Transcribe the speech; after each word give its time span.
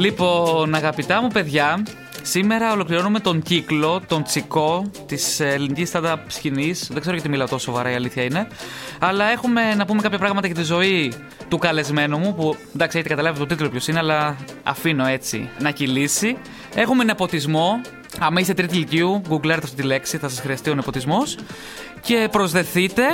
Λοιπόν, 0.00 0.74
αγαπητά 0.74 1.22
μου 1.22 1.28
παιδιά, 1.28 1.82
σήμερα 2.22 2.72
ολοκληρώνουμε 2.72 3.20
τον 3.20 3.42
κύκλο, 3.42 4.02
τον 4.06 4.22
τσικό 4.22 4.90
της 5.06 5.40
ελληνικής 5.40 5.90
stand-up 5.94 6.16
σκηνής. 6.26 6.88
Δεν 6.90 7.00
ξέρω 7.00 7.14
γιατί 7.14 7.28
μιλάω 7.28 7.46
τόσο 7.46 7.64
σοβαρά, 7.64 7.90
η 7.90 7.94
αλήθεια 7.94 8.22
είναι. 8.22 8.48
Αλλά 8.98 9.24
έχουμε 9.24 9.74
να 9.74 9.84
πούμε 9.84 10.02
κάποια 10.02 10.18
πράγματα 10.18 10.46
για 10.46 10.56
τη 10.56 10.62
ζωή 10.62 11.12
του 11.48 11.58
καλεσμένου 11.58 12.18
μου, 12.18 12.34
που 12.34 12.56
εντάξει, 12.74 12.98
έχετε 12.98 13.14
καταλάβει 13.14 13.38
το 13.38 13.46
τίτλο 13.46 13.68
ποιος 13.68 13.88
είναι, 13.88 13.98
αλλά 13.98 14.36
αφήνω 14.62 15.06
έτσι 15.06 15.48
να 15.58 15.70
κυλήσει. 15.70 16.36
Έχουμε 16.74 17.04
νεποτισμό. 17.04 17.80
Άμα 18.18 18.40
είστε 18.40 18.54
τρίτη 18.54 18.76
ηλικίου, 18.76 19.22
γκουγκλάρτε 19.28 19.64
αυτή 19.64 19.76
τη 19.76 19.82
λέξη, 19.82 20.16
θα 20.18 20.28
σας 20.28 20.40
χρειαστεί 20.40 20.70
ο 20.70 20.74
νεποτισμός. 20.74 21.36
Και 22.00 22.28
προσδεθείτε 22.30 23.04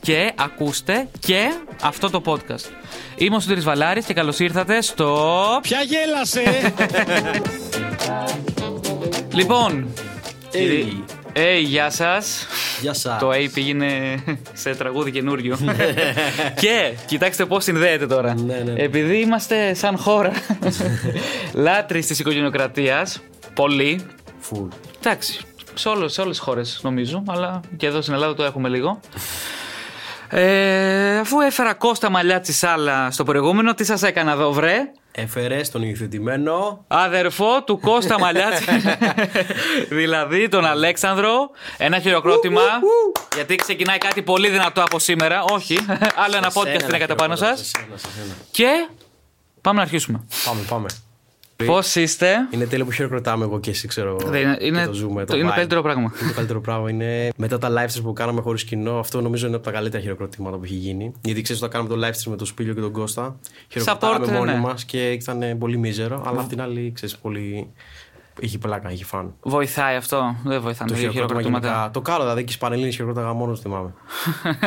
και 0.00 0.32
ακούστε 0.36 1.08
και 1.18 1.52
αυτό 1.82 2.10
το 2.10 2.22
podcast. 2.26 2.70
Είμαι 3.16 3.36
ο 3.36 3.40
Σωτήρης 3.40 3.64
Βαλάρης 3.64 4.04
και 4.04 4.14
καλώς 4.14 4.38
ήρθατε 4.38 4.82
στο... 4.82 5.38
Ποια 5.62 5.78
γέλασε! 5.82 6.72
Λοιπόν, 9.32 9.88
Hey. 10.52 10.84
hey, 11.38 11.62
γεια 11.64 11.90
σας. 11.90 12.46
Γεια 12.80 12.92
σας. 12.94 13.18
Το 13.18 13.30
A 13.30 13.48
πήγαινε 13.54 14.14
σε 14.52 14.74
τραγούδι 14.74 15.10
καινούριο. 15.10 15.58
και 16.62 16.92
κοιτάξτε 17.06 17.44
πώς 17.44 17.64
συνδέεται 17.64 18.06
τώρα. 18.06 18.34
Ναι, 18.34 18.54
ναι, 18.54 18.72
ναι. 18.72 18.82
Επειδή 18.82 19.20
είμαστε 19.20 19.74
σαν 19.74 19.96
χώρα 19.98 20.32
λάτρεις 21.52 22.06
της 22.06 22.18
οικογενειοκρατίας, 22.18 23.22
πολύ, 23.54 24.00
Φουλ. 24.40 24.68
Εντάξει, 24.98 25.40
σε 25.74 25.88
όλες, 25.88 26.12
σε 26.12 26.20
όλες 26.20 26.36
τις 26.36 26.44
χώρες 26.44 26.80
νομίζω, 26.82 27.22
αλλά 27.26 27.60
και 27.76 27.86
εδώ 27.86 28.00
στην 28.00 28.14
Ελλάδα 28.14 28.34
το 28.34 28.44
έχουμε 28.44 28.68
λίγο. 28.68 29.00
Ε, 30.30 31.18
αφού 31.18 31.40
έφερα 31.40 31.74
Κώστα 31.74 32.10
Μαλλιά 32.10 32.40
Τσισάλα 32.40 33.10
στο 33.10 33.24
προηγούμενο, 33.24 33.74
τι 33.74 33.84
σας 33.84 34.02
έκανα 34.02 34.32
εδώ 34.32 34.52
βρε; 34.52 34.90
Έφερε 35.12 35.60
τον 35.72 35.82
υιοθετημένο. 35.82 36.84
Αδερφό 36.88 37.62
του 37.62 37.80
Κώστα 37.80 38.18
Μαλλιά 38.18 38.48
Δηλαδή 39.98 40.48
τον 40.48 40.64
Αλέξανδρο 40.66 41.50
Ένα 41.76 41.98
χειροκρότημα 41.98 42.62
Γιατί 43.34 43.56
ξεκινάει 43.56 43.98
κάτι 43.98 44.22
πολύ 44.22 44.48
δυνατό 44.48 44.82
από 44.82 44.98
σήμερα 44.98 45.42
Όχι, 45.42 45.78
άλλο 46.24 46.36
ένα 46.36 46.52
podcast 46.52 46.66
Σένα, 46.66 46.84
είναι 46.88 46.98
κατά 46.98 47.14
πάνω 47.14 47.34
χειροκρότημα, 47.34 47.56
σας 47.56 47.58
σε 47.58 47.64
σένα, 47.64 47.96
σε 47.96 48.06
σένα. 48.16 48.34
Και 48.50 48.88
πάμε 49.60 49.76
να 49.76 49.82
αρχίσουμε 49.82 50.24
Πάμε, 50.44 50.60
πάμε. 50.68 50.86
Πώς 51.66 51.94
είστε; 51.94 52.34
Είναι 52.50 52.66
τέλειο 52.66 52.84
που 52.84 52.90
χειροκροτάμε 52.90 53.44
εγώ 53.44 53.60
και 53.60 53.70
εσύ, 53.70 53.88
ξέρω. 53.88 54.16
Δεν 54.24 54.42
είναι- 54.42 54.56
και 54.56 54.66
είναι- 54.66 54.86
το 54.86 54.92
ζούμε, 54.92 55.24
το- 55.24 55.36
είναι 55.36 55.44
το 55.46 55.50
vibe. 55.52 55.54
καλύτερο 55.54 55.82
πράγμα. 55.82 56.02
Είναι 56.20 56.28
το 56.28 56.34
καλύτερο 56.34 56.60
πράγμα. 56.60 56.90
Είναι 56.90 57.28
μετά 57.36 57.58
τα 57.58 57.68
live 57.70 57.94
streams 57.96 58.02
που 58.02 58.12
κάναμε 58.12 58.40
χωρίς 58.40 58.64
κοινό, 58.64 58.98
αυτό 58.98 59.20
νομίζω 59.20 59.46
είναι 59.46 59.56
από 59.56 59.64
τα 59.64 59.70
καλύτερα 59.70 60.02
χειροκροτήματα 60.02 60.56
που 60.56 60.64
έχει 60.64 60.74
γίνει. 60.74 61.12
Γιατί 61.22 61.42
ξέρεις, 61.42 61.62
όταν 61.62 61.74
κάναμε 61.86 62.00
το 62.00 62.06
live 62.06 62.10
stream 62.22 62.30
με 62.30 62.36
τον 62.36 62.46
Σπίλιο 62.46 62.74
και 62.74 62.80
τον 62.80 62.92
Κώστα, 62.92 63.36
χειροκροτάμε 63.68 64.26
Support, 64.26 64.30
μόνοι 64.30 64.52
ναι. 64.52 64.58
μας 64.58 64.84
και 64.84 65.10
ήταν 65.10 65.58
πολύ 65.58 65.76
μίζερο. 65.76 66.22
Αλλά 66.26 66.40
απ' 66.40 66.48
την 66.48 66.60
άλλη, 66.60 66.92
ξέρεις, 66.94 67.16
πολύ. 67.16 67.70
Έχει 68.40 68.58
πλάκα, 68.58 68.90
έχει 68.90 69.04
φαν. 69.04 69.34
Βοηθάει 69.42 69.96
αυτό; 69.96 70.36
Δεν 70.44 70.60
βοηθάνε 70.60 70.90
Το 70.90 70.96
οι 70.96 71.00
χειροκρότημα 71.00 71.26
χειροκροτήματα 71.26 71.66
γενικά. 71.68 71.90
Το 71.90 72.00
κάνω, 72.00 72.18
δηλαδή 72.20 72.44
και 72.44 72.50
στι 72.50 72.60
Πανελλήνιες 72.60 72.94
χειροκρόταγα 72.94 73.32
μόνος 73.32 73.60
θυμάμαι. 73.60 73.94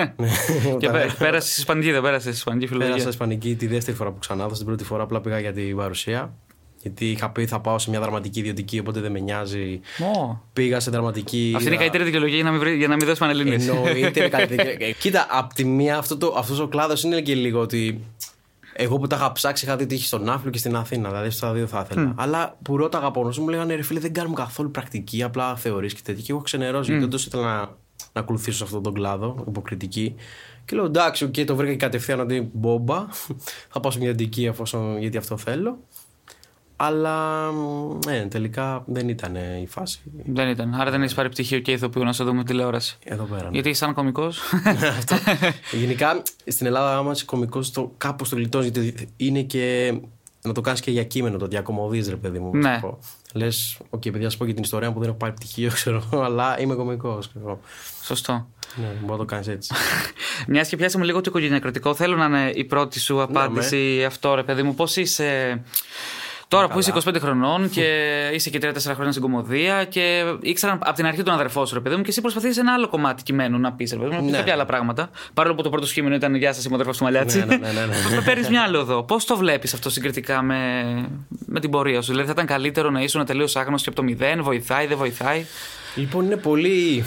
Και 0.79 0.87
Όταν- 0.87 0.91
πέ- 1.01 1.17
πέρασε 1.17 1.51
στη 1.51 1.59
Ισπανική, 1.59 1.91
δεν 1.91 2.01
πέρασε 2.01 2.21
στη 2.21 2.29
Ισπανική 2.29 2.65
Πέρασα 2.65 2.83
φιλολογία. 2.83 3.09
Ισπανική 3.09 3.55
τη 3.55 3.67
δεύτερη 3.67 3.97
φορά 3.97 4.11
που 4.11 4.19
ξανά 4.19 4.41
έδωσα. 4.43 4.57
Την 4.57 4.65
πρώτη 4.65 4.83
φορά 4.83 5.03
απλά 5.03 5.21
πήγα 5.21 5.39
για 5.39 5.53
την 5.53 5.75
παρουσία. 5.75 6.33
Γιατί 6.81 7.11
είχα 7.11 7.29
πει 7.29 7.45
θα 7.45 7.59
πάω 7.59 7.79
σε 7.79 7.89
μια 7.89 7.99
δραματική 7.99 8.39
ιδιωτική, 8.39 8.79
οπότε 8.79 8.99
δεν 8.99 9.11
με 9.11 9.19
νοιάζει. 9.19 9.79
Ω. 10.17 10.37
Πήγα 10.53 10.79
σε 10.79 10.91
δραματική. 10.91 11.51
Αυτή 11.55 11.65
είναι 11.67 11.75
η 11.75 11.77
είδα- 11.77 11.77
καλύτερη 11.77 12.03
δικαιολογία 12.03 12.35
για 12.35 12.43
να 12.45 12.51
μην, 12.51 12.59
βρει- 12.59 12.77
για 12.77 12.87
να 12.87 12.95
μην 12.95 13.05
δώσει 13.05 13.19
πανελλήνιες. 13.19 13.67
Εννοείται 13.67 14.19
είναι 14.19 14.29
καλύτερη. 14.29 14.77
Ε, 14.85 14.91
Κοίτα, 14.91 15.27
απ' 15.29 15.53
τη 15.53 15.65
μία 15.65 15.97
αυτό 15.97 16.17
το, 16.17 16.35
αυτός 16.37 16.59
ο 16.59 16.67
κλάδος 16.67 17.03
είναι 17.03 17.21
και 17.21 17.35
λίγο 17.35 17.59
ότι. 17.59 18.01
Εγώ 18.73 18.97
που 18.99 19.07
τα 19.07 19.15
είχα 19.15 19.31
ψάξει, 19.31 19.65
είχα 19.65 19.75
δει 19.75 19.83
ότι 19.83 19.95
είχε 19.95 20.05
στο 20.05 20.29
Ναύπλιο 20.29 20.49
και 20.51 20.57
στην 20.57 20.75
Αθήνα. 20.75 21.09
Δηλαδή, 21.09 21.29
στα 21.29 21.53
δύο 21.53 21.67
θα 21.67 21.87
ήθελα. 21.89 22.13
Αλλά 22.17 22.57
που 22.61 22.77
ρώταγα 22.77 23.05
από 23.05 23.23
μου, 23.23 23.33
μου 23.41 23.47
λέγανε 23.47 23.75
ρε 23.75 23.81
φίλε, 23.81 23.99
δεν 23.99 24.13
κάνουμε 24.13 24.35
καθόλου 24.35 24.71
πρακτική, 24.71 25.23
απλά 25.23 25.55
θεωρείς 25.55 25.93
και 25.93 26.01
τέτοια. 26.03 26.21
Και 26.23 26.31
εγώ 26.31 26.41
ξενέρωσα, 26.41 26.85
γιατί 26.85 27.01
δεν 27.01 27.09
τόσο 27.11 27.25
ήθελα 27.27 27.43
να, 27.43 27.59
να 28.13 28.21
ακολουθήσω 28.21 28.57
σε 28.57 28.63
αυτόν 28.63 28.83
τον 28.83 28.93
κλάδο, 28.93 29.43
υποκριτική. 29.47 30.15
Και 30.65 30.75
λέω 30.75 30.85
εντάξει, 30.85 31.23
οκ, 31.23 31.33
το 31.45 31.55
βρήκα 31.55 31.71
και 31.71 31.77
κατευθείαν 31.77 32.19
ότι 32.19 32.49
μπόμπα. 32.53 33.05
θα 33.71 33.79
πάω 33.79 33.91
σε 33.91 33.99
μια 33.99 34.13
ιδιωτική 34.13 34.45
εφόσον 34.45 34.97
γιατί 34.99 35.17
αυτό 35.17 35.37
θέλω. 35.37 35.77
Αλλά 36.83 37.51
ναι, 38.05 38.27
τελικά 38.27 38.83
δεν 38.85 39.09
ήταν 39.09 39.35
η 39.35 39.67
φάση. 39.67 39.99
Δεν 40.25 40.49
ήταν. 40.49 40.73
Άρα 40.73 40.91
δεν 40.91 41.01
έχεις 41.01 41.13
πάρει 41.13 41.29
πτυχίο 41.29 41.59
και 41.59 41.71
ηθοποιού 41.71 42.03
να 42.03 42.13
σε 42.13 42.23
δούμε 42.23 42.43
τηλεόραση. 42.43 42.97
Εδώ 43.03 43.23
πέρα. 43.23 43.43
ναι. 43.43 43.49
Γιατί 43.51 43.69
είσαι 43.69 43.83
σαν 43.83 43.93
κωμικός. 43.93 44.39
Αυτό. 44.97 45.15
Γενικά 45.71 46.21
στην 46.47 46.65
Ελλάδα, 46.65 46.97
άμα 46.97 47.11
είσαι 47.11 47.25
κωμικός, 47.25 47.71
το, 47.71 47.91
κάπως 47.97 48.29
το 48.29 48.35
γλιτώνεις. 48.35 48.69
Γιατί 48.69 49.09
είναι 49.17 49.41
και. 49.41 49.93
Να 50.43 50.51
το 50.51 50.61
κάνεις 50.61 50.79
και 50.79 50.91
για 50.91 51.03
κείμενο, 51.03 51.37
το 51.37 51.47
διακωμωδείς, 51.47 52.09
ρε 52.09 52.15
παιδί 52.15 52.39
μου. 52.39 52.55
Ναι. 52.55 52.79
Λες, 53.33 53.77
οκ, 53.89 54.01
παιδιά, 54.01 54.29
σου 54.29 54.37
πω 54.37 54.45
και 54.45 54.53
την 54.53 54.63
ιστορία 54.63 54.91
που 54.91 54.99
δεν 54.99 55.07
έχω 55.09 55.17
πάρει 55.17 55.33
πτυχίο, 55.33 55.69
ξέρω, 55.79 56.03
αλλά 56.11 56.59
είμαι 56.59 56.75
κωμικός. 56.75 57.31
Σωστό. 58.03 58.47
Ναι, 58.75 58.87
μπορεί 58.99 59.11
να 59.11 59.17
το 59.17 59.25
κάνεις 59.25 59.47
έτσι. 59.47 59.73
Μιας 60.47 60.67
και 60.69 60.77
πιάσαμε 60.77 61.05
λίγο 61.05 61.21
το 61.21 61.29
οικογενειακρατικό, 61.29 61.95
θέλω 61.95 62.15
να 62.15 62.25
είναι 62.25 62.51
η 62.55 62.63
πρώτη 62.63 62.99
σου 62.99 63.21
απάντηση 63.21 64.03
αυτό, 64.05 64.35
ρε 64.35 64.43
παιδί 64.43 64.63
μου. 64.63 64.75
Πώς 64.75 64.95
είσαι. 64.95 65.61
Τώρα 66.51 66.67
που 66.67 66.79
είσαι 66.79 66.93
25 67.05 67.15
χρονών 67.19 67.69
και 67.69 67.83
είσαι 68.33 68.49
και 68.49 68.59
3-4 68.61 68.77
χρόνια 68.83 69.11
στην 69.11 69.21
κομμωδία 69.21 69.83
και 69.83 70.23
ήξεραν 70.41 70.79
από 70.81 70.95
την 70.95 71.05
αρχή 71.05 71.23
τον 71.23 71.33
αδερφό 71.33 71.65
σου, 71.65 71.73
ρε 71.73 71.79
παιδί 71.79 71.95
μου, 71.95 72.01
και 72.01 72.09
εσύ 72.09 72.21
προσπαθείς 72.21 72.57
ένα 72.57 72.73
άλλο 72.73 72.87
κομμάτι 72.87 73.23
κειμένου 73.23 73.59
να 73.59 73.71
πεις, 73.73 73.91
ρε 73.91 73.97
παιδί 73.97 74.09
μου, 74.09 74.15
να 74.15 74.21
πεις 74.21 74.31
Ναι. 74.31 74.37
κάποια 74.37 74.53
άλλα 74.53 74.65
πράγματα. 74.65 75.09
Παρόλο 75.33 75.55
που 75.55 75.61
το 75.61 75.69
πρώτο 75.69 75.85
σχήμενο 75.87 76.15
ήταν 76.15 76.35
Γεια 76.35 76.53
σας, 76.53 76.63
είμαι 76.63 76.73
ο 76.73 76.75
αδερφός 76.75 76.97
του 76.97 77.03
Μαλιάτσι. 77.03 77.37
Ναι, 77.37 77.45
ναι, 77.45 77.55
ναι, 77.55 77.71
ναι, 77.71 77.85
ναι. 78.15 78.21
Παίρνεις 78.25 78.49
μυαλό 78.49 78.79
εδώ. 78.79 79.03
Πώς 79.03 79.25
το 79.25 79.37
βλέπεις 79.37 79.73
αυτό 79.73 79.89
συγκριτικά 79.89 80.41
με, 80.41 80.57
με 81.45 81.59
την 81.59 81.69
πορεία 81.69 82.01
σου, 82.01 82.09
Δηλαδή 82.09 82.27
θα 82.27 82.33
ήταν 82.33 82.45
καλύτερο 82.45 82.89
να 82.89 83.01
ήσουν 83.01 83.25
τελείως 83.25 83.55
άγνωστο 83.55 83.91
και 83.91 83.97
από 83.99 84.07
το 84.07 84.13
μηδέν, 84.15 84.43
βοηθάει, 84.43 84.87
δεν 84.87 84.97
βοηθάει; 84.97 85.45
Λοιπόν, 85.95 86.25
είναι 86.25 86.37
πολύ. 86.37 87.03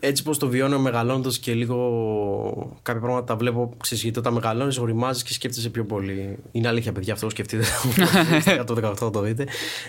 Έτσι 0.00 0.22
πως 0.22 0.38
το 0.38 0.48
βιώνω 0.48 0.78
μεγαλώνοντα 0.78 1.30
και 1.40 1.54
λίγο 1.54 2.78
κάποια 2.82 3.00
πράγματα 3.00 3.24
τα 3.24 3.36
βλέπω. 3.36 3.74
Ξέρεις, 3.82 4.02
γιατί 4.02 4.18
όταν 4.18 4.32
μεγαλώνεις, 4.32 4.78
οριμάζεις 4.78 5.22
και 5.22 5.32
σκέφτεσαι 5.32 5.70
πιο 5.70 5.84
πολύ. 5.84 6.36
Είναι 6.52 6.68
αλήθεια, 6.68 6.92
παιδιά, 6.92 7.12
αυτό 7.12 7.30
σκεφτείτε. 7.30 7.64
το 8.66 8.90
18 8.90 8.96
θα 8.96 9.10
το 9.10 9.20
δείτε. 9.20 9.46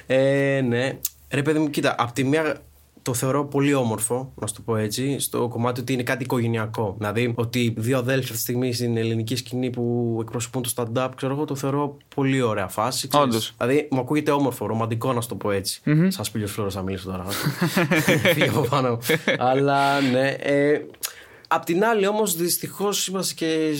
Ε, 0.07 0.61
ναι. 0.67 0.99
Ρε, 1.29 1.41
παιδί 1.41 1.59
μου, 1.59 1.69
κοίτα, 1.69 1.95
από 1.97 2.13
τη 2.13 2.23
μία 2.23 2.61
το 3.07 3.13
θεωρώ 3.13 3.45
πολύ 3.45 3.73
όμορφο, 3.73 4.33
να 4.35 4.47
σου 4.47 4.53
το 4.53 4.61
πω 4.61 4.75
έτσι, 4.75 5.19
στο 5.19 5.47
κομμάτι 5.47 5.79
ότι 5.81 5.93
είναι 5.93 6.03
κάτι 6.03 6.23
οικογενειακό. 6.23 6.95
Δηλαδή, 6.97 7.33
ότι 7.35 7.73
δύο 7.77 7.97
αδέλφια 7.97 8.23
αυτή 8.23 8.33
τη 8.33 8.39
στιγμή 8.41 8.73
στην 8.73 8.97
ελληνική 8.97 9.35
σκηνή 9.35 9.69
που 9.69 10.17
εκπροσωπούν 10.21 10.61
το 10.61 10.71
stand-up, 10.75 11.09
ξέρω 11.15 11.33
εγώ, 11.33 11.45
το 11.45 11.55
θεωρώ 11.55 11.97
πολύ 12.15 12.41
ωραία 12.41 12.67
φάση. 12.67 13.07
ξέρεις. 13.07 13.27
Όντως. 13.27 13.53
Δηλαδή, 13.57 13.87
μου 13.91 13.99
ακούγεται 13.99 14.31
όμορφο, 14.31 14.65
ρομαντικό, 14.65 15.13
να 15.13 15.21
σου 15.21 15.27
το 15.27 15.35
πω 15.35 15.51
έτσι. 15.51 15.81
Σα 16.07 16.31
πήλιο 16.31 16.47
φλόρος 16.47 16.73
θα 16.73 16.81
μιλήσω 16.81 17.05
τώρα. 17.09 17.25
Φύγε 18.33 18.47
από 18.47 18.61
πάνω. 18.61 18.89
μου. 18.89 18.99
Αλλά 19.37 20.01
ναι. 20.01 20.29
Ε, 20.29 20.81
απ' 21.47 21.63
την 21.63 21.83
άλλη, 21.83 22.07
όμως, 22.07 22.35
δυστυχώς 22.35 23.07
είμαστε 23.07 23.33
και 23.33 23.73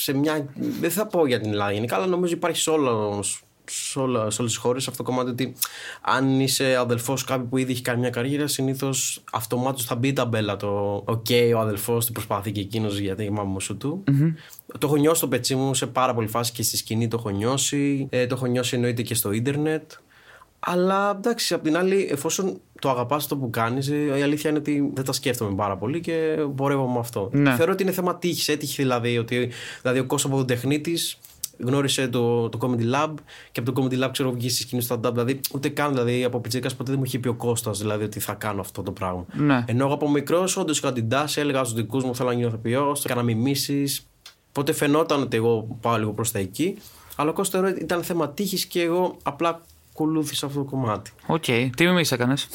σε 0.00 0.12
μια. 0.12 0.48
Δεν 0.80 0.90
θα 0.90 1.06
πω 1.06 1.26
για 1.26 1.40
την 1.40 1.50
Ελλάδα 1.50 1.72
γενικά, 1.72 1.96
αλλά 1.96 2.06
νομίζω 2.06 2.34
υπάρχει 2.34 2.60
σε 2.60 2.70
όλο. 2.70 3.24
Σε, 3.72 3.98
όλα, 3.98 4.30
σε 4.30 4.40
όλες 4.40 4.52
τις 4.52 4.62
χώρες 4.62 4.88
αυτό 4.88 5.02
το 5.02 5.10
κομμάτι 5.10 5.30
ότι 5.30 5.52
αν 6.00 6.40
είσαι 6.40 6.76
αδελφός 6.76 7.24
κάποιου 7.24 7.46
που 7.48 7.56
ήδη 7.56 7.72
έχει 7.72 7.82
κάνει 7.82 8.00
μια 8.00 8.10
καριέρα 8.10 8.46
συνήθως 8.46 9.22
αυτομάτως 9.32 9.84
θα 9.84 9.94
μπει 9.94 10.08
η 10.08 10.12
ταμπέλα 10.12 10.56
το 10.56 11.02
οκ 11.04 11.26
ο 11.54 11.58
αδελφός 11.58 12.06
του 12.06 12.12
προσπαθεί 12.12 12.52
και 12.52 12.60
εκείνος 12.60 12.98
γιατί 12.98 13.24
η 13.24 13.30
μάμα 13.30 13.60
σου 13.60 13.76
του 13.76 14.04
το 14.78 14.86
έχω 14.86 14.96
νιώσει 14.96 15.16
στο 15.16 15.28
πετσί 15.28 15.54
μου 15.54 15.74
σε 15.74 15.86
πάρα 15.86 16.14
πολλή 16.14 16.28
φάση 16.28 16.52
και 16.52 16.62
στη 16.62 16.76
σκηνή 16.76 17.08
το 17.08 17.16
έχω 17.18 17.30
νιώσει 17.30 18.06
ε, 18.10 18.26
το 18.26 18.34
έχω 18.34 18.46
νιώσει 18.46 18.74
εννοείται 18.74 19.02
και 19.02 19.14
στο 19.14 19.32
ίντερνετ 19.32 19.92
αλλά 20.60 21.10
εντάξει, 21.16 21.54
απ' 21.54 21.62
την 21.62 21.76
άλλη, 21.76 22.08
εφόσον 22.10 22.60
το 22.80 22.90
αγαπάς 22.90 23.22
αυτό 23.22 23.36
που 23.36 23.50
κάνεις, 23.50 23.88
η 23.88 24.22
αλήθεια 24.22 24.50
είναι 24.50 24.58
ότι 24.58 24.90
δεν 24.94 25.04
τα 25.04 25.12
σκέφτομαι 25.12 25.54
πάρα 25.54 25.76
πολύ 25.76 26.00
και 26.00 26.36
πορεύω 26.56 26.88
με 26.88 26.98
αυτό. 26.98 27.30
Ναι. 27.32 27.54
Θεωρώ 27.54 27.72
ότι 27.72 27.82
είναι 27.82 27.92
θέμα 27.92 28.16
τύχης. 28.16 28.48
Έτυχε 28.48 28.82
δηλαδή 28.82 29.18
ότι 29.18 29.50
δηλαδή, 29.82 29.98
ο 29.98 30.04
κόσμος 30.04 30.24
από 30.32 30.36
τον 30.36 30.46
τεχνίτης 30.46 31.18
γνώρισε 31.64 32.08
το, 32.08 32.48
το 32.48 32.58
Comedy 32.62 32.94
Lab 32.94 33.14
και 33.52 33.60
από 33.60 33.72
το 33.72 33.82
Comedy 33.82 34.04
Lab 34.04 34.08
ξέρω 34.12 34.32
βγεις 34.32 34.52
στη 34.52 34.62
σκηνή 34.62 34.86
stand-up. 34.88 35.10
Δηλαδή, 35.12 35.40
ούτε 35.52 35.68
καν 35.68 35.90
δηλαδή, 35.90 36.24
από 36.24 36.40
πιτσίκα 36.40 36.68
ποτέ 36.68 36.90
δεν 36.90 36.98
μου 36.98 37.04
είχε 37.04 37.18
πει 37.18 37.28
ο 37.28 37.34
Κώστας 37.34 37.78
δηλαδή 37.78 38.04
ότι 38.04 38.20
θα 38.20 38.32
κάνω 38.32 38.60
αυτό 38.60 38.82
το 38.82 38.92
πράγμα. 38.92 39.26
Ναι. 39.32 39.64
Ενώ 39.66 39.84
εγώ 39.84 39.94
από 39.94 40.10
μικρός, 40.10 40.56
όντως 40.56 40.78
είχα 40.78 40.92
την 40.92 41.08
τάση, 41.08 41.40
έλεγα 41.40 41.64
στους 41.64 41.74
δικούς 41.74 42.04
μου 42.04 42.14
θέλω 42.14 42.28
να 42.28 42.34
γίνω 42.34 42.48
ηθοποιό, 42.48 42.96
έκανα 43.04 43.22
μιμήσεις. 43.22 44.06
Οπότε 44.48 44.72
φαινόταν 44.72 45.22
ότι 45.22 45.36
εγώ 45.36 45.78
πάω 45.80 45.98
λίγο 45.98 46.12
προς 46.12 46.30
τα 46.30 46.38
εκεί. 46.38 46.76
Αλλά 47.16 47.30
ο 47.30 47.32
Κώστας 47.32 47.60
θεωρώ 47.60 47.74
ότι 47.74 47.84
ήταν 47.84 48.02
θέμα 48.02 48.28
τύχης 48.28 48.66
και 48.66 48.82
εγώ 48.82 49.16
απλά 49.22 49.62
ακολούθησα 50.00 50.46
αυτό 50.46 50.58
το 50.58 50.64
κομμάτι. 50.64 51.10
Οκ. 51.26 51.44
Τι 51.76 51.86
μιμήσεις 51.86 52.12
έκανες; 52.12 52.48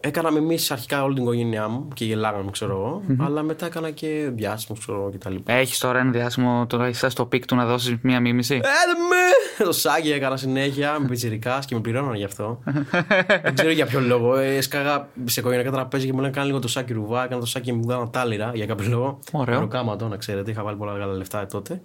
Έκανα 0.00 0.30
μιμήσεις 0.30 0.58
αρχικά 0.68 1.02
όλη 1.02 1.14
την 1.14 1.22
οικογένειά 1.22 1.68
μου 1.68 1.88
και 1.94 2.04
γελάγαμε, 2.04 2.50
ξέρω 2.50 2.72
εγώ. 2.72 3.24
Αλλά 3.24 3.42
μετά 3.42 3.66
έκανα 3.66 3.90
και 3.90 4.30
διάσημο, 4.34 4.78
ξέρω 4.78 4.98
εγώ 4.98 5.10
κτλ. 5.10 5.34
Έχεις 5.44 5.78
τώρα 5.78 5.98
ένα 5.98 6.10
διάσημο, 6.10 6.66
τώρα 6.68 6.86
έχει 6.86 7.08
στο 7.08 7.26
peak 7.26 7.46
του 7.46 7.54
να 7.54 7.66
δώσεις 7.66 7.96
μία 8.00 8.20
μίμηση; 8.20 8.54
Ε, 8.54 8.58
με! 8.58 9.64
Το 9.64 9.72
Σάκη 9.72 10.10
έκανα 10.10 10.36
συνέχεια 10.36 10.96
με 11.00 11.06
πιτσιρικά 11.08 11.62
και 11.66 11.74
με 11.74 11.80
πληρώναν 11.80 12.14
γι' 12.14 12.24
αυτό. 12.24 12.62
Δεν 13.42 13.54
ξέρω 13.54 13.70
για 13.70 13.86
ποιο 13.86 14.00
λόγο. 14.00 14.36
Ε, 14.36 14.56
Έσκαγα 14.56 15.08
σε 15.24 15.40
οικογενειακά 15.40 15.70
τραπέζια 15.70 16.06
και 16.06 16.12
μου 16.12 16.20
λένε 16.20 16.32
κάνε 16.32 16.46
λίγο 16.46 16.58
το 16.58 16.68
Σάκη 16.68 16.92
Ρουβά. 16.92 17.24
Έκανα 17.24 17.40
το 17.40 17.46
Σάκη 17.46 17.72
μου 17.72 17.84
δίναν 17.86 18.10
τάλιρα 18.10 18.50
για 18.54 18.66
κάποιο 18.66 18.88
λόγο. 18.88 19.18
Ωραίο. 19.32 19.60
Μεροκάματο, 19.60 20.08
να 20.08 20.16
ξέρετε. 20.16 20.50
Είχα 20.50 20.62
βγάλει 20.62 20.76
πολλά 20.76 20.92
μεγάλα 20.92 21.12
λεφτά 21.12 21.46
τότε. 21.46 21.82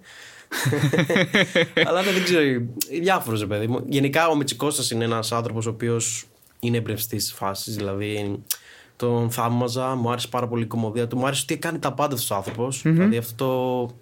Αλλά 1.86 2.02
ναι, 2.02 2.12
δεν 2.12 2.24
ξέρω. 2.24 2.66
Διάφορο, 3.00 3.46
παιδί 3.46 3.66
μου. 3.66 3.84
Γενικά 3.88 4.28
ο 4.28 4.36
Μιτσικώστα 4.36 4.94
είναι 4.94 5.04
ένας 5.04 5.32
άνθρωπος 5.32 5.66
ο 5.66 5.70
οποίος 5.70 6.26
είναι 6.60 6.76
εμπνευστής 6.76 7.26
τη 7.26 7.34
φάσης. 7.34 7.76
Δηλαδή 7.76 8.42
τον 8.96 9.30
θαύμαζα, 9.30 9.94
μου 9.94 10.10
άρεσε 10.10 10.28
πάρα 10.28 10.48
πολύ 10.48 10.62
η 10.62 10.66
κομμωδία 10.66 11.08
του. 11.08 11.16
Μου 11.16 11.26
άρεσε 11.26 11.42
ότι 11.42 11.58
κάνει 11.58 11.78
τα 11.78 11.92
πάντα 11.92 12.14
αυτός 12.14 12.30
ο 12.30 12.34
άνθρωπος. 12.34 12.82
Δηλαδή 12.84 13.16
αυτό 13.16 13.34
το. 13.36 13.94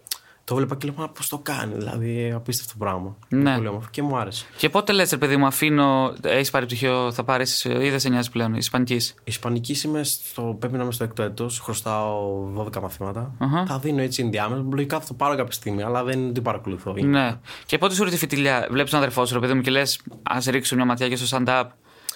Το 0.44 0.54
βλέπα 0.54 0.76
και 0.76 0.92
λέω 0.96 1.08
πώς 1.08 1.28
το 1.28 1.38
κάνει. 1.38 1.74
Δηλαδή 1.74 2.32
απίστευτο 2.34 2.74
πράγμα. 2.78 3.16
Ναι. 3.28 3.54
Πολύ 3.54 3.68
όμορφο 3.68 3.88
και 3.90 4.02
μου 4.02 4.16
άρεσε. 4.16 4.44
Και 4.56 4.68
πότε 4.68 4.92
λες, 4.92 5.18
παιδί 5.18 5.36
μου, 5.36 5.46
αφήνω. 5.46 6.12
Έχεις 6.22 6.50
πάρει 6.50 6.64
πτυχίο, 6.64 7.12
θα 7.12 7.24
πάρεις. 7.24 7.64
ή 7.64 7.90
δεν 7.90 7.98
σε 7.98 8.08
νοιάζει 8.08 8.30
πλέον, 8.30 8.54
Ισπανικής; 8.54 9.14
Ισπανικής 9.24 9.82
είμαι 9.82 10.02
στο. 10.04 10.56
Πρέπει 10.58 10.76
να 10.76 10.82
είμαι 10.82 10.92
στο 10.92 11.04
έκτο 11.04 11.22
έτος. 11.22 11.60
Χρωστάω 11.60 12.46
12 12.56 12.80
μαθήματα. 12.80 13.34
Αχα. 13.38 13.66
Θα 13.66 13.78
δίνω 13.78 14.02
έτσι 14.02 14.22
ενδιάμεσα. 14.22 14.64
Λογικά 14.72 15.00
θα 15.00 15.06
το 15.06 15.14
πάρω 15.14 15.36
κάποια 15.36 15.52
στιγμή, 15.52 15.82
αλλά 15.82 16.04
δεν 16.04 16.32
την 16.32 16.42
παρακολουθώ. 16.42 16.92
Ναι. 16.92 17.38
Και 17.66 17.78
πότε 17.78 17.94
σου 17.94 18.02
ήρθε 18.02 18.14
η 18.14 18.18
φιτιλιά, 18.18 18.66
βλέπεις 18.70 18.90
τον 18.90 19.00
αδερφό 19.00 19.26
σου, 19.26 19.34
ρε 19.34 19.40
παιδί 19.40 19.54
μου, 19.54 19.60
και 19.60 19.70
λες, 19.70 20.00
ας 20.22 20.44
ρίξω 20.44 20.74
μια 20.76 20.84
ματιά 20.84 21.08
και 21.08 21.16
στο 21.16 21.38
stand-up. 21.38 21.64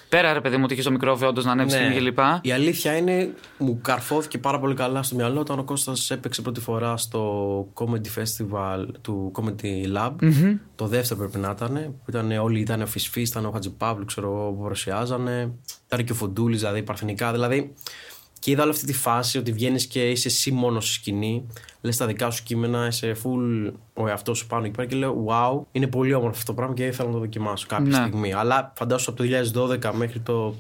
Πέρα, 0.09 0.33
ρε 0.33 0.41
παιδί 0.41 0.57
μου, 0.57 0.63
ότι 0.65 0.73
είχες 0.73 0.85
το 0.85 0.91
μικρόφωνο, 0.91 1.29
όντως 1.29 1.45
να 1.45 1.53
ανέβεις 1.53 1.75
Ναι. 1.75 1.81
ναι. 1.89 1.95
κλπ. 1.95 2.19
Η 2.43 2.53
αλήθεια 2.53 2.97
είναι, 2.97 3.35
μου 3.59 3.79
καρφώθηκε 3.83 4.39
πάρα 4.39 4.59
πολύ 4.61 4.75
καλά 4.75 5.03
στο 5.03 5.15
μυαλό 5.17 5.41
όταν 5.41 5.59
ο 5.59 5.65
Κώστας 5.65 6.11
έπαιξε 6.11 6.43
πρώτη 6.43 6.61
φορά 6.61 6.97
στο 6.97 7.69
Comedy 7.75 8.21
Festival 8.23 8.85
του 9.01 9.33
Comedy 9.35 9.97
Lab. 9.97 10.13
Το 10.75 10.87
δεύτερο 10.87 11.21
πρέπει 11.21 11.39
να 11.39 11.51
ήταν. 11.51 11.75
Που 11.75 12.05
ήταν 12.11 12.31
όλοι 12.33 12.61
ήταν 12.61 12.83
ο 12.83 12.87
Φυσφής, 12.87 13.29
ήταν 13.29 13.47
ο 13.47 13.51
Χατζηπαύλου, 13.51 14.05
ξέρω 14.05 14.27
εγώ, 14.27 14.51
που 14.53 14.63
παρουσιάζανε. 14.63 15.51
Ήταν 15.87 16.05
και 16.05 16.13
ο 16.13 16.15
Φοντούλης, 16.15 16.59
δηλαδή 16.61 16.83
παρθενικά. 16.83 17.33
Δηλαδή, 17.33 17.75
και 18.45 18.51
είδα 18.51 18.63
όλη 18.63 18.71
αυτή 18.71 18.87
τη 18.87 18.93
φάση 18.93 19.39
ότι 19.39 19.53
βγαίνεις 19.53 19.87
και 19.87 20.11
είσαι 20.11 20.29
εσύ 20.29 20.51
μόνος 20.51 20.85
στη 20.85 20.93
σκηνή, 20.95 21.47
λες 21.81 21.97
τα 21.97 22.07
δικά 22.07 22.31
σου 22.31 22.43
κείμενα, 22.43 22.87
είσαι 22.87 23.17
full 23.25 23.73
ο 23.95 24.09
εαυτός 24.09 24.39
σου 24.39 24.47
πάνω 24.47 24.65
εκεί 24.65 24.75
πέρα 24.75 24.89
και 24.89 24.97
λέω 24.97 25.25
Wow, 25.29 25.61
είναι 25.73 25.87
πολύ 25.87 26.15
όμορφο 26.15 26.37
αυτό 26.37 26.47
το 26.47 26.55
πράγμα 26.55 26.75
και 26.75 26.87
ήθελα 26.87 27.09
να 27.09 27.15
το 27.15 27.21
δοκιμάσω 27.21 27.67
κάποια 27.69 27.99
Ναι. 27.99 28.07
στιγμή. 28.07 28.33
Αλλά 28.33 28.73
φαντάσου 28.77 29.11
από 29.11 29.23
το 29.23 29.29
2012 29.89 29.93
μέχρι 29.95 30.21
το 30.21 30.55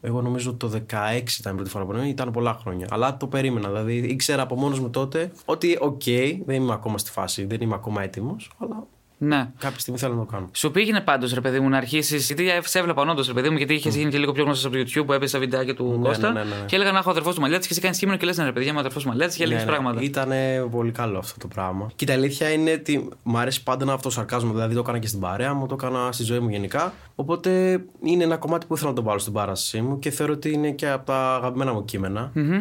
εγώ 0.00 0.22
νομίζω 0.22 0.54
το 0.54 0.70
16 0.90 1.38
ήταν 1.38 1.52
η 1.52 1.54
πρώτη 1.54 1.70
φορά 1.70 1.84
που 1.84 1.92
ήμουν, 1.92 2.06
ήταν 2.06 2.30
πολλά 2.30 2.54
χρόνια. 2.62 2.86
Αλλά 2.90 3.16
το 3.16 3.26
περίμενα. 3.26 3.68
Δηλαδή 3.68 3.96
ήξερα 3.96 4.42
από 4.42 4.54
μόνος 4.54 4.80
μου 4.80 4.90
τότε 4.90 5.32
ότι, 5.44 5.78
οκ, 5.80 6.02
δεν 6.46 6.62
είμαι 6.62 6.72
ακόμα 6.72 6.98
στη 6.98 7.10
φάση, 7.10 7.44
δεν 7.44 7.60
είμαι 7.60 7.74
ακόμα 7.74 8.02
έτοιμος, 8.02 8.50
αλλά 8.58 8.86
Ναι. 9.26 9.48
κάποια 9.58 9.78
στιγμή 9.78 10.00
θέλω 10.00 10.14
να 10.14 10.20
το 10.24 10.26
κάνω. 10.32 10.48
Σου 10.52 10.70
πήγαινε 10.70 11.00
πάντως, 11.00 11.32
ρε 11.34 11.40
παιδί 11.40 11.60
μου, 11.60 11.68
να 11.68 11.76
αρχίσεις. 11.76 12.26
Γιατί 12.26 12.68
σε 12.68 12.78
έβλεπα 12.78 13.02
όντως, 13.02 13.26
ρε 13.26 13.32
παιδί 13.32 13.50
μου, 13.50 13.56
γιατί 13.56 13.74
είχες 13.74 13.96
γίνει 13.96 14.10
και 14.10 14.18
λίγο 14.18 14.32
πιο 14.32 14.44
γνωστός 14.44 14.64
από 14.64 14.74
το 14.76 14.80
YouTube 14.86 15.06
που 15.06 15.12
έπαιζες 15.12 15.32
στα 15.32 15.38
βιντεάκια 15.38 15.74
του 15.74 15.96
Ναι, 16.00 16.06
Κώστα. 16.08 16.32
ναι, 16.32 16.38
ναι, 16.42 16.44
ναι. 16.48 16.64
Και 16.66 16.74
έλεγα 16.76 16.92
να 16.92 16.98
ο 16.98 17.10
αδερφός 17.10 17.34
του 17.34 17.40
Μαλιάτση 17.40 17.66
και 17.66 17.72
εσύ 17.72 17.82
κάνεις 17.82 17.98
κείμενο 17.98 18.18
και 18.18 18.26
λες, 18.26 18.36
ναι, 18.36 18.44
ρε 18.44 18.52
παιδιά, 18.52 18.70
είμαι 18.70 18.78
αδερφός 18.78 19.02
του 19.02 19.08
Μαλιάτση 19.08 19.36
και 19.36 19.42
έλεγες 19.42 19.64
πράγματα. 19.64 20.00
Ήταν 20.02 20.30
πολύ 20.70 20.90
καλό 20.90 21.18
αυτό 21.18 21.38
το 21.38 21.48
πράγμα. 21.48 21.90
Και 21.96 22.04
η 22.08 22.12
αλήθεια 22.12 22.50
είναι 22.50 22.72
ότι 22.72 23.08
μου 23.22 23.38
αρέσει 23.38 23.62
πάντα 23.62 23.84
να 23.84 23.92
αυτοσαρκάζομαι. 23.92 24.52
Δηλαδή 24.52 24.74
το 24.74 24.80
έκανα 24.80 24.98
και 24.98 25.06
στην 25.06 25.20
παρέα 25.20 25.54
μου, 25.54 25.66
το 25.66 25.74
έκανα 25.80 26.12
στη 26.12 26.22
ζωή 26.24 26.38
μου 26.38 26.48
γενικά. 26.48 26.92
Οπότε 27.14 27.80
είναι 28.02 28.24
ένα 28.24 28.36
κομμάτι 28.36 28.66
που 28.66 28.74
ήθελα 28.74 28.90
να 28.90 28.96
το 28.96 29.02
βάλω 29.02 29.18
στην 29.18 29.32
παράστασή 29.32 29.80
μου 29.80 29.98
και 29.98 30.10
θεωρώ 30.10 30.32
ότι 30.32 30.52
είναι 30.52 30.70
και 30.70 30.88
από 30.90 31.06
τα 31.06 31.34
αγαπημένα 31.34 31.72
μου 31.72 31.84
κείμενα. 31.84 32.30
Μμμ. 32.34 32.60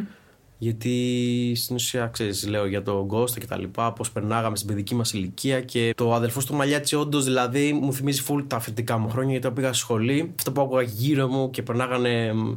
Γιατί 0.63 1.53
στην 1.55 1.75
ουσία, 1.75 2.07
ξέρεις, 2.07 2.47
λέω 2.47 2.65
για 2.67 2.83
τον 2.83 3.05
Γκώστα 3.05 3.39
και 3.39 3.45
τα 3.45 3.57
λοιπά, 3.57 3.93
πώς 3.93 4.11
περνάγαμε 4.11 4.55
στην 4.55 4.67
παιδική 4.67 4.95
μας 4.95 5.13
ηλικία 5.13 5.61
και 5.61 5.93
το 5.97 6.13
αδερφό 6.13 6.41
του 6.43 6.55
Μαλιάτσι, 6.55 6.95
όντως 6.95 7.23
δηλαδή 7.23 7.73
μου 7.73 7.93
θυμίζει 7.93 8.21
full 8.27 8.43
τα 8.47 8.59
φοιτητικά 8.59 8.97
μου 8.97 9.09
χρόνια 9.09 9.31
γιατί 9.31 9.51
πήγα 9.51 9.73
σχολή. 9.73 10.31
Αυτό 10.37 10.51
που 10.51 10.61
άκουγα 10.61 10.81
γύρω 10.81 11.27
μου 11.27 11.49
και 11.49 11.61
περνάγανε 11.61 12.33
μ, 12.33 12.55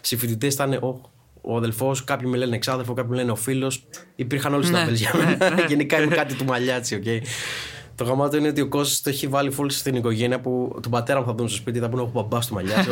συμφοιτητής 0.00 0.46
ήταν 0.46 0.72
ο, 0.72 1.00
ο 1.40 1.56
αδελφός, 1.56 2.04
κάποιοι 2.04 2.26
με 2.30 2.36
λένε 2.36 2.56
εξάδελφο, 2.56 2.92
κάποιοι 2.94 3.10
με 3.10 3.16
λένε 3.16 3.30
ο 3.30 3.36
φίλος. 3.36 3.84
Υπήρχαν 4.16 4.54
όλοι 4.54 4.70
Ναι. 4.70 4.78
στα 4.78 4.90
για 4.90 5.10
μένα. 5.38 5.54
Γενικά 5.68 6.02
είμαι 6.02 6.14
κάτι 6.14 6.34
του 6.34 6.44
Μαλιάτσι, 6.44 6.94
οκ. 6.94 7.04
Το 7.98 8.04
γαμάτο 8.04 8.36
είναι 8.36 8.48
ότι 8.48 8.60
ο 8.60 8.68
Κώστας 8.68 9.00
το 9.00 9.10
έχει 9.10 9.26
βάλει 9.26 9.52
full 9.58 9.66
στην 9.68 9.94
οικογένεια 9.94 10.40
που 10.40 10.78
τον 10.82 10.90
πατέρα 10.90 11.18
μου 11.20 11.26
θα 11.26 11.34
δουν 11.34 11.48
στο 11.48 11.56
σπίτι, 11.56 11.78
θα 11.78 11.88
πούνε 11.88 12.02
ο 12.02 12.10
μπαμπάς 12.14 12.38
του 12.38 12.54
Μαλιάτση. 12.54 12.88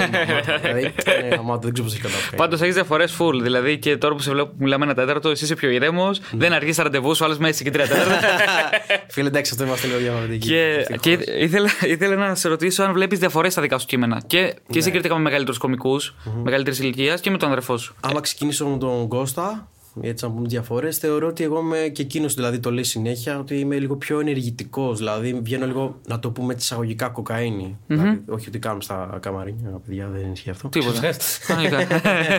δηλαδή, 0.62 0.80
είναι 1.24 1.34
γαμάτο, 1.36 1.60
δεν 1.62 1.72
ξέρω 1.72 1.88
πώς 1.88 1.92
έχει 1.92 2.02
καταφέρει. 2.02 2.36
Πάντως 2.36 2.60
έχεις 2.60 2.74
διαφορές 2.74 3.16
full. 3.18 3.40
Δηλαδή 3.42 3.78
και 3.78 3.96
τώρα 3.96 4.14
που 4.14 4.20
σε 4.22 4.30
βλέπω 4.30 4.48
που 4.48 4.54
μιλάμε 4.58 4.84
ένα 4.84 4.94
τέταρτο, 4.94 5.28
εσύ 5.28 5.44
είσαι 5.44 5.54
πιο 5.54 5.70
ήρεμος, 5.70 6.18
Ναι. 6.18 6.24
δεν 6.38 6.52
αργείς 6.52 6.76
ραντεβού, 6.76 7.10
ο 7.20 7.24
άλλος 7.24 7.38
μέσα 7.38 7.62
και 7.62 7.70
τρία 7.70 7.86
τέταρτα. 7.88 8.20
Φίλε, 9.08 9.28
εντάξει, 9.28 9.52
αυτό 9.54 9.64
είμαστε 9.64 9.86
λίγο 9.86 9.98
διαφορετικοί. 9.98 10.48
και 10.48 10.60
Ευτυχώς. 10.78 11.00
και 11.00 11.18
ήθελα, 11.38 11.68
ήθελα 11.86 12.14
να 12.16 12.34
σε 12.34 12.48
ρωτήσω 12.48 12.82
αν 12.82 12.92
βλέπεις 12.92 13.18
διαφορές 13.18 13.52
στα 13.52 13.62
δικά 13.62 13.78
σου 13.78 13.86
κείμενα. 13.86 14.22
Και, 14.26 14.54
και 14.70 14.80
συγκριτικά 14.80 15.14
με 15.14 15.20
μεγαλύτερους 15.20 15.58
κωμικούς, 15.58 16.14
μεγαλύτερης 16.42 16.78
ηλικίας 16.78 17.20
και 17.20 17.30
με 17.30 17.38
τον 17.38 17.48
αδερφό 17.50 17.76
σου. 17.76 17.94
Άμα 18.00 18.20
ξεκινήσω 18.20 18.66
με 18.66 18.78
τον 18.78 19.08
Κώστα, 19.08 19.68
έτσι 20.00 20.24
να 20.24 20.30
πούμε 20.30 20.48
διαφορές, 20.48 20.98
θεωρώ 20.98 21.26
ότι 21.26 21.44
εγώ 21.44 21.58
είμαι 21.58 21.78
και 21.92 22.02
εκείνος 22.02 22.34
δηλαδή 22.34 22.58
το 22.58 22.70
λέει 22.70 22.82
συνέχεια 22.82 23.38
ότι 23.38 23.58
είμαι 23.58 23.78
λίγο 23.78 23.96
πιο 23.96 24.20
ενεργητικός. 24.20 24.98
Δηλαδή 24.98 25.40
βγαίνω 25.42 25.66
λίγο, 25.66 26.00
να 26.06 26.18
το 26.18 26.30
πούμε 26.30 26.52
έτσι 26.52 26.64
εισαγωγικά, 26.64 27.08
κοκαίνη. 27.08 27.78
Δηλαδή, 27.86 28.22
όχι 28.28 28.48
ότι 28.48 28.58
κάνουμε 28.58 28.82
στα 28.82 29.18
καμαρίνια, 29.20 29.80
παιδιά, 29.86 30.08
δεν 30.08 30.32
ισχύει 30.32 30.50
αυτό. 30.50 30.68
Τίποτα. 30.68 31.00
Κανονικά. 31.46 31.86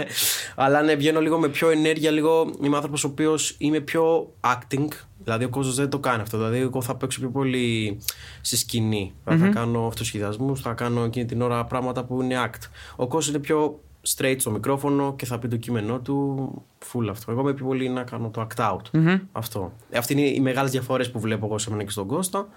Αλλά 0.55 0.81
ναι, 0.81 0.95
βγαίνω 0.95 1.21
λίγο 1.21 1.39
με 1.39 1.47
πιο 1.47 1.69
ενέργεια, 1.69 2.11
λίγο 2.11 2.51
είμαι 2.63 2.75
άνθρωπος 2.75 3.03
ο 3.03 3.07
οποίος 3.07 3.55
είμαι 3.57 3.79
πιο 3.79 4.33
acting. 4.41 4.87
Δηλαδή 5.23 5.43
ο 5.45 5.49
κόσμος 5.49 5.75
δεν 5.75 5.89
το 5.89 5.99
κάνει 5.99 6.21
αυτό. 6.21 6.37
Δηλαδή, 6.37 6.57
εγώ 6.57 6.81
θα 6.81 6.95
παίξω 6.95 7.19
πιο 7.19 7.29
πολύ 7.29 7.97
στη 8.41 8.57
σκηνή. 8.57 9.13
Θα, 9.23 9.37
θα 9.37 9.47
κάνω 9.47 9.87
αυτοσχεδιασμούς, 9.87 10.61
θα 10.61 10.73
κάνω 10.73 11.03
εκείνη 11.03 11.25
την 11.25 11.41
ώρα 11.41 11.65
πράγματα 11.65 12.03
που 12.03 12.21
είναι 12.21 12.35
act. 12.45 12.69
Ο 12.95 13.07
κόσμος 13.07 13.27
είναι 13.27 13.39
πιο 13.39 13.79
straight 14.15 14.35
στο 14.37 14.51
μικρόφωνο 14.51 15.15
και 15.15 15.25
θα 15.25 15.39
πει 15.39 15.47
το 15.47 15.57
κείμενό 15.57 15.99
του. 15.99 16.51
Full 16.93 17.07
αυτό. 17.09 17.31
Εγώ 17.31 17.41
είμαι 17.41 17.53
πιο 17.53 17.65
πολύ 17.65 17.89
να 17.89 18.03
κάνω 18.03 18.29
το 18.29 18.47
act 18.49 18.71
out. 18.71 18.81
Αυτό. 19.31 19.73
Αυτή 19.95 20.13
είναι 20.13 20.21
οι 20.21 20.39
μεγάλες 20.39 20.71
διαφορές 20.71 21.11
που 21.11 21.19
βλέπω 21.19 21.45
εγώ 21.45 21.57
σε 21.57 21.69
μένα 21.69 21.83
και 21.83 21.89
στον 21.89 22.07
Κώστα. 22.07 22.47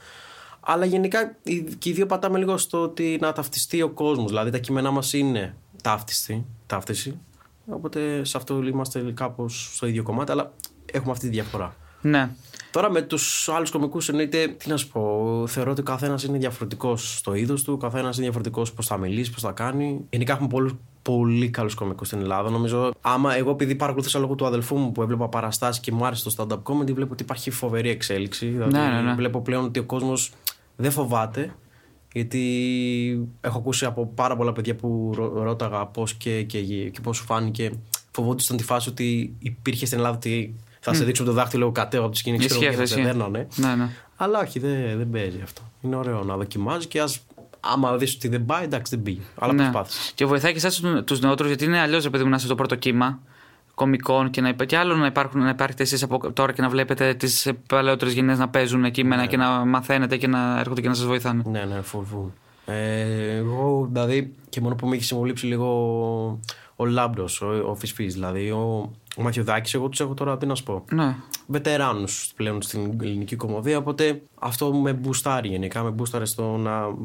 Αλλά 0.61 0.85
γενικά 0.85 1.37
οι- 1.43 1.63
και 1.79 1.89
οι 1.89 1.93
δύο 1.93 2.07
πατάμε 2.07 2.39
λίγο 2.39 2.57
στο 2.59 2.83
ότι 2.83 3.19
να 3.21 3.33
ταυτιστεί 3.33 3.83
ο 3.83 3.89
κόσμος. 3.91 4.27
Δηλαδή 4.29 4.51
τα 4.51 4.59
κείμενά 4.59 4.91
μας 4.91 5.13
είναι 5.13 5.55
ταύτιστη, 5.83 6.45
ταύτιση. 6.67 7.19
Οπότε 7.67 8.25
σε 8.25 8.37
αυτό 8.37 8.63
είμαστε 8.63 9.01
κάπως 9.15 9.71
στο 9.75 9.87
ίδιο 9.87 10.03
κομμάτι, 10.03 10.31
αλλά 10.33 10.53
έχουμε 10.93 11.13
αυτή 11.13 11.25
τη 11.27 11.33
διαφορά. 11.33 11.75
ναι. 12.01 12.31
Τώρα 12.71 12.91
με 12.91 13.03
τους 13.03 13.49
άλλους 13.49 13.71
κομικούς 13.71 14.09
εννοείται, 14.09 14.49
τι 14.49 14.69
να 14.69 14.77
σου 14.77 14.89
πω, 14.89 15.45
θεωρώ 15.47 15.71
ότι 15.71 15.81
ο 15.81 15.85
καθένας 15.85 16.25
είναι 16.25 16.39
διαφορετικός 16.39 17.17
στο 17.19 17.35
είδος 17.35 17.63
του, 17.63 17.73
ο 17.73 17.77
καθένας 17.77 18.15
είναι 18.15 18.25
διαφορετικός 18.25 18.73
πώς 18.73 18.87
θα 18.87 18.97
μιλήσει, 18.97 19.31
πώς 19.33 19.43
θα 19.43 19.53
κάνει. 19.53 20.01
Γενικά 20.11 20.33
έχουμε 20.33 20.49
πολλούς 20.49 20.73
πολύ 21.03 21.51
καλούς 21.51 21.75
κομικούς 21.75 22.07
στην 22.07 22.21
Ελλάδα. 22.21 22.51
Νομίζω, 22.51 22.91
άμα 23.01 23.35
εγώ 23.37 23.51
επειδή 23.51 23.75
παρακολουθούσα 23.75 24.19
λόγω 24.19 24.35
του 24.35 24.47
αδελφού 24.47 24.77
μου 24.77 24.93
που 24.93 25.03
έβλεπα 25.03 25.29
παραστάσεις 25.29 25.81
και 25.83 25.93
μου 25.93 26.07
άρεσε 26.07 26.31
το 26.31 26.35
stand-up 26.37 26.63
comedy, 26.73 26.93
βλέπω 26.95 27.13
ότι 27.13 27.23
υπάρχει 27.23 27.51
φοβερή 27.51 27.89
εξέλιξη. 27.91 28.47
Δηλαδή, 28.47 28.73
Ναι, 28.73 28.89
ναι, 28.89 29.01
ναι. 29.01 29.15
Βλέπω 29.15 29.41
πλέον 29.41 29.65
ότι 29.65 29.79
ο 29.79 29.85
κόσμος 29.85 30.33
δεν 30.77 30.91
φοβάται. 30.91 31.55
Γιατί 32.13 33.29
έχω 33.41 33.59
ακούσει 33.59 33.85
από 33.85 34.07
πάρα 34.07 34.37
πολλά 34.37 34.53
παιδιά 34.53 34.77
που 34.77 35.11
ρω- 35.15 35.43
ρώταγα 35.43 35.87
πώς 35.87 36.15
και, 36.15 36.43
και, 36.43 36.61
και 36.91 37.01
πώς 37.03 37.17
σου 37.17 37.25
φάνηκε. 37.25 37.73
Φοβόντουσαν 38.11 38.57
τη 38.57 38.65
φάση 38.65 38.89
ότι 38.89 39.35
υπήρχε 39.39 39.87
στην 39.87 39.99
Ελλάδα 39.99 40.17
ότι 40.17 40.55
θα 40.81 40.95
σε 40.95 41.05
δείξω 41.05 41.25
το 41.25 41.33
δάχτυλο 41.33 41.73
κατέβα 41.73 42.03
από 42.05 42.13
τη 42.13 42.19
σκηνή 42.19 42.39
ξέρω, 42.39 42.55
Ισχύει 42.55 42.69
και 42.71 42.77
θα 42.77 42.83
αυτό, 42.83 42.95
σε 42.95 43.01
ισχύει. 43.01 43.13
δέρνανε. 43.19 43.47
Ναι, 43.57 43.75
ναι. 43.75 43.89
Αλλά 44.17 44.39
όχι, 44.41 44.59
δεν, 44.59 44.97
δεν 44.99 45.11
παίζει 45.11 45.41
αυτό. 45.43 45.63
Είναι 45.81 45.97
ωραίο 45.97 46.25
να 46.25 46.37
δοκιμάζει 46.37 46.87
και 46.87 47.01
ας, 47.01 47.21
άμα 47.61 47.97
δεις 47.97 48.15
ότι 48.15 48.29
δεν 48.29 48.45
πάει, 48.45 48.65
εντάξει, 48.65 48.95
δεν 48.95 49.05
πήγε. 49.05 49.21
Αλλά 49.39 49.53
ναι. 49.53 49.63
προσπάθησε. 49.63 50.13
Και 50.15 50.27
βοηθάει 50.27 50.53
και 50.53 50.59
εσάς 50.59 50.83
τους 51.05 51.21
νεότερους, 51.21 51.51
γιατί 51.51 51.65
είναι 51.65 51.81
αλλιώς, 51.81 52.05
επειδή 52.05 52.25
μου 52.25 52.31
να 52.31 52.37
είστε 52.37 52.49
το 52.49 52.55
πρώτο 52.55 52.75
κύμα 52.75 53.19
κομικών 53.75 54.31
και, 54.31 54.41
να, 54.41 54.49
υπά- 54.49 54.65
και 54.67 54.77
άλλο 54.77 54.95
να, 54.97 55.07
υπάρχουν, 55.07 55.41
να 55.41 55.49
υπάρχετε 55.49 55.83
εσείς 55.83 56.03
από 56.03 56.33
τώρα 56.33 56.53
και 56.53 56.63
να 56.63 56.69
βλέπετε 56.69 57.15
τις 57.15 57.51
παλαιότερες 57.69 58.15
γενιές 58.15 58.39
να 58.39 58.49
παίζουν 58.49 58.91
κείμενα 58.91 59.27
και 59.27 59.37
να 59.37 59.49
μαθαίνετε 59.65 60.17
και 60.17 60.27
να 60.27 60.59
έρχονται 60.59 60.81
και 60.81 60.89
να 60.89 60.95
σας 60.95 61.05
βοηθάνε. 61.07 61.43
Ναι, 61.47 61.65
ναι, 61.65 61.81
φοβού. 61.81 62.33
Ε, 62.67 63.37
εγώ, 63.37 63.89
δηλαδή, 63.93 64.35
και 64.49 64.61
μόνο 64.61 64.75
που 64.75 64.87
με 64.87 64.95
έχει 64.97 65.05
συμβολήψει 65.05 65.47
λίγο 65.47 66.41
ο 66.81 66.87
Λάμπρος, 66.87 67.41
ο, 67.41 67.47
ο 67.67 67.75
Φυσφή, 67.75 68.07
δηλαδή 68.07 68.51
ο, 68.51 68.93
ο 69.17 69.23
Μαθιουδάκης, 69.23 69.75
εγώ 69.75 69.89
τους 69.89 70.01
έχω 70.01 70.15
τώρα 70.15 70.39
τι 70.39 70.47
να 70.47 70.55
σου 70.55 70.63
πω. 70.63 70.85
Ναι. 70.91 71.17
Βετεράνους 71.47 72.33
πλέον 72.37 72.63
στην 72.63 72.99
ελληνική 73.03 73.37
κομμωδία. 73.37 73.79
Οπότε 73.79 74.23
αυτό 74.39 74.73
με 74.75 74.93
μπουστάρει 74.93 75.49
γενικά. 75.49 75.83
Με 75.83 75.91
μπουστάρει 75.91 76.27
στο 76.27 76.57
να, 76.57 76.97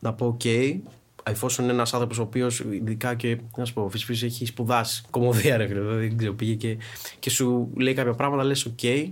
να 0.00 0.12
πω: 0.12 0.36
OK, 0.40 0.78
εφόσον 1.22 1.64
είναι 1.64 1.72
ένας 1.74 1.94
άνθρωπος 1.94 2.18
ο 2.18 2.22
οποίος 2.22 2.60
ειδικά 2.60 3.14
και 3.14 3.38
να 3.56 3.64
σου 3.64 3.72
πω, 3.72 3.82
ο 3.82 3.88
Φυσφής 3.88 4.22
έχει 4.22 4.46
σπουδάσει 4.46 5.02
κομμωδία, 5.10 5.56
ρε 5.56 5.66
φίλε. 5.66 5.80
Δηλαδή, 5.80 6.08
δεν 6.08 6.16
ξέρω, 6.16 6.34
πήγε 6.34 6.54
και, 6.54 6.78
και 7.18 7.30
σου 7.30 7.70
λέει 7.76 7.94
κάποια 7.94 8.14
πράγματα, 8.14 8.44
λες: 8.44 8.68
OK, 8.76 9.08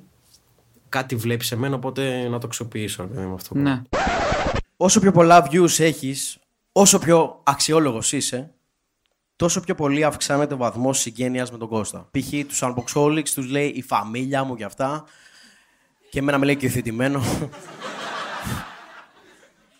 κάτι 0.88 1.16
βλέπεις 1.16 1.46
σε 1.46 1.56
μένα, 1.56 1.74
οπότε 1.74 2.28
να 2.28 2.38
το 2.38 2.46
αξιοποιήσω. 2.46 3.02
ρε 3.02 3.08
παιδί 3.08 3.26
μου, 3.26 3.34
αυτό. 3.34 3.58
ναι. 3.58 3.82
όσο 4.76 5.00
πιο 5.00 5.12
πολλά 5.12 5.48
views 5.50 5.78
έχεις, 5.78 6.38
όσο 6.72 6.98
πιο 6.98 7.40
αξιόλογος 7.42 8.12
είσαι, 8.12 8.50
τόσο 9.42 9.60
πιο 9.60 9.74
πολύ 9.74 10.04
αυξάνεται 10.04 10.54
ο 10.54 10.56
βαθμός 10.56 10.98
συγγένειας 10.98 11.50
με 11.50 11.58
τον 11.58 11.68
Κώστα. 11.68 12.08
Π.χ. 12.10 12.46
τους 12.46 12.62
Unboxholics 12.62 13.28
τους 13.28 13.50
λέει 13.50 13.68
η 13.68 13.82
φαμίλια 13.82 14.44
μου 14.44 14.56
και 14.56 14.64
αυτά. 14.64 15.04
Και 16.10 16.18
εμένα 16.18 16.38
με 16.38 16.44
λέει 16.44 16.56
και 16.56 16.68
θετημένο. 16.68 17.22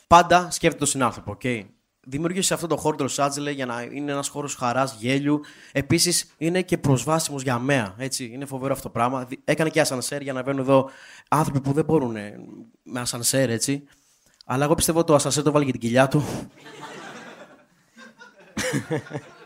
Πάντα 0.07 0.51
σκέφτεται 0.51 0.79
τον 0.79 0.87
συνάνθρωπο, 0.87 1.37
okay. 1.43 1.63
Δημιούργησε 2.01 2.55
αυτό 2.55 2.67
το 2.67 2.77
χώρο 2.77 2.97
του 2.97 3.03
Λος 3.03 3.37
για 3.55 3.67
να 3.67 3.83
είναι 3.83 4.13
ένας 4.13 4.29
χώρος 4.29 4.55
χαράς, 4.55 4.97
γέλιου. 4.99 5.41
Επίσης 5.73 6.35
είναι 6.37 6.63
και 6.63 6.79
προσβάσιμος 6.79 7.43
για 7.43 7.59
μέα. 7.59 7.95
Έτσι. 7.99 8.31
Είναι 8.33 8.45
φοβερό 8.45 8.73
αυτό 8.73 8.85
το 8.85 8.91
πράγμα. 8.93 9.29
Έκανε 9.45 9.71
και 9.71 9.81
ασανσέρ 9.81 10.23
για 10.23 10.33
να 10.33 10.43
βγαίνουν 10.43 10.61
εδώ 10.61 10.91
άνθρωποι 11.29 11.61
που 11.61 11.73
δεν 11.73 11.85
μπορούν 11.85 12.17
με 12.83 13.01
ασανσέρ, 13.01 13.51
έτσι. 13.51 13.85
Αλλά 14.45 14.65
εγώ 14.65 14.75
πιστεύω 14.75 15.05
το 15.05 15.15
ασανσέρ 15.15 15.43
το 15.43 15.53
βάλει 15.53 15.65
για 15.65 15.73
την 15.73 15.83
κοιλιά 15.83 16.09
του. 16.09 16.25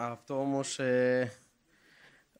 αυτό 0.00 0.40
όμως 0.40 0.78
ε, 0.78 1.32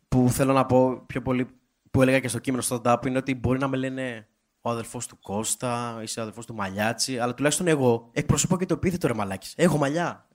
που 0.08 0.28
θέλω 0.30 0.52
να 0.52 0.66
πω 0.66 1.02
πιο 1.06 1.22
πολύ 1.22 1.46
που 1.90 2.02
έλεγα 2.02 2.18
και 2.18 2.28
στο 2.28 2.38
κείμενο 2.38 2.62
στο 2.62 2.82
stand 2.84 3.06
είναι 3.06 3.18
ότι 3.18 3.34
μπορεί 3.34 3.58
να 3.58 3.68
με 3.68 3.76
λένε 3.76 4.28
ο 4.60 4.70
αδελφός 4.70 5.06
του 5.06 5.18
Κώστα, 5.20 6.00
είσαι 6.02 6.20
αδελφός 6.20 6.46
του 6.46 6.54
Μαλιάτσι, 6.54 7.18
αλλά 7.18 7.34
τουλάχιστον 7.34 7.66
εγώ 7.66 8.08
εκπροσωπώ 8.12 8.58
και 8.58 8.66
το 8.66 8.74
επίθετο 8.74 9.06
ρε 9.06 9.14
μαλάκι. 9.14 9.48
Έχω 9.56 9.76
μαλλιά. 9.76 10.28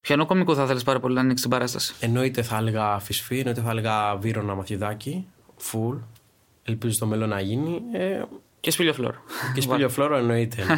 Ποιανό 0.00 0.26
κομικό 0.26 0.54
θα 0.54 0.62
ήθελε 0.62 0.80
πάρα 0.80 1.00
πολύ 1.00 1.14
να 1.14 1.20
ανοίξεις 1.20 1.40
την 1.40 1.50
παράσταση. 1.50 1.94
Εννοείται 2.00 2.42
θα 2.42 2.56
έλεγα 2.56 2.98
Φυσφή, 2.98 3.38
εννοείται 3.38 3.60
θα 3.60 3.70
έλεγα 3.70 4.16
Βύρονα 4.16 4.54
Μαθηδάκη, 4.54 5.28
Φουλ. 5.56 5.96
Ελπίζω 6.62 6.92
στο 6.92 7.06
μέλλον 7.06 7.28
να 7.28 7.40
γίνει. 7.40 7.82
Ε, 7.92 8.22
και 8.64 8.70
σπήλιο 8.70 8.92
φλόρο. 8.92 9.22
Και 9.54 9.60
σπήλιο 9.60 9.88
φλόρο 9.88 10.16
εννοείται. 10.16 10.62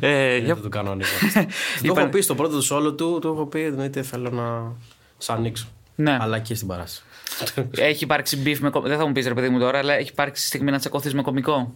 ε, 0.00 0.36
για... 0.36 0.56
το 0.56 0.68
κανόνικο. 0.68 1.08
το 1.86 1.94
έχω 1.96 2.08
πει 2.08 2.20
στο 2.20 2.34
πρώτο 2.34 2.56
του 2.56 2.62
σόλο 2.62 2.94
του, 2.94 3.18
το 3.22 3.28
έχω 3.28 3.46
πει 3.46 3.62
εννοείται 3.62 4.02
θέλω 4.02 4.30
να 4.30 4.72
σ' 5.18 5.30
ανοίξω. 5.30 5.66
Ναι. 5.94 6.16
Αλλά 6.20 6.38
και 6.38 6.54
στην 6.54 6.68
παράσταση. 6.68 7.02
έχει 7.90 8.04
υπάρξει 8.04 8.42
beef 8.44 8.58
με 8.58 8.70
Δεν 8.82 8.98
θα 8.98 9.06
μου 9.06 9.12
πεις 9.12 9.26
ρε 9.26 9.34
παιδί 9.34 9.48
μου 9.48 9.58
τώρα, 9.58 9.78
αλλά 9.78 9.94
έχει 9.94 10.08
υπάρξει 10.08 10.46
στιγμή 10.46 10.70
να 10.70 10.78
τσακωθείς 10.78 11.14
με 11.14 11.22
κωμικό. 11.22 11.74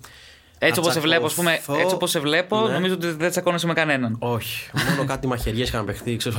Έτσι 0.58 0.80
όπως 0.80 0.92
σε 0.92 1.00
βλέπω, 1.00 1.26
ας 1.26 1.34
πούμε, 1.34 1.52
έτσι 1.52 1.94
όπως 1.94 2.10
σε 2.10 2.20
βλέπω, 2.20 2.66
ναι. 2.66 2.72
νομίζω 2.72 2.94
ότι 2.94 3.10
δεν 3.10 3.30
τσακώνεσαι 3.30 3.66
με 3.66 3.72
κανέναν. 3.72 4.16
Όχι. 4.18 4.70
Μόνο 4.88 5.04
κάτι 5.04 5.26
μαχαιριές 5.26 5.68
είχαν 5.68 5.84
παιχτεί, 5.84 6.16
ξέρω. 6.16 6.36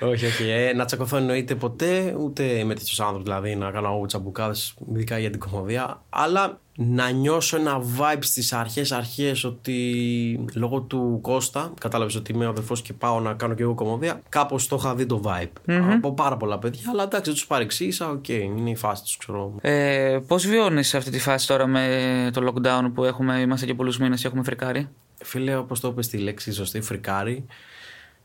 όχι, 0.00 0.26
όχι. 0.26 0.50
Ε, 0.50 0.72
να 0.72 0.84
τσακωθώ 0.84 1.16
εννοείται 1.16 1.54
ποτέ, 1.54 2.14
ούτε 2.18 2.64
είμαι 2.64 2.74
τέτοιος 2.74 3.00
άνθρωπος 3.00 3.22
δηλαδή 3.22 3.56
να 3.56 3.70
κάνω 3.70 4.04
τσαμπουκάδες, 4.06 4.74
ειδικά 4.92 5.18
για 5.18 5.30
την 5.30 5.40
κωμωδία. 5.40 6.02
Αλλά 6.08 6.60
να 6.82 7.10
νιώσω 7.10 7.56
ένα 7.56 7.82
vibe 7.98 8.18
στις 8.20 8.52
αρχές 8.52 8.92
αρχές 8.92 9.44
ότι 9.44 10.46
λόγω 10.54 10.80
του 10.80 11.18
Κώστα 11.22 11.72
κατάλαβες 11.80 12.14
ότι 12.14 12.32
είμαι 12.32 12.46
ο 12.46 12.48
αδερφός 12.48 12.82
και 12.82 12.92
πάω 12.92 13.20
να 13.20 13.32
κάνω 13.32 13.54
και 13.54 13.62
εγώ 13.62 13.74
κωμωδία 13.74 14.20
κάπως 14.28 14.68
το 14.68 14.76
είχα 14.78 14.94
δει 14.94 15.06
το 15.06 15.22
vibe. 15.24 15.70
Mm-hmm. 15.70 15.94
από 15.96 16.12
πάρα 16.14 16.36
πολλά 16.36 16.58
παιδιά 16.58 16.82
αλλά 16.90 17.02
εντάξει 17.02 17.30
τους 17.30 17.46
παρεξήγησα 17.46 18.10
OK 18.10 18.24
okay, 18.28 18.42
είναι 18.56 18.70
η 18.70 18.76
φάση 18.76 19.02
τους 19.02 19.16
ξέρω. 19.16 19.54
Ε, 19.60 20.18
Πώς 20.26 20.46
βιώνεις 20.46 20.94
αυτή 20.94 21.10
τη 21.10 21.18
φάση 21.18 21.46
τώρα 21.46 21.66
με 21.66 22.30
το 22.32 22.52
lockdown 22.52 22.90
που 22.94 23.04
έχουμε 23.04 23.40
είμαστε 23.40 23.66
και 23.66 23.74
πολλούς 23.74 23.98
μήνες 23.98 24.20
και 24.20 24.26
έχουμε 24.26 24.42
φρικάρει; 24.42 24.88
Φίλε 25.22 25.56
όπως 25.56 25.80
το 25.80 25.88
είπες 25.88 26.08
τη 26.08 26.18
λέξη 26.18 26.52
σωστή 26.52 26.80
φρικάρει 26.80 27.46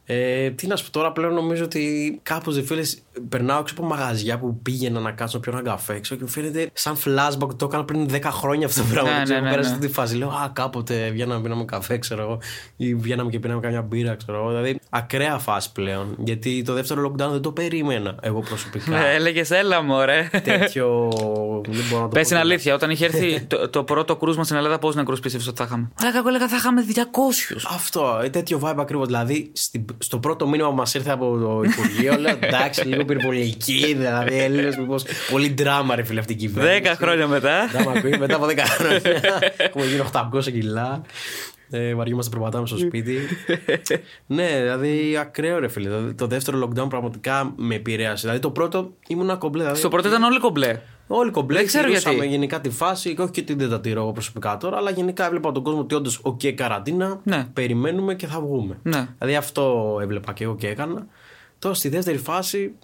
ε, 0.05 0.49
τι 0.49 0.67
να 0.67 0.75
σου 0.75 0.85
πω 0.85 0.91
τώρα, 0.91 1.11
πλέον 1.11 1.33
νομίζω 1.33 1.63
ότι 1.63 2.19
κάπως 2.23 2.55
δε 2.55 2.61
φίλες 2.61 3.01
περνάω 3.29 3.59
έξω 3.59 3.73
από 3.77 3.87
μαγαζιά 3.87 4.39
που 4.39 4.59
πήγαινα 4.61 4.99
να 4.99 5.11
κάτσω 5.11 5.37
να 5.37 5.43
πιω 5.43 5.51
ένα 5.57 5.69
καφέ 5.69 5.93
έξω 5.93 6.15
και 6.15 6.21
μου 6.23 6.29
φαίνεται 6.29 6.69
σαν 6.73 6.95
flashback 6.95 7.49
το 7.57 7.65
έκανα 7.65 7.85
πριν 7.85 8.07
10 8.11 8.21
χρόνια 8.23 8.67
αυτό 8.67 8.81
το 8.81 8.87
πράγμα. 8.91 9.11
Ναι, 9.11 9.17
ναι, 9.17 9.39
ναι, 9.39 9.49
πέρασε 9.49 9.69
ναι. 9.69 9.75
αυτή 9.75 9.87
τη 9.87 9.93
φάση. 9.93 10.15
Λέω 10.15 10.29
Α, 10.29 10.49
κάποτε 10.53 11.09
βγαίναμε 11.09 11.41
πίναμε 11.41 11.65
καφέ, 11.65 11.97
ξέρω 11.97 12.21
εγώ, 12.21 12.39
ή 12.77 12.95
βγαίναμε 12.95 13.29
και 13.29 13.39
πίναμε 13.39 13.59
καμιά 13.59 13.81
μπύρα, 13.81 14.15
ξέρω 14.15 14.37
εγώ. 14.37 14.47
Δηλαδή 14.47 14.79
ακραία 14.89 15.37
φάση 15.37 15.71
πλέον. 15.71 16.15
Γιατί 16.17 16.61
το 16.61 16.73
δεύτερο 16.73 17.11
lockdown 17.11 17.29
δεν 17.31 17.41
το 17.41 17.51
περίμενα 17.51 18.15
εγώ 18.21 18.39
προσωπικά. 18.39 18.91
Ναι, 18.91 19.13
έλεγες 19.15 19.51
έλα 19.51 19.81
μου, 19.81 20.05
ρε. 20.05 20.29
Τέτοιο. 20.43 21.11
δεν 21.67 21.83
μπορώ 21.89 22.01
να 22.01 22.07
το 22.09 22.15
Πες 22.15 22.27
την 22.27 22.37
αλήθεια, 22.37 22.73
όταν 22.73 22.89
είχε 22.89 23.05
έρθει 23.05 23.41
το, 23.41 23.69
το 23.69 23.83
πρώτο 23.83 24.15
κρούσμα 24.15 24.43
στην 24.43 24.55
Ελλάδα, 24.55 24.79
πώς 24.79 24.95
νεκρούς 24.95 25.19
πίστευες 25.19 25.47
ότι 25.47 25.57
θα 25.57 25.63
είχαμε; 25.63 25.91
Αλλά 25.99 26.17
εγώ 26.17 26.27
έλεγα 26.27 26.47
θα 26.47 26.55
είχαμε 26.55 26.81
200. 26.95 26.99
Αυτό, 27.73 28.19
ε, 28.23 28.29
τέτοιο 28.29 28.59
vibe 28.63 28.75
ακριβώς. 28.77 29.05
Δηλαδή 29.05 29.51
στην 29.53 29.85
στο 29.97 30.19
πρώτο 30.19 30.47
μήνυμα 30.47 30.69
που 30.69 30.75
μας 30.75 30.93
ήρθε 30.93 31.11
από 31.11 31.37
το 31.37 31.61
Υπουργείο, 31.63 32.17
λέω 32.19 32.37
εντάξει, 32.41 32.87
λίγο 32.87 33.04
πυρπολική, 33.05 33.93
δηλαδή 33.97 34.37
Έλληνες, 34.37 34.77
μήπως 34.77 35.03
πολύ 35.31 35.49
ντράμα, 35.49 35.95
ρε 35.95 36.03
φίλε 36.03 36.19
αυτή 36.19 36.33
η 36.33 36.35
κυβέρνηση. 36.35 36.73
Δέκα 36.73 36.95
χρόνια 36.95 37.27
μετά. 37.27 37.69
μετά 38.19 38.35
από 38.35 38.45
δέκα 38.45 38.65
χρόνια. 38.65 39.01
Έχουμε 39.57 39.85
γίνει 39.85 40.03
800 40.13 40.43
κιλά. 40.43 41.01
Ε, 41.69 41.95
βαριόμαστε 41.95 42.35
περπατάμε 42.35 42.67
στο 42.67 42.77
σπίτι. 42.77 43.17
ναι, 44.25 44.61
δηλαδή 44.61 45.17
ακραίο 45.17 45.59
ρε 45.59 45.67
φίλε. 45.67 45.89
Το 46.13 46.27
δεύτερο 46.27 46.59
lockdown 46.69 46.89
πραγματικά 46.89 47.53
με 47.55 47.75
επηρέασε. 47.75 48.21
Δηλαδή 48.21 48.39
το 48.39 48.51
πρώτο 48.51 48.93
ήμουν 49.07 49.37
κομπλέ. 49.37 49.61
Δηλαδή, 49.61 49.79
στο 49.79 49.89
πρώτο 49.89 50.07
ήταν 50.07 50.23
όλοι 50.23 50.39
κομπλέ; 50.39 50.79
Όλοι 51.07 51.31
κομπλέ. 51.31 51.57
Δεν 51.57 51.67
ξέρω 51.67 51.89
γιατί. 51.89 52.27
γενικά 52.27 52.61
τη 52.61 52.69
φάση, 52.69 53.15
όχι 53.19 53.31
και 53.31 53.41
ότι 53.41 53.53
δεν 53.53 53.69
τα 53.69 53.79
τηρώ 53.79 54.01
εγώ 54.01 54.11
προσωπικά 54.11 54.57
τώρα, 54.57 54.77
αλλά 54.77 54.89
γενικά 54.91 55.25
έβλεπα 55.25 55.51
τον 55.51 55.63
κόσμο 55.63 55.79
ότι 55.79 55.95
όντως, 55.95 56.21
OK, 56.23 56.51
καραντίνα, 56.51 57.19
ναι. 57.23 57.47
περιμένουμε 57.53 58.15
και 58.15 58.27
θα 58.27 58.39
βγούμε. 58.39 58.79
Ναι. 58.83 59.07
Δηλαδή 59.17 59.37
αυτό 59.37 59.97
έβλεπα 60.01 60.33
και 60.33 60.43
εγώ 60.43 60.55
και 60.55 60.67
έκανα. 60.67 61.07
Τώρα 61.59 61.75
στη 61.75 61.89
δεύτερη 61.89 62.17
φάση 62.17 62.75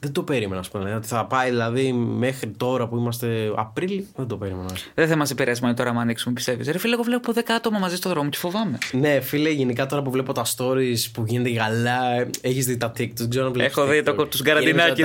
δεν 0.00 0.12
το 0.12 0.22
περίμενα, 0.22 0.60
ας 0.60 0.68
πούμε. 0.68 0.94
Ότι 0.94 1.06
θα 1.06 1.24
πάει 1.24 1.50
δηλαδή 1.50 1.92
μέχρι 1.92 2.48
τώρα 2.56 2.86
που 2.86 2.96
είμαστε 2.96 3.52
Απρίλιο, 3.56 4.04
δεν 4.16 4.26
το 4.26 4.36
περίμενα. 4.36 4.70
Δεν 4.94 5.08
θα 5.08 5.16
μας 5.16 5.30
επηρεάσει 5.30 5.62
μόνο 5.62 5.74
τώρα, 5.74 5.90
αν 5.90 5.98
ανοίξουμε, 5.98 6.34
πιστεύεις. 6.34 6.68
Ρε 6.68 6.78
φίλε, 6.78 6.94
εγώ 6.94 7.02
βλέπω 7.02 7.32
10 7.34 7.40
άτομα 7.56 7.78
μαζί 7.78 7.96
στο 7.96 8.08
δρόμο 8.08 8.28
και 8.28 8.38
φοβάμαι. 8.38 8.78
Ναι, 8.92 9.20
φίλε, 9.20 9.50
γενικά 9.50 9.86
τώρα 9.86 10.02
που 10.02 10.10
βλέπω 10.10 10.32
τα 10.32 10.44
stories 10.56 11.10
που 11.12 11.24
γίνεται 11.26 11.50
γαλά, 11.50 12.26
έχεις 12.40 12.66
δει 12.66 12.76
τα 12.76 12.90
TikTok, 12.90 13.12
δεν 13.14 13.30
ξέρω 13.30 13.44
να 13.44 13.50
βλέπεις. 13.50 13.76
Έχω 13.76 13.86
δει 13.86 14.02
το, 14.02 14.26
τους 14.26 14.42
γκαραντινάκι. 14.42 15.02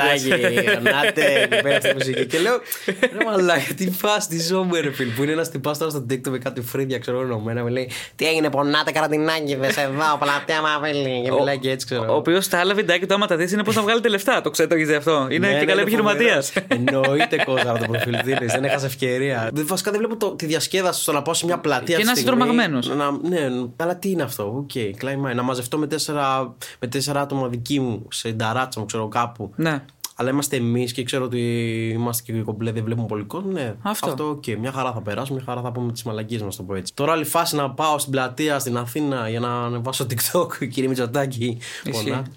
Νάτε, 0.81 1.47
πέρα 1.63 1.79
στη 1.79 1.93
μουσική. 1.93 2.25
Και 2.25 2.39
λέω, 2.39 2.59
ρε 2.85 3.25
μαλάκα, 3.25 3.73
τι 3.77 3.91
φά, 3.91 4.17
τι 4.29 4.39
ζώμου, 4.41 4.73
ρε 4.81 4.91
φίλε. 4.91 5.11
Που 5.11 5.23
είναι 5.23 5.31
ένας 5.31 5.49
τυπάς 5.51 5.77
τώρα 5.77 5.91
στο 5.91 6.05
TikTok 6.09 6.29
με 6.29 6.37
κάτι 6.37 6.61
φρύδια, 6.61 6.99
ξέρω 6.99 7.21
ενωμένα. 7.21 7.63
Με 7.63 7.69
λέει, 7.69 7.89
Τι 8.15 8.27
έγινε, 8.27 8.49
πονάτε 8.49 8.91
καραντινάκι, 8.91 9.55
δε 9.55 9.71
σε 9.71 9.87
δω, 9.87 10.17
πλατεία 10.19 10.61
μαβέλη. 10.61 11.21
Και 11.23 11.31
μιλάει 11.31 11.57
και 11.57 11.69
έτσι, 11.69 11.85
ξέρω. 11.85 12.13
Ο 12.13 12.15
οποίος 12.15 12.47
τα 12.47 12.59
άλλα 12.59 12.73
βιντεάκι 12.73 13.05
το 13.05 13.13
άμα 13.13 13.27
τα 13.27 13.35
δεις 13.35 13.51
είναι 13.51 13.63
πώς 13.63 13.75
να 13.75 13.81
βγάλετε 13.81 14.09
λεφτά. 14.09 14.41
Το 14.41 14.49
ξέρω, 14.49 14.82
το 14.85 14.95
αυτό. 14.95 15.27
Είναι 15.29 15.47
ναι, 15.47 15.53
και 15.53 15.59
ναι, 15.59 15.65
καλά 15.65 15.81
επιχειρηματίας. 15.81 16.53
Εννοείται 16.67 17.43
κόζα 17.45 17.69
από 17.69 17.79
το 17.79 17.85
προφίλ 17.91 18.15
Δεν 18.47 18.63
έχασε 18.63 18.85
ευκαιρία. 18.85 19.49
Βασικά 19.53 19.91
δεν 19.91 19.99
βλέπω 19.99 20.17
το, 20.17 20.35
τη 20.35 20.45
διασκέδαση 20.45 21.01
στο 21.01 21.11
να 21.11 21.21
πάω 21.21 21.33
σε 21.33 21.45
μια 21.45 21.57
πλατεία. 21.57 21.97
Και 21.97 22.03
να 22.03 22.11
είσαι 22.11 22.23
τρομαγμένος. 22.23 22.91
Ναι, 23.21 23.49
αλλά 23.75 23.95
τι 23.95 24.09
είναι 24.09 24.23
αυτό; 24.23 24.53
Οκ, 24.57 24.69
okay, 24.73 25.33
Να 25.35 25.43
μαζευτώ 25.43 25.77
με 25.77 25.87
τέσσερα, 25.87 26.55
με 26.79 26.87
τέσσερα 26.87 27.21
άτομα 27.21 27.47
δική 27.47 27.79
μου 27.79 28.07
σε 28.09 28.31
νταράτσα 28.31 28.79
μου, 28.79 28.85
ξέρω 28.85 29.07
κάπου. 29.07 29.53
Ναι. 29.55 29.83
Αλλά 30.15 30.29
είμαστε 30.29 30.55
εμείς 30.55 30.93
και 30.93 31.03
ξέρω 31.03 31.23
ότι 31.23 31.39
είμαστε 31.93 32.31
και 32.31 32.41
κομπλέ, 32.41 32.71
δεν 32.71 32.83
βλέπουμε 32.83 33.07
πολύ 33.07 33.23
κόσμο. 33.23 33.51
Ναι, 33.51 33.75
αυτό. 33.81 34.09
αυτό 34.09 34.39
okay. 34.39 34.57
μια 34.57 34.71
χαρά 34.71 34.91
θα 34.91 35.01
περάσουμε, 35.01 35.37
μια 35.37 35.45
χαρά 35.53 35.61
θα 35.61 35.71
πούμε 35.71 35.91
τις 35.91 36.03
μαλακίες 36.03 36.41
μας, 36.41 36.55
το 36.55 36.63
πω 36.63 36.75
έτσι. 36.75 36.93
Τώρα 36.93 37.11
άλλη 37.11 37.25
φάση 37.25 37.55
να 37.55 37.71
πάω 37.71 37.99
στην 37.99 38.11
πλατεία 38.11 38.59
στην 38.59 38.77
Αθήνα 38.77 39.29
για 39.29 39.39
να 39.39 39.63
ανεβάσω 39.63 40.05
TikTok, 40.09 40.47
κύριε 40.71 40.89
Μητσοτάκη. 40.89 41.57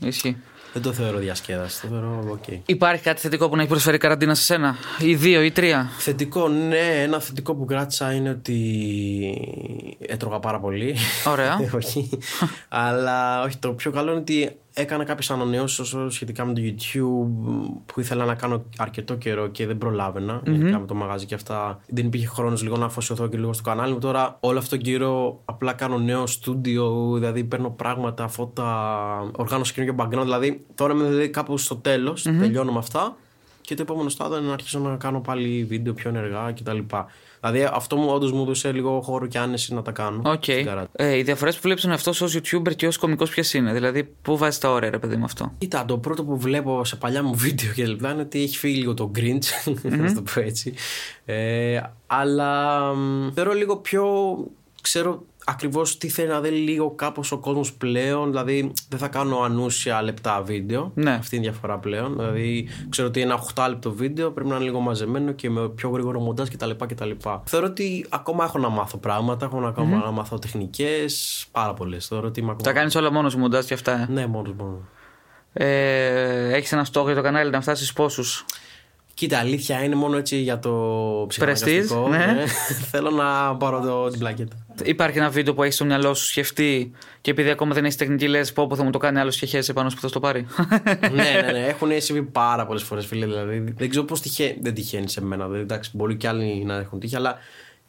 Ισχύει. 0.00 0.36
Ισχύει. 0.76 0.82
Δεν 0.82 0.82
το 0.82 0.92
θεωρώ 0.92 1.18
διασκέδαση. 1.18 1.80
Το 1.80 1.88
θεωρώ 1.88 2.38
okay. 2.40 2.58
Υπάρχει 2.66 3.02
κάτι 3.02 3.20
θετικό 3.20 3.48
που 3.48 3.54
να 3.56 3.60
έχει 3.60 3.70
προσφέρει 3.70 3.98
καραντίνα 3.98 4.34
σε 4.34 4.42
σένα, 4.42 4.76
ή 4.98 5.14
δύο 5.14 5.42
ή 5.42 5.50
τρία; 5.50 5.90
Θετικό, 5.98 6.48
ναι. 6.48 7.02
Ένα 7.02 7.20
θετικό 7.20 7.54
που 7.54 7.64
κράτησα 7.64 8.12
είναι 8.12 8.30
ότι 8.30 8.58
έτρωγα 10.06 10.38
πάρα 10.38 10.60
πολύ. 10.60 10.96
Ωραία. 11.26 11.58
όχι. 11.80 12.08
Αλλά 12.68 13.42
όχι, 13.42 13.56
το 13.58 13.72
πιο 13.72 13.90
καλό 13.90 14.10
είναι 14.10 14.20
ότι 14.20 14.56
έκανα 14.78 15.04
κάποιες 15.04 15.30
ανανεώσεις 15.30 15.94
σχετικά 16.08 16.44
με 16.44 16.52
το 16.52 16.60
YouTube 16.64 17.82
που 17.86 18.00
ήθελα 18.00 18.24
να 18.24 18.34
κάνω 18.34 18.64
αρκετό 18.76 19.14
καιρό 19.14 19.46
και 19.46 19.66
δεν 19.66 19.78
προλάβαινα. 19.78 20.42
Mm-hmm. 20.46 20.76
με 20.80 20.86
το 20.86 20.94
μαγαζί 20.94 21.26
και 21.26 21.34
αυτά. 21.34 21.80
Δεν 21.88 22.06
υπήρχε 22.06 22.26
χρόνος 22.26 22.62
λίγο 22.62 22.76
να 22.76 22.84
αφοσιωθώ 22.84 23.28
και 23.28 23.36
λίγο 23.36 23.52
στο 23.52 23.62
κανάλι 23.62 23.92
μου. 23.92 23.98
Τώρα 23.98 24.36
όλο 24.40 24.58
αυτό 24.58 24.76
καιρό 24.76 25.40
απλά 25.44 25.72
κάνω 25.72 25.98
νέο 25.98 26.26
στούντιο, 26.26 27.12
δηλαδή 27.14 27.44
παίρνω 27.44 27.70
πράγματα, 27.70 28.28
φώτα, 28.28 29.30
οργάνωση 29.36 29.72
καινούργιο 29.72 30.04
background. 30.04 30.22
Δηλαδή 30.22 30.66
τώρα 30.74 30.92
είμαι 30.92 31.08
δηλαδή 31.08 31.28
κάπου 31.28 31.58
στο 31.58 31.76
τέλος, 31.76 32.26
mm-hmm. 32.28 32.38
τελειώνω 32.38 32.72
με 32.72 32.78
αυτά. 32.78 33.16
Και 33.66 33.74
το 33.74 33.82
επόμενο 33.82 34.08
στάδιο 34.08 34.36
είναι 34.36 34.46
να 34.46 34.52
αρχίσω 34.52 34.78
να 34.78 34.96
κάνω 34.96 35.20
πάλι 35.20 35.64
βίντεο 35.64 35.94
πιο 35.94 36.10
ενεργά 36.10 36.52
κτλ. 36.52 36.78
Δηλαδή 37.40 37.68
αυτό 37.72 37.96
μου 37.96 38.08
όντως 38.08 38.32
μου 38.32 38.42
έδωσε 38.42 38.72
λίγο 38.72 39.00
χώρο 39.00 39.26
και 39.26 39.38
άνεση 39.38 39.74
να 39.74 39.82
τα 39.82 39.90
κάνω. 39.90 40.22
Okay. 40.24 40.84
Ε, 40.92 41.16
οι 41.16 41.22
διαφορές 41.22 41.54
που 41.54 41.60
βλέπεις 41.62 41.84
αυτός 41.84 42.20
ως 42.20 42.38
YouTuber 42.38 42.76
και 42.76 42.86
ως 42.86 42.96
κωμικός 42.96 43.30
ποιε 43.30 43.60
είναι. 43.60 43.72
Δηλαδή, 43.72 44.14
πού 44.22 44.36
βάζεις 44.36 44.58
τα 44.58 44.70
όρια, 44.70 44.90
ρε 44.90 44.98
παιδί 44.98 45.16
με 45.16 45.24
αυτό; 45.24 45.52
Κοίτα, 45.58 45.84
το 45.84 45.98
πρώτο 45.98 46.24
που 46.24 46.38
βλέπω 46.38 46.84
σε 46.84 46.96
παλιά 46.96 47.22
μου 47.22 47.34
βίντεο 47.34 47.72
και 47.72 47.86
λεπτά 47.86 48.12
είναι 48.12 48.22
ότι 48.22 48.42
έχει 48.42 48.58
φύγει 48.58 48.78
λίγο 48.78 48.94
το 48.94 49.10
Grinch. 49.14 49.72
να 49.82 50.14
το 50.14 50.22
πω 50.22 50.40
έτσι. 50.40 50.74
Ε, 51.24 51.80
αλλά 52.06 52.80
θεωρώ 53.34 53.52
λίγο 53.52 53.76
πιο. 53.76 54.36
Ξέρω 54.82 55.24
ακριβώς 55.48 55.98
τι 55.98 56.08
θέλει 56.08 56.28
να 56.28 56.40
δει 56.40 56.48
λίγο 56.48 56.90
κάπως 56.90 57.32
ο 57.32 57.38
κόσμος 57.38 57.72
πλέον. 57.72 58.28
Δηλαδή, 58.30 58.72
δεν 58.88 58.98
θα 58.98 59.08
κάνω 59.08 59.40
ανούσια 59.40 60.02
λεπτά 60.02 60.42
βίντεο. 60.42 60.90
Ναι. 60.94 61.10
Αυτή 61.10 61.36
είναι 61.36 61.46
η 61.46 61.48
διαφορά 61.48 61.78
πλέον. 61.78 62.16
Δηλαδή, 62.16 62.68
ξέρω 62.88 63.08
ότι 63.08 63.20
ένα 63.20 63.34
8 63.54 63.66
λεπτό 63.68 63.92
βίντεο 63.92 64.30
πρέπει 64.30 64.48
να 64.48 64.54
είναι 64.54 64.64
λίγο 64.64 64.80
μαζεμένο 64.80 65.32
και 65.32 65.50
με 65.50 65.68
πιο 65.68 65.90
γρήγορο 65.90 66.20
μοντάζ 66.20 66.48
κτλ. 66.48 66.70
κτλ. 66.86 67.10
Θεωρώ 67.44 67.66
ότι 67.66 68.06
ακόμα 68.08 68.44
έχω 68.44 68.58
να 68.58 68.68
μάθω 68.68 68.96
πράγματα, 68.98 69.44
έχω 69.46 69.66
ακόμα 69.66 69.96
να 69.96 70.10
μάθω 70.10 70.38
τεχνικές. 70.38 71.46
Πάρα 71.52 71.74
πολλές. 71.74 72.06
Θεωρώ 72.06 72.26
ότι 72.26 72.40
είμαι 72.40 72.50
ακόμα. 72.50 72.64
Τα 72.64 72.72
κάνεις 72.72 72.94
όλα 72.94 73.12
μόνος 73.12 73.32
σου 73.32 73.38
μοντάζ 73.38 73.64
και 73.64 73.74
αυτά. 73.74 73.92
ε; 73.92 74.06
Ναι, 74.10 74.26
μόνος 74.26 74.52
μόνος. 74.58 74.80
Ε, 75.52 76.54
Έχεις 76.54 76.72
ένα 76.72 76.84
στόχο 76.84 77.06
για 77.06 77.16
το 77.16 77.22
κανάλι 77.22 77.50
να 77.50 77.60
φτάσεις 77.60 77.92
πόσους; 77.92 78.44
Κοίτα, 79.16 79.38
αλήθεια 79.38 79.82
είναι 79.84 79.94
μόνο 79.94 80.16
έτσι 80.16 80.36
για 80.36 80.58
το 80.58 80.70
ψυχολογικό. 81.28 82.08
ναι. 82.08 82.44
Θέλω 82.90 83.10
να 83.10 83.56
πάρω 83.56 83.80
το, 83.80 84.08
την 84.08 84.18
πλακέτα. 84.18 84.56
Υπάρχει 84.84 85.18
ένα 85.18 85.28
βίντεο 85.28 85.54
που 85.54 85.62
έχεις 85.62 85.74
στο 85.74 85.84
μυαλό 85.84 86.14
σου 86.14 86.24
σκεφτεί 86.24 86.90
και 87.20 87.30
επειδή 87.30 87.50
ακόμα 87.50 87.74
δεν 87.74 87.84
έχεις 87.84 87.96
τεχνική, 87.96 88.28
λες 88.28 88.52
πω 88.52 88.66
πω 88.66 88.76
θα 88.76 88.82
μου 88.82 88.90
το 88.90 88.98
κάνει 88.98 89.18
άλλο 89.18 89.30
και 89.30 89.46
χέσει 89.46 89.72
πάνω 89.72 89.88
σου 89.88 89.94
που 89.94 90.02
θα 90.02 90.08
στο 90.08 90.20
πάρει. 90.20 90.46
ναι, 91.00 91.08
ναι, 91.08 91.52
ναι. 91.52 91.66
Έχουν 91.72 91.88
συμβεί 91.96 92.22
πάρα 92.22 92.66
πολλές 92.66 92.82
φορές, 92.82 93.06
φίλε. 93.06 93.26
Δηλαδή, 93.26 93.74
δεν 93.76 93.90
ξέρω 93.90 94.04
πώς 94.04 94.20
τυχαίνει. 94.20 94.58
Δεν 94.60 94.74
τυχαίνει 94.74 95.08
σε 95.08 95.22
μένα. 95.22 95.44
Δηλαδή, 95.44 95.62
εντάξει, 95.62 95.90
μπορεί 95.94 96.16
κι 96.16 96.26
άλλοι 96.26 96.64
να 96.64 96.74
έχουν 96.76 97.00
τύχει, 97.00 97.16
αλλά 97.16 97.38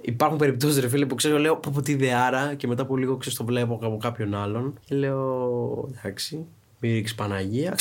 υπάρχουν 0.01 0.37
περιπτώσεις, 0.37 0.79
ρε 0.79 0.87
φίλε, 0.87 1.05
που 1.05 1.15
ξέρω, 1.15 1.37
λέω 1.37 1.55
πω, 1.55 1.71
πω 1.73 1.81
τι 1.81 1.91
ιδεάρα 1.91 2.53
και 2.53 2.67
μετά 2.67 2.81
από 2.81 2.97
λίγο 2.97 3.17
ξέρω, 3.17 3.35
το 3.35 3.45
βλέπω 3.45 3.79
από 3.81 3.97
κάποιον 3.97 4.35
άλλον 4.35 4.79
και 4.85 4.95
λέω 4.95 5.89
εντάξει. 5.97 6.45
Μην 6.79 6.93
ρίξει 6.93 7.15
Παναγία. 7.15 7.75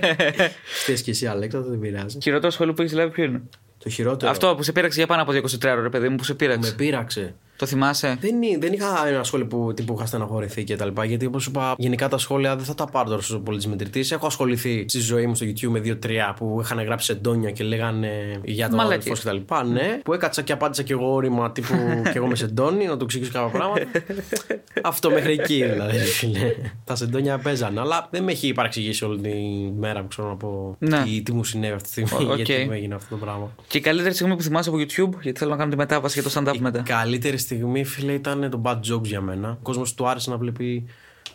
Φταίει 0.82 1.00
και 1.00 1.10
εσύ, 1.10 1.26
Αλέξανδρο, 1.26 1.70
δεν 1.70 1.78
πειράζει. 1.78 2.18
Χειρότερο 2.22 2.52
σχόλιο 2.52 2.74
που 2.74 2.82
έχεις 2.82 2.94
λάβει 2.94 3.10
ποιο 3.10 3.24
είναι; 3.24 3.42
Το 3.78 3.88
χειρότερο. 3.88 4.30
Αυτό 4.30 4.54
που 4.54 4.62
σε 4.62 4.72
πείραξε 4.72 4.98
για 4.98 5.06
πάνω 5.06 5.22
από 5.22 5.32
23 5.32 5.64
ώρες, 5.64 5.90
παιδί 5.90 6.08
μου, 6.08 6.16
που 6.16 6.24
σε 6.24 6.34
με 6.34 6.72
πείραξε. 6.76 7.34
Πείραξε. 7.66 7.66
Το 7.66 7.66
θυμάσαι; 7.66 8.16
Δεν, 8.20 8.42
εί- 8.42 8.60
δεν 8.60 8.72
είχα 8.72 9.06
ένα 9.08 9.22
σχόλιο 9.24 9.46
που 9.46 9.72
τύπου 9.74 9.94
είχα 9.96 10.06
στεναχωρηθεί 10.06 10.64
και 10.64 10.76
τα 10.76 10.84
λοιπά. 10.84 11.04
Γιατί 11.04 11.26
όπως 11.26 11.46
είπα, 11.46 11.74
γενικά 11.78 12.08
τα 12.08 12.18
σχόλια 12.18 12.56
δεν 12.56 12.64
θα 12.64 12.74
τα 12.74 12.84
πάρω 12.86 13.08
τώρα 13.08 13.22
στους 13.22 13.40
πολύ 13.44 13.62
μετρητή. 13.68 14.04
Έχω 14.10 14.26
ασχοληθεί 14.26 14.84
στη 14.88 14.98
ζωή 15.00 15.26
μου 15.26 15.34
στο 15.34 15.46
YouTube 15.46 15.68
με 15.68 15.80
δύο-τρία 15.80 16.34
που 16.38 16.58
είχαν 16.62 16.80
γράψει 16.82 17.12
εντόνια 17.12 17.50
και 17.50 17.64
λέγανε 17.64 18.40
για 18.44 18.68
τον 18.68 18.76
Μαλακίες. 18.76 19.00
αδελφό 19.04 19.20
και 19.22 19.26
τα 19.28 19.32
λοιπά. 19.32 19.64
Ναι, 19.64 20.00
που 20.04 20.12
έκατσα 20.12 20.42
και 20.42 20.52
απάντησα 20.52 20.82
και 20.82 20.92
εγώ 20.92 21.12
όρημα 21.14 21.52
τύπου 21.52 21.74
και 22.12 22.18
εγώ 22.18 22.26
με 22.26 22.34
σεντόνι 22.34 22.86
να 22.86 22.96
του 22.96 23.04
εξηγήσω 23.04 23.30
κάποια 23.32 23.48
πράγματα. 23.48 23.86
Αυτό 24.82 25.10
μέχρι 25.10 25.32
εκεί 25.32 25.64
δηλαδή. 25.64 25.98
φίλε. 25.98 26.54
τα 26.84 26.96
σεντόνια 26.96 27.38
παίζανε. 27.38 27.80
Αλλά 27.80 28.08
δεν 28.10 28.22
με 28.22 28.32
έχει 28.32 28.52
παρεξηγήσει 28.52 29.04
όλη 29.04 29.20
τη 29.20 29.30
μέρα 29.78 30.00
που 30.00 30.08
ξέρω 30.08 30.28
να 30.28 30.36
πω 30.36 30.76
Ναι. 30.78 31.02
τι, 31.02 31.22
τι 31.22 31.32
μου 31.32 31.44
συνέβη 31.44 31.72
αυτή 31.74 31.84
τη 32.02 32.06
στιγμή. 32.06 32.30
Οκ. 32.30 32.36
Γιατί 32.36 32.64
μου 32.66 32.72
έγινε 32.72 32.94
αυτό 32.94 33.16
το 33.16 33.24
πράγμα. 33.24 33.52
Και 33.66 33.78
η 33.78 33.80
καλύτερη 33.80 34.14
στιγμή 34.14 34.36
που 34.36 34.42
θυμάσαι 34.42 34.68
από 34.68 34.78
YouTube, 34.78 35.20
γιατί 35.22 35.38
θέλω 35.38 35.50
να 35.50 35.56
κάνω 35.56 35.70
τη 35.70 35.76
μετάβαση 35.76 36.20
για 36.20 36.30
το 36.30 36.40
stand-up 36.50 36.56
μετά. 36.58 36.82
Καλύτερη 36.82 37.36
στιγμή, 37.38 37.51
φίλε, 37.84 38.12
ήταν 38.12 38.50
το 38.50 38.60
bad 38.64 38.78
jokes 38.92 39.04
για 39.04 39.20
μένα. 39.20 39.50
Ο 39.50 39.58
κόσμος 39.62 39.94
του 39.94 40.08
άρεσε 40.08 40.30
να 40.30 40.36
βλέπει 40.36 40.84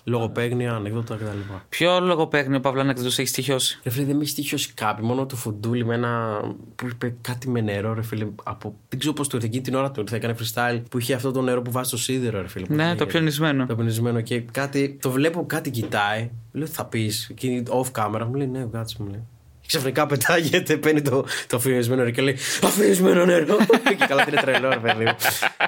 λογοπαίγνια, 0.03 0.73
ανέκδοτα 0.73 1.15
κτλ. 1.15 1.25
Ποιο 1.69 1.99
λογοπαίγνιο 1.99 2.59
παύλα 2.59 2.81
Ανέκδοτο 2.81 3.07
έχεις 3.07 3.29
στοιχειώσει; 3.29 3.79
Ρε 3.83 3.89
φίλε, 3.89 4.05
δεν 4.05 4.15
με 4.15 4.23
έχει 4.23 4.33
τύχει 4.33 4.73
κάποιο. 4.73 5.05
Μόνο 5.05 5.25
το 5.25 5.35
Φουντούλη 5.35 5.85
με 5.85 5.93
ένα. 5.95 6.39
που 6.75 6.87
είπε 6.87 7.15
κάτι 7.21 7.49
με 7.49 7.61
νερό, 7.61 7.93
ρε 7.93 8.01
φίλε. 8.01 8.27
Από... 8.43 8.75
Δεν 8.89 8.99
ξέρω 8.99 9.13
πώς 9.13 9.27
του 9.27 9.35
ήρθε. 9.37 9.47
Εκείνη 9.47 9.63
την 9.63 9.75
ώρα 9.75 9.91
του 9.91 10.01
ήρθε. 10.01 10.15
Έκανε 10.15 10.35
freestyle 10.39 10.81
που 10.89 10.97
είχε 10.99 11.13
αυτό 11.13 11.31
το 11.31 11.41
νερό 11.41 11.61
που 11.61 11.71
βάζει 11.71 11.87
στο 11.87 11.97
σίδερο, 11.97 12.41
ρε 12.41 12.47
φίλε. 12.47 12.65
Πώς 12.65 12.75
Ναι, 12.75 12.83
λέγεται. 12.83 12.97
το 13.03 13.05
απιονισμένο. 13.05 13.65
Το 13.65 13.75
απιονισμένο 13.75 14.21
και 14.21 14.41
κάτι. 14.41 14.97
Το 15.01 15.09
βλέπω 15.11 15.45
κάτι 15.45 15.69
κοιτάει. 15.69 16.29
Λέω, 16.51 16.67
θα 16.67 16.85
πεις. 16.85 17.27
Εκείνη 17.29 17.63
off 17.69 17.91
camera 18.01 18.25
μου 18.27 18.33
λέει, 18.33 18.47
Ναι, 18.47 18.65
κάτσε 18.71 18.95
μου 18.99 19.09
λέει. 19.09 19.23
Και 19.67 19.77
ξαφνικά 19.77 20.05
πετάγεται, 20.05 20.77
παίρνει 20.77 21.01
το, 21.01 21.25
το 21.47 21.57
αφιονισμένο 21.57 22.01
νερό 22.01 22.13
και 22.13 22.21
λέει 22.21 22.37
Αφιονισμένο 22.63 23.25
νερό! 23.25 23.57
και 23.97 24.05
καλά 24.07 24.25
είναι 24.27 24.41
τρελό, 24.41 24.69
ρε 24.69 24.77
παιδί 24.77 25.03
μου. 25.03 25.15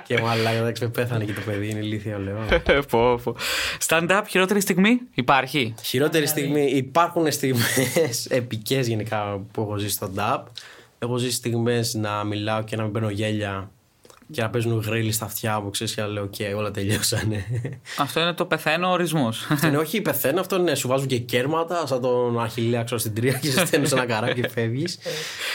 και 0.07 0.19
μαλάκα, 0.19 0.57
εντάξει, 0.57 0.83
με 0.83 0.89
πέθανε 0.89 1.23
και 1.23 1.33
το 1.33 1.41
παιδί, 1.45 1.69
είναι 1.69 1.79
ηλίθιο, 1.79 2.19
λέω. 2.19 2.45
πω, 2.89 3.19
πω. 3.23 3.35
Stand-up, 3.87 4.21
χειρότερη 4.27 4.61
στιγμή; 4.61 4.99
Υπάρχει. 5.13 5.73
Χειρότερη 5.83 6.25
στιγμή. 6.27 6.61
Υπάρχουν 6.61 7.31
στιγμές 7.31 8.25
επικές 8.29 8.87
γενικά 8.87 9.45
που 9.51 9.61
έχω 9.61 9.77
ζήσει 9.77 9.93
στο 9.93 10.11
stand-up. 10.17 10.43
Έχω 10.99 11.17
ζήσει 11.17 11.35
στιγμές 11.35 11.93
να 11.93 12.23
μιλάω 12.23 12.63
και 12.63 12.75
να 12.75 12.83
μην 12.83 12.91
παίρνω 12.91 13.09
γέλια 13.09 13.71
και 14.31 14.41
να 14.41 14.49
παίζουν 14.49 14.79
γρήλοι 14.79 15.11
στα 15.11 15.25
αυτιά 15.25 15.59
μου, 15.59 15.69
ξέρεις 15.69 15.93
και 15.93 16.01
να 16.01 16.07
λέω: 16.07 16.23
Οκ, 16.23 16.57
όλα 16.57 16.71
τελειώσανε. 16.71 17.45
Αυτό 17.97 18.19
είναι 18.19 18.33
το 18.33 18.45
πεθαίνω 18.45 18.91
ορισμός. 18.91 19.47
Αυτό 19.49 19.67
είναι 19.67 19.77
όχι 19.77 20.01
πεθαίνω, 20.01 20.39
αυτό 20.39 20.55
είναι 20.55 20.75
σου 20.75 20.87
βάζουν 20.87 21.07
και 21.07 21.17
κέρματα, 21.17 21.87
σαν 21.87 22.01
τον 22.01 22.39
Αχηλέα 22.39 22.83
ξέρω 22.83 22.99
στην 22.99 23.13
τρία 23.13 23.33
και 23.33 23.51
σε 23.51 23.65
στέλνουν 23.65 23.89
σε 23.89 23.95
ένα 23.95 24.05
καράβι 24.05 24.41
και 24.41 24.47
φεύγεις. 24.49 24.99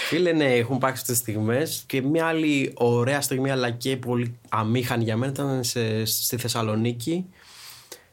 Φίλε, 0.09 0.33
ναι, 0.33 0.55
έχουν 0.55 0.79
πάει 0.79 0.91
αυτές 0.91 1.07
τις 1.07 1.19
στιγμές. 1.19 1.85
Και 1.87 2.03
μια 2.03 2.27
άλλη 2.27 2.73
ωραία 2.75 3.21
στιγμή, 3.21 3.51
αλλά 3.51 3.71
και 3.71 3.97
πολύ 3.97 4.39
αμήχανη 4.49 5.05
για 5.05 5.17
μένα 5.17 5.33
ήταν 5.33 5.65
σε, 5.65 6.05
στη 6.05 6.37
Θεσσαλονίκη 6.37 7.25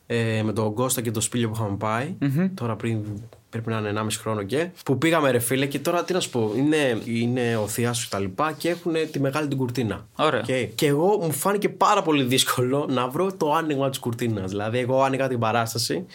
ε, 0.08 0.41
με 0.44 0.53
τον 0.53 0.74
Κώστα 0.74 1.01
και 1.01 1.12
τον 1.12 1.22
Σπίλιο 1.22 1.50
που 1.50 1.56
είχαμε 1.56 1.77
πάει. 1.77 2.15
Τώρα 2.53 2.75
πριν 2.75 3.03
πρέπει 3.51 3.70
να 3.70 3.77
είναι 3.77 4.01
1,5 4.01 4.08
χρόνο 4.12 4.43
και. 4.43 4.70
Που 4.86 4.98
πήγαμε 4.98 5.31
ρε 5.31 5.39
φίλε 5.39 5.65
και 5.65 5.79
τώρα 5.79 6.03
τι 6.03 6.13
να 6.13 6.20
σου 6.20 6.29
πω. 6.29 6.53
Είναι, 6.55 7.01
είναι 7.05 7.55
ο 7.55 7.68
θεία 7.68 7.94
σου 7.94 8.03
και 8.03 8.09
τα 8.09 8.20
λοιπά 8.20 8.51
και 8.51 8.70
έχουν 8.70 8.94
τη 9.11 9.20
μεγάλη 9.20 9.48
την 9.48 9.57
κουρτίνα. 9.57 10.07
Ωραία. 10.16 10.42
Okay. 10.48 10.70
Και 10.75 10.87
εγώ 10.87 11.18
μου 11.22 11.31
φάνηκε 11.31 11.70
πάρα 11.70 12.01
πολύ 12.01 12.24
δύσκολο 12.24 12.85
να 12.90 13.07
βρω 13.07 13.33
το 13.33 13.53
άνοιγμα 13.53 13.90
της 13.90 14.00
κουρτίνας. 14.00 14.50
Δηλαδή, 14.50 14.79
εγώ 14.79 15.01
άνοιγα 15.01 15.27
την 15.27 15.40
παράσταση. 15.40 16.05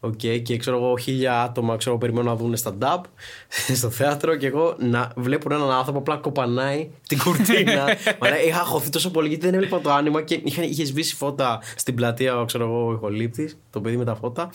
Okay, 0.00 0.42
και 0.42 0.56
ξέρω 0.56 0.76
εγώ 0.76 0.96
χίλια 0.96 1.42
άτομα 1.42 1.76
ξέρω, 1.76 1.98
περιμένω 1.98 2.30
να 2.30 2.36
δουν 2.36 2.54
stand-up 2.62 3.00
στο 3.78 3.90
θέατρο 3.90 4.36
και 4.36 4.46
εγώ 4.46 4.76
να 4.78 5.12
βλέπω 5.16 5.54
έναν 5.54 5.70
άνθρωπο 5.70 5.98
απλά 5.98 6.16
κοπανάει 6.16 6.90
την 7.06 7.18
κουρτίνα. 7.18 7.84
Μα 8.20 8.28
λέει, 8.28 8.46
είχα 8.46 8.58
χωθεί 8.58 8.90
τόσο 8.90 9.10
πολύ 9.10 9.28
γιατί 9.28 9.44
δεν 9.44 9.54
έβλεπα 9.54 9.80
το 9.80 9.92
άνοιγμα 9.92 10.22
και 10.22 10.40
είχε, 10.44 10.62
είχες 10.62 10.88
σβήσει 10.88 11.14
φώτα 11.14 11.62
στην 11.76 11.94
πλατεία, 11.94 12.42
ξέρω 12.46 12.64
εγώ, 12.64 12.86
ο 12.86 12.92
ηχολήπτης, 12.92 13.58
το 13.70 13.80
παιδί 13.80 13.96
με 13.96 14.04
τα 14.04 14.14
φώτα. 14.14 14.50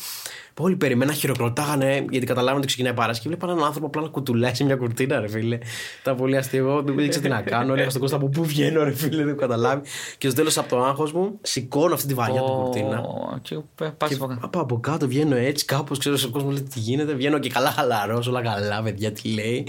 Που 0.54 0.64
όλοι 0.64 0.76
περιμένα 0.76 1.14
χειροκροτάγανε 1.14 2.06
γιατί 2.10 2.26
καταλάβανε 2.26 2.58
ότι 2.58 2.68
ξεκινάει 2.68 2.92
η 2.92 2.96
παράσταση 2.96 3.22
και 3.22 3.28
βλέπα 3.28 3.52
έναν 3.52 3.64
άνθρωπο 3.64 3.86
απλά 3.86 4.02
να 4.02 4.08
κουτουλάει 4.08 4.56
σε 4.56 4.64
μια 4.64 4.76
κουρτίνα, 4.76 5.20
ρε 5.20 5.28
φίλε. 5.28 5.58
Ήταν 6.02 6.16
πολύ 6.16 6.38
αστείο. 6.38 6.70
Εγώ 6.70 6.82
δεν 6.82 7.00
ήξερα 7.00 7.24
τι 7.24 7.30
να 7.30 7.42
κάνω. 7.42 7.74
Έλεγα 7.74 7.90
στον 7.90 8.02
Κώστα 8.02 8.16
από 8.16 8.28
πού 8.28 8.46
βγαίνω, 8.46 8.84
ρε 8.84 8.92
φίλε, 8.92 9.18
δεν 9.18 9.28
έχω 9.28 9.38
καταλάβει. 9.38 9.82
Και 10.18 10.28
στο 10.28 10.36
τέλος 10.36 10.58
από 10.58 10.70
το 10.70 10.84
άγχος 10.84 11.14
μου 11.14 11.40
σηκώνω 11.42 11.94
αυτή 11.94 12.08
τη 12.08 12.14
βαριά 12.14 12.42
την 12.42 12.54
κουρτίνα. 12.54 13.00
Ω, 13.00 13.38
Και 13.42 13.56
πα 13.76 14.08
Και 14.08 14.18
από, 14.40 14.60
από 14.60 14.80
κάτω 14.80 15.08
βγαίνω 15.08 15.31
έτσι, 15.36 15.66
κάπως 15.66 15.98
ξέρω 15.98 16.18
ο 16.26 16.30
κόσμο 16.30 16.50
λέει 16.50 16.62
τι 16.62 16.80
γίνεται. 16.80 17.14
Βγαίνω 17.14 17.40
και 17.40 17.50
καλά 17.50 17.72
χαλαρός, 17.72 18.28
όλα 18.28 18.42
καλά, 18.42 18.84
παιδιά, 18.84 19.12
τι 19.12 19.30
λέει. 19.30 19.68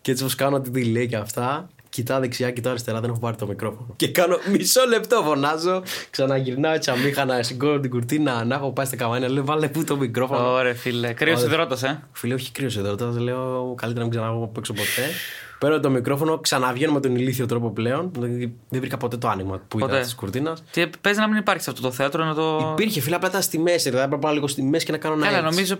Και 0.00 0.10
έτσι 0.10 0.22
όπως 0.22 0.34
κάνω 0.34 0.60
τι 0.60 0.84
λέει 0.84 1.06
και 1.06 1.16
αυτά. 1.16 1.68
Κοιτάω 1.94 2.20
δεξιά, 2.20 2.50
κοιτάω 2.50 2.72
αριστερά, 2.72 3.00
δεν 3.00 3.10
έχω 3.10 3.18
πάρει 3.18 3.36
το 3.36 3.46
μικρόφωνο. 3.46 3.86
Και 3.96 4.08
κάνω 4.08 4.38
μισό 4.52 4.80
λεπτό 4.88 5.22
φωνάζω. 5.24 5.82
Ξαναγυρνάω 6.10 6.72
έτσι 6.72 6.90
αμήχανα, 6.90 7.42
σηκώνω 7.42 7.80
την 7.80 7.90
κουρτίνα, 7.90 8.44
να 8.44 8.54
έχω 8.54 8.72
πάει 8.72 8.86
στα 8.86 8.96
καμάνια. 8.96 9.30
Λέω 9.30 9.44
βάλε 9.44 9.68
πού 9.68 9.84
το 9.84 9.96
μικρόφωνο. 9.96 10.52
Ωραία, 10.52 10.74
φίλε. 10.74 11.12
Κρύος 11.12 11.42
υδρότα, 11.42 11.88
ε. 11.88 11.98
Φίλε, 12.12 12.34
όχι 12.34 12.52
κρύος 12.52 12.76
εδώ. 12.76 12.94
Τώρα 12.94 13.20
λέω 13.20 13.74
καλύτερα 13.76 14.04
να 14.04 14.10
μην 14.10 14.10
ξαναβγώ 14.10 14.44
από 14.44 14.54
έξω 14.58 14.72
ποτέ. 14.72 15.10
Παίρνω 15.58 15.80
το 15.80 15.90
μικρόφωνο, 15.90 16.38
ξαναβγαίνω 16.38 16.92
με 16.92 17.00
τον 17.00 17.16
ηλίθιο 17.16 17.46
τρόπο 17.46 17.70
πλέον. 17.70 18.10
Δηλαδή 18.12 18.54
δεν 18.68 18.80
βρήκα 18.80 18.96
ποτέ 18.96 19.16
το 19.16 19.28
άνοιγμα 19.28 19.56
που 19.68 19.78
Ποτέ. 19.78 19.92
ήταν 19.92 20.04
της 20.04 20.14
κουρτίνας. 20.14 20.62
Τι 20.70 20.86
παίζει 21.00 21.18
να 21.18 21.28
μην 21.28 21.36
υπάρχει 21.36 21.62
σε 21.62 21.70
αυτό 21.70 21.82
το 21.82 21.90
θέατρο 21.90 22.24
να 22.24 22.34
το. 22.34 22.70
Υπήρχε 22.72 23.00
φίλε, 23.00 23.14
απλά 23.14 23.28
ήταν 23.28 23.42
στη 23.42 23.58
μέση. 23.58 23.88
Δηλαδή 23.88 23.96
έπρεπε 23.96 24.14
να 24.14 24.18
πάω 24.20 24.32
λίγο 24.32 24.46
στη 24.46 24.62
μέση 24.62 24.84
και 24.84 24.92
να 24.92 24.98
κάνω 24.98 25.14
ένα 25.14 25.24
Καλά, 25.26 25.38
έτσι. 25.38 25.50
νομίζω 25.50 25.76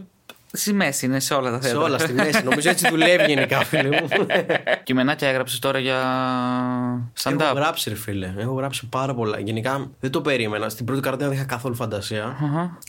στη 0.56 0.72
μέση 0.72 1.06
είναι 1.06 1.20
σε 1.20 1.34
όλα 1.34 1.50
τα 1.50 1.56
Σε 1.62 1.68
θέατρα. 1.68 1.82
όλα 1.84 1.98
στη 1.98 2.12
μέση. 2.12 2.42
Νομίζω 2.44 2.70
έτσι 2.70 2.88
δουλεύει 2.88 3.24
γενικά, 3.26 3.58
φίλε 3.64 3.88
μου. 3.88 4.08
Κειμενάκια 4.84 5.28
έγραψες 5.28 5.58
τώρα 5.58 5.78
για 5.78 5.96
Έχω 7.24 7.36
stand-up. 7.36 7.54
γράψει, 7.54 7.88
ρε 7.88 7.94
φίλε. 7.96 8.34
Έχω 8.36 8.52
γράψει 8.52 8.86
πάρα 8.88 9.14
πολλά. 9.14 9.38
Γενικά 9.40 9.90
δεν 10.00 10.10
το 10.10 10.20
περίμενα. 10.20 10.68
Στην 10.68 10.84
πρώτη 10.86 11.00
καραντίνα 11.00 11.28
δεν 11.28 11.38
είχα 11.38 11.46
καθόλου 11.46 11.74
φαντασία. 11.74 12.36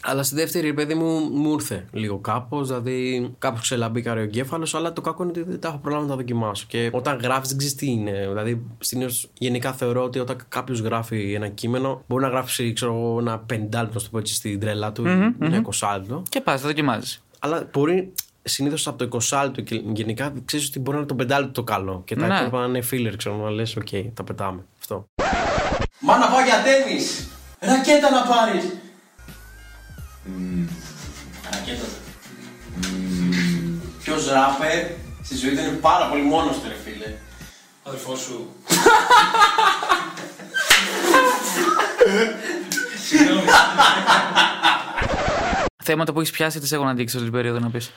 Αλλά 0.03 0.23
στη 0.23 0.35
δεύτερη, 0.35 0.67
ρε 0.67 0.73
παιδί 0.73 0.93
μου, 0.93 1.19
μου 1.33 1.53
ήρθε 1.53 1.85
λίγο 1.91 2.17
κάπως. 2.19 2.67
Δηλαδή, 2.67 3.29
κάπως 3.39 3.61
ξελαμπήκα 3.61 4.13
ο 4.13 4.17
εγκέφαλος. 4.17 4.75
Αλλά 4.75 4.93
το 4.93 5.01
κακό 5.01 5.23
είναι 5.23 5.31
ότι 5.31 5.43
δεν 5.43 5.59
τα 5.59 5.67
έχω 5.67 5.77
προλάβει 5.77 6.03
να 6.03 6.09
τα 6.09 6.15
δοκιμάσω. 6.15 6.65
Και 6.67 6.89
όταν 6.93 7.19
γράφεις, 7.23 7.47
δεν 7.49 7.57
ξέρεις 7.57 7.75
τι 7.75 7.89
είναι. 7.91 8.11
Δηλαδή, 8.27 8.61
συνήθως 8.79 9.29
γενικά 9.37 9.71
θεωρώ 9.73 10.03
ότι 10.03 10.19
όταν 10.19 10.37
κάποιος 10.49 10.79
γράφει 10.79 11.33
ένα 11.33 11.47
κείμενο, 11.47 12.03
μπορεί 12.07 12.23
να 12.23 12.29
γράψει, 12.29 12.73
ξέρω 12.73 12.93
εγώ, 12.93 13.19
ένα 13.19 13.39
πεντάλεπτο, 13.39 13.97
να 13.97 14.03
το 14.03 14.07
πω 14.11 14.17
έτσι, 14.17 14.33
στην 14.33 14.59
τρέλα 14.59 14.91
του, 14.91 15.05
ένα 15.39 15.55
εικοσάλεπτο. 15.55 16.21
Και 16.29 16.41
πας, 16.41 16.61
το 16.61 16.67
δοκιμάζεις. 16.67 17.19
Αλλά 17.45 17.69
μπορεί 17.73 18.13
συνήθως 18.43 18.87
από 18.87 19.07
το 19.07 19.17
20 19.31 19.41
λεπτό 19.43 19.61
και 19.61 19.81
γενικά 19.93 20.33
ξέρεις 20.45 20.67
ότι 20.67 20.79
μπορεί 20.79 20.97
να 20.97 21.03
είναι 21.09 21.25
το 21.25 21.35
5 21.35 21.39
λεπτό 21.39 21.51
το 21.51 21.63
καλό. 21.63 22.01
Και 22.05 22.15
τα 22.15 22.27
Ναι. 22.27 22.35
υπόλοιπα 22.35 22.59
να 22.59 22.65
είναι 22.65 22.83
filler, 22.91 23.13
ξέρω 23.17 23.35
να 23.35 23.49
λες: 23.49 23.75
Οκ, 23.75 23.87
τα 24.13 24.23
πετάμε. 24.23 24.65
Αυτό. 24.79 25.07
Μα 25.99 26.17
να 26.17 26.27
πάω 26.27 26.39
για 26.43 26.61
τένις. 26.63 27.27
Ρακέτα 27.59 28.09
να 28.11 28.21
πάρεις. 28.21 28.63
Ρακέτα. 31.51 31.85
Ποιος 34.03 34.27
ράπερ 34.31 34.87
στη 35.23 35.35
ζωή 35.35 35.51
του 35.55 35.59
είναι 35.61 35.77
πάρα 35.81 36.07
πολύ 36.09 36.21
μόνος 36.21 36.55
του 36.55 36.67
ρε 36.67 36.75
φίλε. 36.91 37.13
Ο 37.83 37.89
αδερφός 37.89 38.19
σου. 38.19 38.45
Θέματα 45.85 46.13
που 46.13 46.19
έχεις 46.19 46.31
πιάσει, 46.31 46.59
τις 46.59 46.71
έχω 46.71 46.83
να 46.83 46.93
δείξει 46.93 47.15
όλη 47.15 47.25
την 47.25 47.33
περίοδο 47.33 47.59
να 47.59 47.69
πεις. 47.69 47.91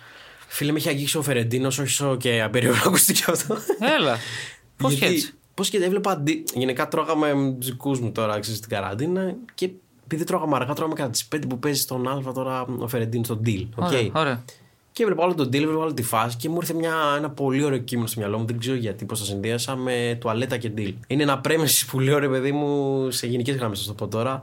Φίλε, 0.49 0.73
με 0.73 0.79
έχει 0.79 0.89
αγγίξει 0.89 1.17
ο 1.19 1.23
Φερεντίνος, 1.23 1.79
όχι 1.79 1.89
σο 1.91 2.17
και 2.17 2.43
απεριόρο 2.43 2.79
ακούστηκε 2.85 3.25
αυτό. 3.29 3.57
Έλα. 3.99 4.17
Πώς 4.77 4.93
και 4.93 4.99
Γιατί- 4.99 5.15
έτσι; 5.15 5.33
Πώς 5.55 5.69
και 5.71 5.77
έβλεπα. 5.79 6.11
αντι- 6.11 6.49
Γενικά 6.55 6.89
τρώγαμε 6.89 7.35
με 7.35 7.51
του 7.51 7.67
δικούς 7.67 8.01
μου 8.01 8.13
τώρα, 8.13 8.39
ξέρεις, 8.39 8.59
στην 8.59 8.71
καραντίνα 8.71 9.35
και 9.55 9.71
επειδή 10.05 10.25
τρώγαμε 10.25 10.57
αργά, 10.57 10.73
τρώγαμε 10.73 10.95
κατά 10.95 11.11
τι 11.11 11.23
5 11.37 11.39
που 11.49 11.59
παίζει 11.59 11.81
στον 11.81 12.09
Α 12.09 12.33
τώρα 12.35 12.67
ο 12.79 12.89
Φερεντίν 12.89 13.25
στον 13.25 13.41
deal. 13.47 13.67
Ωραία, 13.75 14.01
Okay. 14.01 14.11
ωραία. 14.15 14.45
Και 14.93 15.03
έβλεπα 15.03 15.25
όλο 15.25 15.35
τον 15.35 15.47
deal, 15.49 15.55
έβλεπα 15.55 15.77
όλη 15.77 15.95
τη 15.95 16.03
φάση 16.03 16.37
και 16.37 16.49
μου 16.49 16.57
ήρθε 16.61 16.75
μια, 16.75 16.95
ένα 17.17 17.31
πολύ 17.31 17.63
ωραίο 17.65 17.79
κείμενο 17.79 18.07
στο 18.07 18.21
μυαλό 18.21 18.39
μου. 18.39 18.45
Δεν 18.47 18.59
ξέρω 18.59 18.77
γιατί, 18.77 19.05
πώς 19.05 19.19
θα 19.19 19.25
συνδύασα 19.25 19.77
με 19.77 20.17
τουαλέτα 20.21 20.57
και 20.57 20.71
deal. 20.77 20.95
Είναι 21.07 21.23
ένα 21.23 21.39
πρέμεση 21.39 21.87
που 21.87 22.01
λέω 22.01 22.19
ρε 22.19 22.29
παιδί 22.29 22.53
μου 22.53 23.11
σε 23.11 23.27
γενικές 23.27 23.57
γραμμές, 23.57 23.81
θα 23.81 23.87
το 23.87 23.93
πω 23.93 24.09
τώρα. 24.09 24.41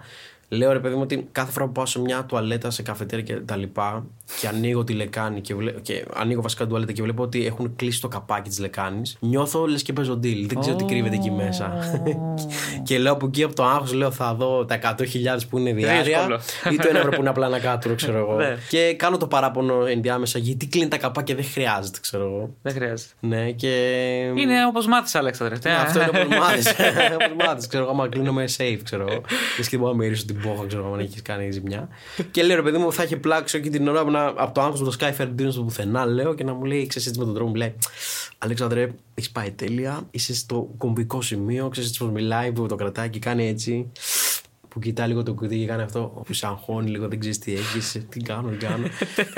Λέω 0.49 0.71
ρε 0.71 0.79
παιδί 0.79 0.95
μου 0.95 1.01
ότι 1.01 1.27
κάθε 1.31 1.51
φορά 1.51 1.65
που 1.65 1.71
πάω 1.71 1.85
σε 1.85 1.99
μια 1.99 2.23
τουαλέτα, 2.25 2.69
σε 2.69 2.81
καφετέρια 2.81 3.25
και 3.25 3.41
τα 3.41 3.55
λοιπά 3.55 4.05
και 4.39 4.47
ανοίγω 4.47 4.83
τη 4.83 4.93
λεκάνη 4.93 5.41
και, 5.41 5.55
βλέ... 5.55 5.71
και 5.71 6.05
ανοίγω 6.13 6.41
βασικά 6.41 6.61
την 6.61 6.69
τουαλέτα 6.69 6.91
και 6.91 7.01
βλέπω 7.01 7.23
ότι 7.23 7.45
έχουν 7.45 7.75
κλείσει 7.75 8.01
το 8.01 8.07
καπάκι 8.07 8.49
της 8.49 8.59
λεκάνης, 8.59 9.17
νιώθω 9.19 9.65
λες 9.65 9.81
και 9.81 9.93
παίζω 9.93 10.13
deal. 10.13 10.45
Δεν 10.47 10.59
ξέρω 10.59 10.75
τι 10.75 10.83
κρύβεται 10.83 11.15
εκεί 11.15 11.31
μέσα. 11.31 11.73
και 12.87 12.97
λέω 12.97 13.13
από 13.13 13.25
εκεί 13.25 13.43
από 13.43 13.55
το 13.55 13.63
άγχος, 13.63 13.93
λέω 13.93 14.11
θα 14.11 14.33
δω 14.33 14.65
τα 14.65 14.79
100.000 14.81 14.95
που 15.49 15.57
είναι 15.57 15.73
διάρκεια 15.73 16.03
Δύσκολο. 16.03 16.39
ή 16.73 16.75
το 16.75 16.87
ένα 16.89 16.99
ευρώ 17.03 17.11
που 17.11 17.19
είναι 17.19 17.29
απλά 17.29 17.45
ένα 17.47 17.59
κάτω, 17.59 17.95
ξέρω 17.95 18.17
εγώ. 18.17 18.35
Ναι. 18.35 18.57
και 18.69 18.93
κάνω 18.97 19.17
το 19.17 19.27
παράπονο 19.27 19.85
ενδιάμεσα 19.85 20.39
γιατί 20.39 20.67
κλείνει 20.67 20.87
τα 20.87 20.97
καπάκια 20.97 21.35
δεν 21.35 21.45
χρειάζεται, 21.45 21.97
ξέρω 22.01 22.23
εγώ. 22.23 22.55
Δεν 22.61 22.73
χρειάζεται. 22.73 23.11
Ναι, 23.19 23.51
και. 23.51 23.67
Είναι 24.35 24.65
όπως 24.67 24.87
μάθει, 24.87 25.17
Αλέξανδρε. 25.17 25.57
Ναι, 25.63 25.75
αυτό 25.75 25.99
είναι 25.99 26.09
όπως 26.09 26.37
μάθει. 26.39 26.69
Όπως 27.13 27.45
μάθει, 27.45 27.67
ξέρω 27.67 27.83
εγώ, 27.83 27.91
άμα 27.91 28.07
κλείνω 28.07 28.33
με 28.33 28.45
safe, 28.57 28.79
ξέρω 28.83 29.05
εγώ. 29.09 29.21
Και 29.57 29.63
και 29.69 29.77
μπορώ 30.41 30.55
να 30.55 30.55
μυρίσω 30.55 30.55
την 30.55 30.55
πόχα, 30.55 30.67
ξέρω 30.67 30.85
εγώ, 30.85 30.93
αν 30.93 30.99
έχεις 30.99 31.21
κάνει 31.21 31.51
ζημιά. 31.51 31.89
και 32.31 32.43
λέω 32.43 32.55
ρε 32.55 32.61
παιδί 32.61 32.77
μου, 32.77 32.93
θα 32.93 33.03
έχει 33.03 33.17
πλάξει 33.17 33.57
εκεί 33.57 33.69
την 33.69 33.87
ώρα 33.87 34.03
που 34.03 34.11
να, 34.11 34.25
από 34.25 34.51
το 34.53 34.61
άγχος 34.61 34.81
με 34.81 34.85
το 34.85 34.95
Sky 34.99 35.21
Ferdinand 35.21 35.51
στο 35.51 35.63
πουθενά, 35.63 36.05
λέω 36.05 36.33
και 36.33 36.43
να 36.43 36.53
μου 36.53 36.65
λέει, 36.65 36.87
ξέρεις 36.87 37.07
έτσι 37.07 37.19
με 37.19 37.25
τον 37.25 37.33
τρόπο 37.33 37.49
μου 37.49 37.55
λέει, 37.55 37.75
Αλέξανδρε, 38.37 38.91
έχεις 39.13 39.31
πάει 39.31 39.51
τέλεια, 39.51 40.07
είσαι 40.11 40.35
στο 40.35 40.69
κομβικό 40.77 41.21
σημείο, 41.21 41.69
ξέρεις 41.69 41.89
έτσι 41.89 42.01
πώς 42.01 42.11
μιλάει, 42.11 42.51
που 42.51 42.65
το 42.65 42.75
κρατάει 42.75 43.09
και 43.09 43.19
κάνει 43.19 43.47
έτσι. 43.47 43.91
Που 44.75 44.81
κοιτάει 44.81 45.07
λίγο 45.07 45.23
το 45.23 45.33
κουτί 45.33 45.57
και 45.57 45.65
κάνει 45.65 45.81
αυτό. 45.81 46.11
Όπου 46.15 46.33
σε 46.33 46.45
αγχώνει 46.45 46.89
λίγο, 46.89 47.07
δεν 47.07 47.19
ξέρεις 47.19 47.39
τι 47.39 47.53
έχεις. 47.53 48.05
Τι 48.09 48.19
κάνω, 48.19 48.49
τι 48.49 48.65
κάνω. 48.65 48.87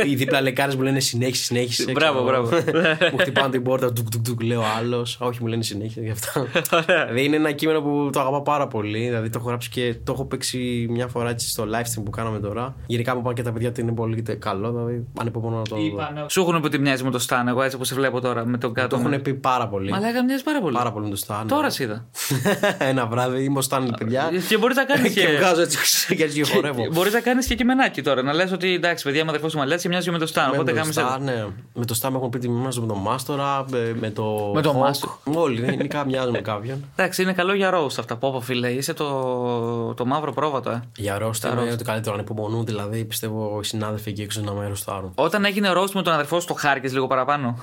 Οι 0.06 0.15
δίπλα 0.15 0.41
λεκάρε 0.41 0.76
μου 0.76 0.82
λένε 0.82 1.00
συνέχισε, 1.00 1.43
συνέχισε. 1.43 1.91
Μπράβο, 1.91 2.23
ξέρω. 2.23 2.47
μπράβο. 2.47 2.65
μου 3.12 3.17
χτυπάνε 3.17 3.50
την 3.50 3.63
πόρτα, 3.63 3.93
τουκ, 3.93 4.10
τουκ, 4.10 4.23
τουκ, 4.23 4.41
λέω 4.41 4.63
άλλος. 4.78 5.17
Όχι, 5.21 5.41
μου 5.41 5.47
λένε 5.47 5.63
συνέχεια 5.63 6.04
γι' 6.04 6.10
αυτό. 6.10 6.47
δηλαδή 6.86 7.23
είναι 7.23 7.36
ένα 7.36 7.52
κείμενο 7.52 7.82
που 7.82 8.10
το 8.13 8.19
αγαπάω 8.19 8.41
πάρα 8.41 8.67
πολύ. 8.67 9.00
Δηλαδή 9.00 9.30
το 9.30 9.38
έχω 9.39 9.47
γράψει 9.47 9.69
και 9.69 9.95
το 10.04 10.12
έχω 10.12 10.26
παίξει 10.26 10.88
μια 10.89 11.08
φορά 11.08 11.30
έτσι 11.30 11.50
στο 11.50 11.63
live 11.63 11.84
stream 12.00 12.04
που 12.06 12.12
κάναμε 12.12 12.39
τώρα. 12.39 12.76
Γενικά 12.86 13.15
μου 13.15 13.21
πάνε 13.21 13.34
και 13.36 13.41
τα 13.43 13.52
παιδιά 13.52 13.69
ότι 13.69 13.82
είναι 13.82 13.91
πολύ 13.91 14.21
καλό. 14.39 14.71
Δηλαδή 14.71 15.06
ανυπομονώ 15.19 15.58
να 15.58 15.63
το 15.63 15.76
δω. 15.76 16.30
Σου 16.30 16.41
έχουν 16.41 16.60
πει 16.60 16.65
ότι 16.65 16.80
μοιάζει 16.80 17.04
με 17.04 17.12
το 17.12 17.19
Σταν, 17.19 17.47
εγώ 17.47 17.62
έτσι 17.62 17.76
όπως 17.76 17.88
σε 17.88 17.95
βλέπω 17.95 18.21
τώρα 18.21 18.45
με 18.45 18.58
τον 18.58 18.73
Το 18.73 18.82
κάτω. 18.82 18.95
έχουν 18.95 19.21
πει 19.21 19.34
πάρα 19.34 19.67
πολύ. 19.67 19.89
Μα 19.89 20.00
λέγα 20.00 20.23
μοιάζει 20.23 20.43
πάρα 20.43 20.62
πολύ. 20.62 20.76
Πάρα 20.76 20.91
πολύ 20.91 21.08
με 21.10 21.15
το 21.15 21.21
Stan. 21.28 21.43
Τώρα 21.47 21.69
σε 21.69 21.84
είδα. 21.84 22.08
Ένα 22.89 23.06
βράδυ 23.06 23.43
είμαι 23.43 23.60
ο 23.60 23.62
Stan, 23.69 23.88
παιδιά. 23.97 24.30
Και 24.47 24.58
μπορείς 24.58 24.76
να 24.76 24.84
κάνεις 24.86 25.13
Και 25.13 25.26
και. 25.31 25.37
βγάζω 25.37 25.61
έτσι 25.61 26.15
και 26.15 26.23
έτσι 26.23 26.41
και 26.41 26.53
χορεύω. 26.53 26.87
Μπορείς 26.91 27.13
να 27.13 27.19
κάνεις 27.19 27.47
και 27.47 27.55
κειμενάκι 27.55 28.01
τώρα. 28.01 28.21
Να 28.23 28.33
λες 28.33 28.51
ότι 28.51 28.73
εντάξει, 28.73 29.03
παιδιά, 29.03 29.19
είμαι 29.21 29.29
αδερφό 29.29 29.47
του 29.47 29.57
Μαλέτ 29.57 29.79
και 29.81 29.87
μοιάζει 29.87 30.11
με 30.11 30.17
το 30.17 30.25
Σταν. 30.25 30.49
Με 30.49 30.57
Οπότε 30.57 30.71
το 30.71 30.77
κάμε 30.77 30.93
Stan, 30.95 31.19
ναι. 31.21 31.45
Με 31.73 31.85
το 31.85 31.99
Stan 32.01 32.09
με 32.09 32.15
έχουν 32.17 32.29
πει 32.29 32.37
ότι 32.37 32.49
μοιάζω 32.49 32.81
με 32.81 32.87
τον 32.87 32.97
Μάστορα, 32.97 33.65
με- 33.69 33.95
με 33.99 34.09
το. 34.09 34.51
Με 34.53 34.61
τον 34.61 34.75
Hawk. 34.75 34.79
Μάστορα. 34.79 35.13
Όλοι, 35.33 35.65
γενικά 35.69 36.05
μοιάζουν 36.05 36.31
με 36.31 36.39
κάποιον. 36.41 36.85
Εντάξει, 36.95 37.21
είναι 37.21 37.33
καλό 37.33 37.53
για 37.53 37.71
roast 37.75 37.95
αυτά. 37.99 38.15
Πω, 38.15 38.31
πω 38.31 38.39
φίλε, 38.41 38.69
είσαι 38.69 38.93
το, 38.93 39.93
το 39.93 40.05
μαύρο 40.05 40.33
πρόβατο, 40.33 40.69
ε. 40.69 40.81
Για 40.97 41.17
ρόστα 41.17 41.51
είναι 41.61 41.71
ότι 41.71 41.83
καλύτερο 41.83 42.15
να 42.15 42.21
υπομονούν, 42.21 42.65
δηλαδή 42.65 43.05
πιστεύω 43.05 43.59
οι 43.61 43.65
συνάδελφοι 43.65 44.09
εκεί 44.09 44.21
έξω 44.21 44.41
να 44.41 44.51
με 44.51 44.67
ρωστάρουν. 44.67 45.11
Όταν 45.15 45.45
έγινε 45.45 45.71
roast 45.75 45.91
με 45.91 46.01
τον 46.01 46.13
αδερφό 46.13 46.39
σου, 46.39 46.47
το 46.47 46.53
χάρηκε 46.53 46.87
λίγο 46.87 47.07
παραπάνω. 47.07 47.61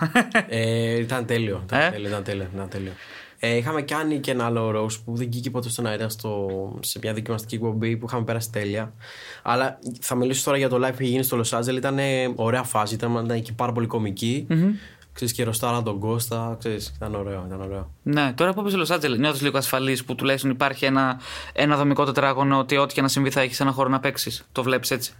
ε, 0.48 0.98
ήταν 0.98 1.26
τέλειο. 1.26 1.62
Ήταν 1.66 1.80
Ε; 1.80 1.90
τέλειο, 2.68 2.92
ήταν 3.46 3.52
τέλειο. 3.52 3.52
Ήταν 3.52 3.52
τέλειο. 3.52 3.54
Ε, 3.54 3.56
είχαμε 3.56 3.82
κάνει 3.82 4.18
και 4.18 4.30
ένα 4.30 4.44
άλλο 4.44 4.68
roast 4.68 4.98
που 5.04 5.16
δεν 5.16 5.26
βγήκε 5.30 5.50
ποτέ 5.50 5.68
στον 5.68 5.86
αέρα 5.86 6.08
στο, 6.08 6.48
σε 6.80 6.98
μια 7.02 7.14
δοκιμαστική 7.14 7.54
εκπομπή 7.54 7.96
που 7.96 8.06
είχαμε 8.06 8.24
πέρασει 8.24 8.50
τέλεια. 8.50 8.92
Αλλά 9.42 9.78
θα 10.00 10.14
μιλήσω 10.14 10.44
τώρα 10.44 10.56
για 10.56 10.68
το 10.68 10.76
live 10.76 10.92
που 10.96 11.02
είχε 11.02 11.10
γίνει 11.10 11.22
στο 11.22 11.40
Los 11.44 11.58
Angeles. 11.58 11.76
Ήταν 11.76 11.98
ωραία 12.34 12.62
φάση, 12.62 12.94
ήταν, 12.94 13.12
ήταν 13.12 13.30
εκεί 13.30 13.54
πάρα 13.54 13.72
πολύ 13.72 13.86
κομική. 13.86 14.46
Ξέρεις, 15.12 15.34
και 15.34 15.44
ρωστάρα 15.44 15.82
τον 15.82 15.98
Κώστα. 15.98 16.56
Ξέρεις, 16.58 16.92
ήταν 16.96 17.14
ωραίο, 17.14 17.44
ήταν 17.46 17.60
ωραίο. 17.60 17.90
ναι, 18.02 18.32
τώρα 18.36 18.52
που 18.54 18.68
είσαι 18.68 18.76
Los 18.80 18.96
Angeles, 18.96 19.18
νιώθεις 19.18 19.42
λίγο 19.42 19.58
ασφαλής 19.58 20.04
που 20.04 20.14
τουλάχιστον 20.14 20.50
υπάρχει 20.50 20.84
ένα, 20.84 21.20
ένα 21.52 21.76
δομικό 21.76 22.04
τετράγωνο 22.04 22.58
ότι 22.58 22.76
ό,τι 22.76 22.94
και 22.94 23.02
να 23.02 23.08
συμβεί 23.08 23.30
θα 23.30 23.40
έχεις 23.40 23.60
ένα 23.60 23.70
χώρο 23.70 23.88
να 23.88 24.00
παίξεις. 24.00 24.46
Το 24.52 24.62
βλέπεις 24.62 24.90
έτσι. 24.90 25.12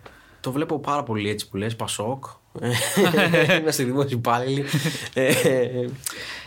Το 0.45 0.53
βλέπω 0.53 0.79
πάρα 0.79 1.03
πολύ 1.03 1.29
έτσι 1.31 1.49
που 1.49 1.57
λες, 1.57 1.77
Πασόκ. 1.77 2.25
Είμαστε 3.61 3.85
δημόσιοι 3.85 4.11
υπάλληλοι. 4.13 4.65
Ε, 5.15 5.33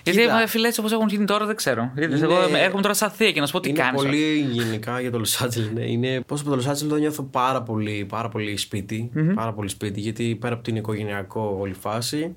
Γιατί 0.03 0.19
κοίτα, 0.19 0.41
ε, 0.41 0.47
φίλε, 0.47 0.67
έτσι 0.67 0.79
όπως 0.79 0.91
έχουν 0.91 1.07
γίνει 1.07 1.25
τώρα 1.25 1.45
δεν 1.45 1.55
ξέρω. 1.55 1.91
Είδες, 1.95 2.19
Είναι- 2.19 2.33
Εγώ 2.33 2.55
έρχομαι 2.57 2.81
τώρα 2.81 2.93
σαν 2.93 3.10
θεία 3.10 3.31
και 3.31 3.39
να 3.39 3.45
σου 3.45 3.51
πω 3.51 3.60
τι 3.60 3.69
είναι 3.69 3.79
κάνεις. 3.79 4.01
πολύ 4.01 4.47
γενικά 4.51 5.01
για 5.01 5.12
το 5.12 5.21
Los 5.25 5.45
Angeles. 5.45 5.69
Ναι. 5.73 5.83
Είναι, 5.91 6.21
πώς 6.21 6.41
από 6.41 6.49
το 6.55 6.63
Los 6.65 6.71
Angeles 6.71 6.88
το 6.89 6.95
νιώθω 6.95 7.23
πάρα 7.23 7.62
πολύ, 7.63 8.05
πάρα 8.10 8.29
πολύ 8.29 8.57
σπίτι, 8.57 9.12
Πάρα 9.36 9.53
πολύ 9.53 9.69
σπίτι. 9.69 9.99
Γιατί 9.99 10.36
πέρα 10.41 10.53
από 10.53 10.63
την 10.63 10.75
οικογενειακό 10.75 11.57
όλη 11.60 11.73
φάση, 11.73 12.36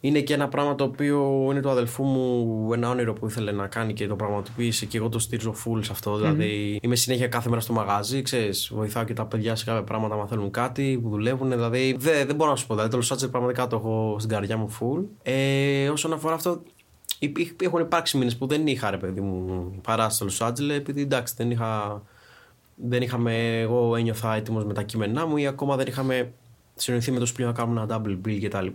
είναι 0.00 0.20
και 0.20 0.34
ένα 0.34 0.48
πράγμα 0.48 0.74
το 0.74 0.84
οποίο 0.84 1.46
είναι 1.50 1.60
του 1.60 1.70
αδελφού 1.70 2.04
μου 2.04 2.72
ένα 2.72 2.90
όνειρο 2.90 3.12
που 3.12 3.26
ήθελε 3.26 3.52
να 3.52 3.66
κάνει 3.66 3.92
και 3.92 4.06
το 4.06 4.16
πραγματοποίησε 4.16 4.86
και 4.86 4.98
εγώ 4.98 5.08
το 5.08 5.18
στηρίζω 5.18 5.54
full 5.64 5.78
σε 5.84 5.92
αυτό. 5.92 6.16
Δηλαδή 6.16 6.78
είμαι 6.82 6.96
συνέχεια 6.96 7.28
κάθε 7.28 7.48
μέρα 7.48 7.60
στο 7.60 7.72
μαγάζι, 7.72 8.22
ξέρεις, 8.22 8.70
βοηθάω 8.74 9.04
και 9.04 9.12
τα 9.12 9.26
παιδιά 9.26 9.56
σε 9.56 9.64
κάποια 9.64 9.82
πράγματα 9.82 10.14
αν 10.14 10.28
θέλουν 10.28 10.50
κάτι 10.50 10.98
που 11.02 11.08
δουλεύουν. 11.08 11.50
Δηλαδή 11.50 11.96
δεν, 11.98 12.26
δεν 12.26 12.36
μπορώ 12.36 12.50
να 12.50 12.56
σου 12.56 12.66
πω. 12.66 12.74
Δηλαδή 12.74 12.96
το 12.96 12.98
Los 13.02 13.14
Angeles 13.16 13.30
πραγματικά 13.30 13.66
το 13.66 13.76
έχω 13.76 14.16
στην 14.18 14.30
καρδιά 14.30 14.56
μου 14.56 14.76
full. 14.80 15.04
Ε, 15.22 15.88
όσον 15.88 16.12
αφορά 16.12 16.34
αυτό, 16.34 16.62
υπ- 17.18 17.62
έχουν 17.62 17.80
υπάρξει 17.80 18.16
μήνες 18.18 18.36
που 18.36 18.46
δεν 18.46 18.66
είχα 18.66 18.90
ρε 18.90 18.96
παιδί 18.96 19.20
μου 19.20 19.70
παράσει 19.82 20.28
στο 20.30 20.46
Los 20.46 20.50
Angeles 20.50 20.70
επειδή 20.70 21.00
εντάξει 21.02 21.34
δεν 21.36 21.50
είχα. 21.50 22.02
Δεν 22.82 23.02
είχαμε, 23.02 23.60
εγώ 23.60 23.96
ένιωθα 23.96 24.34
έτοιμος 24.34 24.64
με 24.64 24.72
τα 24.72 24.82
κείμενά 24.82 25.26
μου 25.26 25.36
ή 25.36 25.46
ακόμα 25.46 25.76
δεν 25.76 25.86
είχαμε 25.86 26.32
συνοηθεί 26.74 27.10
με 27.10 27.18
το 27.18 27.26
σπίτι 27.26 27.42
να 27.48 27.52
κάνουμε 27.52 27.80
ένα 27.80 28.02
double 28.04 28.18
bill 28.26 28.38
κτλ. 28.42 28.66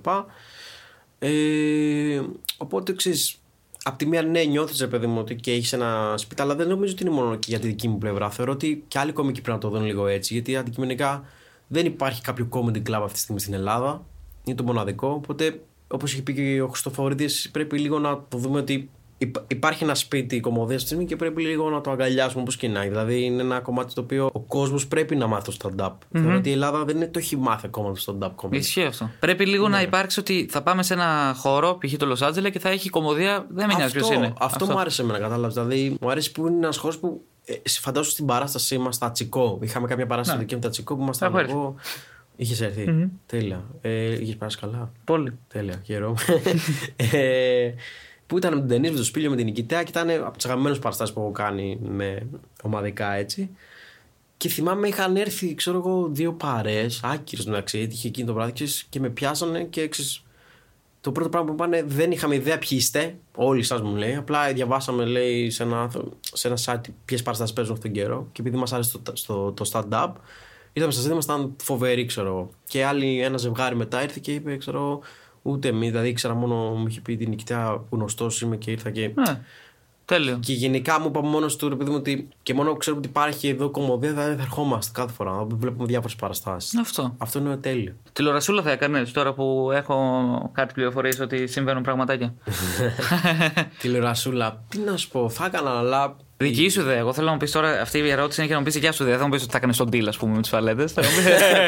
Ε, 1.27 2.21
οπότε 2.57 2.93
ξέρεις, 2.93 3.35
απ' 3.83 3.97
τη 3.97 4.05
μία 4.05 4.21
ναι, 4.21 4.43
νιώθεις 4.43 4.79
ρε 4.79 4.87
παιδί 4.87 5.07
μου 5.07 5.19
ότι 5.19 5.35
και 5.35 5.51
έχεις 5.51 5.73
ένα 5.73 6.13
σπίτι, 6.17 6.41
αλλά 6.41 6.55
δεν 6.55 6.67
νομίζω 6.67 6.93
ότι 6.93 7.03
είναι 7.03 7.11
μόνο 7.13 7.35
και 7.35 7.45
για 7.49 7.59
τη 7.59 7.67
δική 7.67 7.87
μου 7.87 7.97
πλευρά. 7.97 8.29
Θεωρώ 8.29 8.51
ότι 8.51 8.83
και 8.87 8.99
άλλοι 8.99 9.11
κομικοί 9.11 9.41
πρέπει 9.41 9.63
να 9.63 9.69
το 9.69 9.77
δουν 9.77 9.85
λίγο 9.85 10.07
έτσι, 10.07 10.33
γιατί 10.33 10.55
αντικειμενικά 10.55 11.23
δεν 11.67 11.85
υπάρχει 11.85 12.21
κάποιο 12.21 12.47
comedy 12.51 12.77
club 12.89 12.99
αυτή 13.01 13.13
τη 13.13 13.19
στιγμή 13.19 13.39
στην 13.39 13.53
Ελλάδα. 13.53 14.05
Είναι 14.43 14.55
το 14.55 14.63
μοναδικό. 14.63 15.07
Οπότε, 15.07 15.61
όπως 15.87 16.13
έχει 16.13 16.21
πει 16.23 16.33
και 16.33 16.61
ο 16.61 16.67
Χριστοφορίδης, 16.67 17.49
πρέπει 17.51 17.79
λίγο 17.79 17.99
να 17.99 18.23
το 18.27 18.37
δούμε 18.37 18.59
ότι 18.59 18.73
υπ- 18.73 18.89
υπάρχει 19.47 19.83
ένα 19.83 19.95
σπίτι 19.95 20.39
κομμωδίας 20.39 20.73
αυτή 20.73 20.79
τη 20.83 20.85
στιγμή 20.87 21.05
και 21.05 21.15
πρέπει 21.15 21.41
λίγο 21.41 21.69
να 21.69 21.81
το 21.81 21.91
αγκαλιάσουμε 21.91 22.41
όπως 22.41 22.55
και 22.57 22.67
να 22.67 22.79
είναι. 22.79 22.89
Δηλαδή, 22.89 23.23
είναι 23.23 23.41
ένα 23.41 23.59
κομμάτι 23.59 23.93
το 23.93 24.01
οποίο 24.01 24.29
ο 24.33 24.39
κόσμος 24.39 24.87
πρέπει 24.87 25.15
να 25.15 25.27
μάθει 25.27 25.57
το 25.57 25.73
stand-up. 25.77 25.91
Θεωρώ 26.11 26.35
ότι 26.35 26.49
η 26.49 26.51
Ελλάδα 26.51 26.85
δεν 26.85 26.95
είναι, 26.95 27.07
το 27.07 27.19
έχει 27.19 27.37
μάθει 27.37 27.65
ακόμα 27.65 27.93
το 27.93 28.17
stand-up 28.19 28.31
comedy. 28.45 28.55
Ισχύει 28.55 28.83
αυτό. 28.83 29.09
Πρέπει 29.19 29.45
λίγο 29.45 29.67
Ναι. 29.67 29.75
να 29.75 29.81
υπάρξει 29.81 30.19
ότι 30.19 30.47
θα 30.51 30.61
πάμε 30.63 30.83
σε 30.83 30.93
ένα 30.93 31.33
χώρο, 31.37 31.77
π.χ. 31.85 31.93
το 31.97 32.15
Los 32.19 32.27
Angeles 32.29 32.51
και 32.51 32.59
θα 32.59 32.69
έχει 32.69 32.89
κομμωδία. 32.89 33.45
Δεν 33.49 33.67
με 33.67 33.73
νοιάζει 33.73 33.93
ποιος 33.93 34.09
είναι. 34.09 34.33
Αυτό, 34.39 34.65
μου 34.65 34.79
άρεσε 34.79 35.01
εμένα, 35.01 35.19
κατάλαβες. 35.19 35.53
Δηλαδή, 35.53 35.97
μου 36.01 36.09
αρέσει 36.09 36.31
που 36.31 36.47
είναι 36.47 36.55
ένας 36.57 36.77
χώρος 36.77 36.97
που. 36.97 37.21
Ε, 37.45 37.53
σε 37.63 37.79
φαντάσου 37.79 38.09
στην 38.11 38.25
παράστασή 38.25 38.77
μας 38.77 38.95
στα 38.95 39.11
Τσικό. 39.11 39.59
Είχαμε 39.61 39.87
κάποια 39.87 40.05
παράσταση 40.05 40.39
δική 40.39 40.55
με 40.55 40.61
τα 40.61 40.69
Τσικό 40.69 40.95
που 40.95 41.01
ήμασταν 41.01 41.31
Ναι. 41.31 41.37
Έχω 41.39 41.47
έρθει. 41.47 41.59
εγώ. 41.59 41.75
Είχες 42.35 42.61
έρθει. 42.61 43.09
Τέλεια. 43.25 43.63
Ε, 43.81 44.21
Είχες 44.21 44.35
περάσει 44.35 44.57
καλά. 44.57 44.91
Πολύ. 45.03 45.37
Τέλεια. 45.47 45.81
Χαίρομαι. 45.85 46.15
ε, 48.25 48.27
που 48.27 48.37
ήταν 48.37 48.53
με 48.53 48.59
τον 48.59 48.67
Τενή, 48.67 48.89
με 48.89 48.95
τον 48.95 49.05
Σπίλιο, 49.05 49.29
με 49.29 49.35
την 49.35 49.45
Νικητέα 49.45 49.83
και 49.83 49.89
ήταν 49.89 50.09
από 50.09 50.37
τις 50.37 50.45
αγαπημένες 50.45 50.79
παραστάσεις 50.79 51.13
που 51.13 51.19
έχω 51.19 51.31
κάνει 51.31 51.79
με 51.81 52.27
ομαδικά 52.61 53.13
έτσι. 53.13 53.49
Και 54.37 54.49
θυμάμαι 54.49 54.87
είχαν 54.87 55.15
έρθει, 55.15 55.55
ξέρω 55.55 55.77
εγώ, 55.77 56.07
δύο 56.11 56.33
παρέ, 56.33 56.85
άκυρες 57.01 57.45
μεταξύ, 57.45 57.79
έτυχε 57.79 58.07
εκείνο 58.07 58.27
το 58.27 58.33
βράδυ 58.33 58.51
ξέρεις, 58.51 58.85
και 58.89 58.99
με 58.99 59.09
πιάσανε 59.09 59.63
και 59.63 59.87
ξέρεις, 59.87 60.23
το 61.01 61.11
πρώτο 61.11 61.29
πράγμα 61.29 61.49
που 61.49 61.55
πάνε 61.55 61.83
δεν 61.87 62.11
είχαμε 62.11 62.35
ιδέα 62.35 62.59
ποιοι 62.59 62.77
είστε. 62.81 63.17
Όλοι 63.35 63.63
σας 63.63 63.81
μου 63.81 63.95
λέει. 63.95 64.15
Απλά 64.15 64.53
διαβάσαμε 64.53 65.05
λέει, 65.05 65.49
σε 65.49 65.63
ένα, 65.63 65.91
σε 66.21 66.47
ένα 66.47 66.57
site 66.65 66.89
ποιες 67.05 67.21
παραστάσεις 67.21 67.55
παίζουν 67.55 67.73
αυτόν 67.75 67.91
τον 67.91 68.01
καιρό. 68.01 68.27
Και 68.31 68.41
επειδή 68.41 68.57
μας 68.57 68.73
άρεσε 68.73 68.97
το, 68.97 69.15
στο, 69.15 69.51
το 69.51 69.69
stand-up, 69.73 70.11
ήρθαμε 70.73 70.93
σα 70.93 71.11
ήμασταν 71.11 71.55
φοβεροί, 71.61 72.05
ξέρω 72.05 72.27
εγώ. 72.27 72.49
Και 72.67 72.85
άλλοι, 72.85 73.21
ένα 73.21 73.37
ζευγάρι 73.37 73.75
μετά 73.75 74.03
ήρθε 74.03 74.19
και 74.21 74.33
είπε, 74.33 74.57
ξέρω 74.57 74.77
εγώ, 74.77 75.01
ούτε 75.45 75.67
εμείς. 75.67 75.89
Δηλαδή 75.89 76.09
ήξερα 76.09 76.33
μόνο, 76.33 76.55
μου 76.55 76.87
είχε 76.87 77.01
πει 77.01 77.17
την 77.17 77.29
νικητέα 77.29 77.77
που 77.77 77.95
γνωστός 77.95 78.41
είμαι 78.41 78.57
και 78.57 78.71
ήρθα 78.71 78.89
και. 78.89 79.11
Ναι. 79.15 79.41
Τέλειο. 80.05 80.39
Και 80.41 80.53
γενικά 80.53 80.99
μου 80.99 81.07
είπα 81.07 81.21
μόνος 81.21 81.55
του 81.55 81.69
ρε 81.69 81.75
παιδί 81.75 81.89
μου 81.89 81.95
ότι 81.95 82.27
και 82.43 82.53
μόνο 82.53 82.71
που 82.71 82.77
ξέρουμε 82.77 83.01
ότι 83.01 83.09
υπάρχει 83.09 83.47
εδώ 83.47 83.69
κομμωδία, 83.69 84.11
δηλαδή 84.11 84.35
θα 84.35 84.41
ερχόμαστε 84.41 84.91
κάθε 84.93 85.13
φορά. 85.13 85.31
να 85.31 85.43
Βλέπουμε 85.43 85.85
διάφορες 85.85 86.15
παραστάσεις. 86.15 86.77
Αυτό. 86.77 87.15
Αυτό 87.17 87.39
είναι 87.39 87.57
τέλειο. 87.57 87.93
Τηλεορασούλα 88.13 88.61
θα 88.61 88.71
έκανες 88.71 89.11
τώρα 89.11 89.33
που 89.33 89.69
έχω 89.73 90.51
κάτι 90.53 90.73
πληροφορίες 90.73 91.19
ότι 91.19 91.47
συμβαίνουν 91.47 91.83
πραγματάκια. 91.83 92.33
Τηλεορασούλα, 93.81 94.63
τι 94.69 94.77
να 94.77 94.97
σου 94.97 95.09
πω, 95.09 95.29
θα 95.29 95.45
έκανα, 95.45 95.77
αλλά 95.77 96.17
Δική 96.37 96.69
σου 96.69 96.79
ιδέα. 96.79 96.97
Εγώ 96.97 97.13
θέλω 97.13 97.25
να 97.25 97.31
μου 97.31 97.37
πεις 97.37 97.51
τώρα 97.51 97.81
αυτή 97.81 97.97
η 97.97 98.09
ερώτηση 98.09 98.39
είναι 98.39 98.47
και 98.47 98.53
να 98.53 98.59
μου 98.59 98.65
πεις 98.65 98.73
δικιά 98.73 98.91
σου 98.91 99.03
ιδέα. 99.03 99.17
Θα 99.17 99.23
μου 99.23 99.29
πεις 99.29 99.41
ότι 99.41 99.51
θα 99.51 99.57
έκανε 99.57 99.73
τον 99.73 99.89
deal, 99.91 100.05
ας 100.07 100.17
πούμε, 100.17 100.35
με 100.35 100.41
τι 100.41 100.49
φαλέτε. 100.49 100.85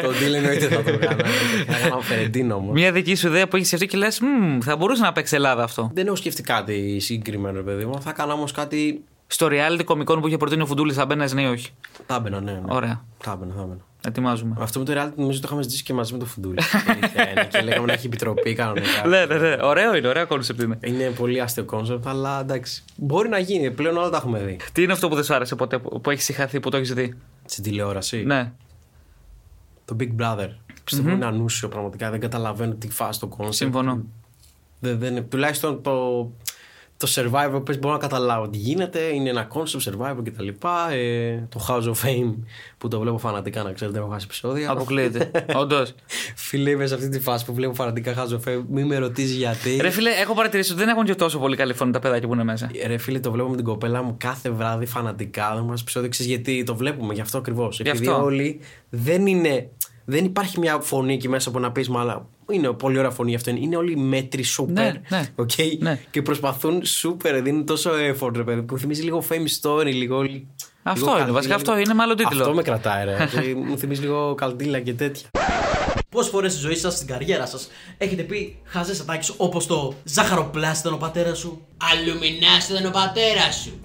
το 0.02 0.08
deal 0.08 0.34
εννοείται 0.34 0.68
θα 0.68 0.82
το 0.82 0.90
έκανα. 0.90 1.24
Θα 1.66 1.76
έκανα 1.86 2.00
Φερεντίνο 2.00 2.54
όμω. 2.54 2.72
Μια 2.72 2.92
δική 2.92 3.14
σου 3.14 3.26
ιδέα 3.26 3.48
που 3.48 3.56
έχεις 3.56 3.68
σκεφτεί 3.68 3.86
και 3.86 3.96
λες, 3.96 4.20
θα 4.60 4.76
μπορούσε 4.76 5.02
να 5.02 5.12
παίξει 5.12 5.34
Ελλάδα 5.34 5.62
αυτό. 5.62 5.90
Δεν 5.94 6.06
έχω 6.06 6.16
σκεφτεί 6.16 6.42
κάτι 6.42 6.98
συγκεκριμένο, 7.00 7.62
παιδί 7.62 7.84
μου. 7.84 8.02
Θα 8.02 8.10
έκανα 8.10 8.32
όμως 8.32 8.52
κάτι 8.52 9.04
Στο 9.26 9.48
reality 9.50 9.84
κωμικών 9.84 10.20
που 10.20 10.26
είχε 10.26 10.36
προτείνει 10.36 10.62
ο 10.62 10.66
Φουντούλης 10.66 10.96
θα 10.96 11.06
μπαίνει 11.06 11.32
ναι 11.32 11.42
ή 11.42 11.46
όχι; 11.46 11.70
Θα 12.06 12.14
έμπαινα, 12.14 12.40
ναι, 12.40 12.52
ναι. 12.52 12.60
Ωραία. 12.66 13.04
Θα 13.18 13.32
έμπαινα, 13.32 13.54
θα 13.54 13.60
έμπαινα. 13.60 13.80
Ετοιμάζουμε. 14.08 14.56
Αυτό 14.58 14.78
με 14.78 14.84
το 14.84 14.92
reality 14.96 15.12
νομίζω 15.16 15.40
το 15.40 15.44
είχαμε 15.46 15.62
ζητήσει 15.62 15.82
και 15.82 15.92
μαζί 15.92 16.12
με 16.12 16.18
το 16.18 16.24
Φουντούλη. 16.24 16.58
Αλήθεια 16.90 17.30
είναι. 17.30 17.48
και 17.50 17.60
λέγαμε 17.60 17.86
να 17.86 17.92
έχει 17.92 18.06
επιτροπή 18.06 18.54
κανονικά. 18.54 19.06
ναι, 19.06 19.24
ναι, 19.26 19.36
ναι. 19.38 19.56
Ωραίο 19.62 19.96
είναι, 19.96 20.08
ωραίο 20.08 20.26
concept 20.26 20.62
είναι. 20.62 20.78
Είναι 20.84 21.10
πολύ 21.10 21.40
αστείο 21.40 21.64
concept, 21.64 22.06
αλλά 22.06 22.40
εντάξει. 22.40 22.82
Μπορεί 22.96 23.28
να 23.28 23.38
γίνει. 23.38 23.70
Πλέον 23.70 23.96
όλα 23.96 24.10
τα 24.10 24.16
έχουμε 24.16 24.38
δει. 24.38 24.56
Τι 24.72 24.82
είναι 24.82 24.92
αυτό 24.92 25.08
που 25.08 25.14
δεν 25.14 25.24
σου 25.24 25.34
άρεσε 25.34 25.54
ποτέ, 25.54 25.78
που 25.78 26.00
που 26.00 26.10
έχει 26.10 26.22
σιχαθεί, 26.22 26.60
που 26.60 26.70
το 26.70 26.76
έχεις 26.76 26.94
δει; 26.94 27.14
Στην 27.44 27.62
τηλεόραση. 27.62 28.24
Ναι. 28.24 28.52
Το 29.84 29.96
Big 30.00 30.22
Brother. 30.22 30.48
Πιστεύω 30.84 31.10
είναι 31.10 31.26
ανούσιο 31.26 31.68
πραγματικά. 31.68 32.10
Δεν 32.10 32.20
καταλαβαίνω 32.20 32.74
τι 32.74 32.90
φάση 32.90 33.20
το 33.20 33.26
concept. 33.26 33.54
Συμφωνώ. 33.54 34.04
Δεν, 34.80 34.98
δεν, 34.98 35.28
τουλάχιστον 35.28 35.82
το, 35.82 36.30
το 36.98 37.08
Survivor 37.14 37.64
πες 37.64 37.78
μπορώ 37.78 37.94
να 37.94 38.00
καταλάβω 38.00 38.48
τι 38.48 38.58
γίνεται. 38.58 39.00
Είναι 39.00 39.30
ένα 39.30 39.48
concept 39.52 39.90
Survivor 39.90 40.16
κτλ. 40.24 40.48
Ε, 40.92 41.36
το 41.48 41.66
House 41.68 41.82
of 41.82 42.06
Fame 42.06 42.34
που 42.78 42.88
το 42.88 43.00
βλέπω 43.00 43.18
φανατικά 43.18 43.62
να 43.62 43.72
ξέρετε, 43.72 43.98
έχω 43.98 44.08
χάσει 44.08 44.24
επεισόδια. 44.24 44.70
Αποκλείεται. 44.70 45.30
Όντως. 45.54 45.94
Φίλε, 46.34 46.70
είμαι 46.70 46.86
σε 46.86 46.94
αυτή 46.94 47.08
τη 47.08 47.20
φάση 47.20 47.44
που 47.44 47.54
βλέπω 47.54 47.74
φανατικά 47.74 48.14
House 48.14 48.32
of 48.32 48.48
Fame. 48.48 48.62
Μην 48.68 48.86
με 48.86 48.98
ρωτήσεις 48.98 49.36
γιατί. 49.36 49.76
Ρε 49.80 49.90
φίλε, 49.90 50.10
έχω 50.10 50.34
παρατηρήσει 50.34 50.72
ότι 50.72 50.80
δεν 50.80 50.88
έχουν 50.88 51.04
και 51.04 51.14
τόσο 51.14 51.38
πολύ 51.38 51.56
καλή 51.56 51.74
φωνή 51.74 51.92
τα 51.92 51.98
παιδάκια 51.98 52.28
που 52.28 52.34
είναι 52.34 52.44
μέσα. 52.44 52.70
Ρε 52.86 52.98
φίλε, 52.98 53.20
το 53.20 53.30
βλέπω 53.30 53.48
με 53.48 53.56
την 53.56 53.64
κοπέλα 53.64 54.02
μου 54.02 54.14
κάθε 54.18 54.50
βράδυ 54.50 54.86
φανατικά. 54.86 55.54
Δεν 55.54 55.64
μας 55.64 55.80
επεισόδιο 55.80 56.08
ξέρεις 56.08 56.32
γιατί 56.32 56.64
το 56.64 56.76
βλέπουμε, 56.76 57.14
γι' 57.14 57.20
αυτό 57.20 57.38
ακριβώς. 57.38 57.80
Επειδή 57.80 58.08
αυτό. 58.08 58.22
όλοι 58.22 58.60
δεν 58.88 59.26
είναι. 59.26 59.70
Δεν 60.10 60.24
υπάρχει 60.24 60.58
μια 60.58 60.78
φωνή 60.80 61.12
εκεί 61.14 61.28
μέσα 61.28 61.50
που 61.50 61.60
να 61.60 61.72
πεις, 61.72 61.88
μάλλον 61.88 62.26
είναι 62.50 62.72
πολύ 62.72 62.98
ωραία 62.98 63.10
φωνή 63.10 63.34
αυτό. 63.34 63.50
Είναι 63.50 63.76
όλοι 63.76 63.96
μέτριοι 63.96 64.42
σούπερ. 64.42 64.74
Ναι, 64.92 65.00
ναι. 65.08 65.26
οκ, 65.34 65.50
Ναι. 65.78 66.00
Και 66.10 66.22
προσπαθούν 66.22 66.84
σούπερ, 66.84 67.42
δίνουν 67.42 67.66
τόσο 67.66 67.90
effort, 67.90 68.30
ρε 68.36 68.42
παιδί. 68.42 68.62
Που 68.62 68.78
θυμίζει 68.78 69.02
λίγο 69.02 69.24
fame 69.28 69.68
story, 69.70 69.84
λίγο. 69.84 70.18
Αυτό 70.82 71.00
λίγο 71.04 71.10
είναι, 71.10 71.16
καλτίλα, 71.16 71.32
βασικά 71.32 71.56
λίγο- 71.56 71.70
αυτό 71.70 71.78
είναι 71.82 71.94
μάλλον 71.94 72.16
τίτλο. 72.16 72.40
Αυτό 72.40 72.54
με 72.54 72.62
κρατάει, 72.62 73.04
ρε. 73.04 73.26
Δηλαδή, 73.30 73.54
μου 73.54 73.78
θυμίζει 73.78 74.00
λίγο 74.00 74.34
καλτίλα 74.34 74.80
και 74.80 74.92
τέτοια. 74.94 75.28
Πόσες 76.10 76.30
φορές 76.30 76.52
στη 76.52 76.60
ζωή 76.60 76.74
σας, 76.76 76.94
στην 76.94 77.06
καριέρα 77.06 77.46
σας, 77.46 77.68
έχετε 77.98 78.22
πει 78.22 78.58
χαζές 78.64 79.02
ατάκες 79.02 79.32
όπως 79.36 79.66
το 79.66 79.94
ζαχαροπλάστης 80.04 80.80
ήταν 80.80 80.92
ο 80.92 80.96
πατέρας 80.96 81.38
σου. 81.38 81.66
Αλουμινάς 81.92 82.68
ήταν 82.68 82.86
ο 82.86 82.90
πατέρας 82.90 83.54
σου. 83.54 83.80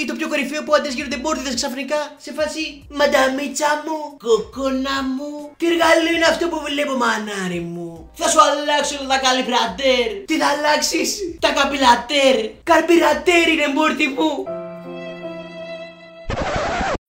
Ή 0.00 0.04
το 0.04 0.14
πιο 0.18 0.28
κορυφαίο 0.28 0.62
που 0.64 0.74
άντρε 0.74 0.90
γίνονται 0.92 1.16
μπόρδιδε 1.16 1.54
ξαφνικά 1.54 1.96
σε 2.24 2.30
φάση 2.38 2.62
Μανταμίτσα 2.98 3.70
μου, 3.84 3.98
κοκόνα 4.26 4.96
μου. 5.16 5.30
Τι 5.56 5.64
εργαλείο 5.72 6.14
είναι 6.16 6.28
αυτό 6.32 6.44
που 6.48 6.58
βλέπω 6.68 6.94
μανάρι 7.02 7.60
μου. 7.72 8.10
Θα 8.20 8.26
σου 8.28 8.38
αλλάξω 8.46 8.94
όλα 8.98 9.08
τα 9.14 9.18
καλυπρατέρ. 9.26 10.06
Τι 10.28 10.34
θα 10.40 10.46
αλλάξεις, 10.54 11.08
τα 11.44 11.50
καπιλατέρ. 11.58 12.36
Καρπιρατέρ 12.70 13.44
είναι 13.52 13.68
μόρτι 13.76 14.06
μου. 14.16 14.30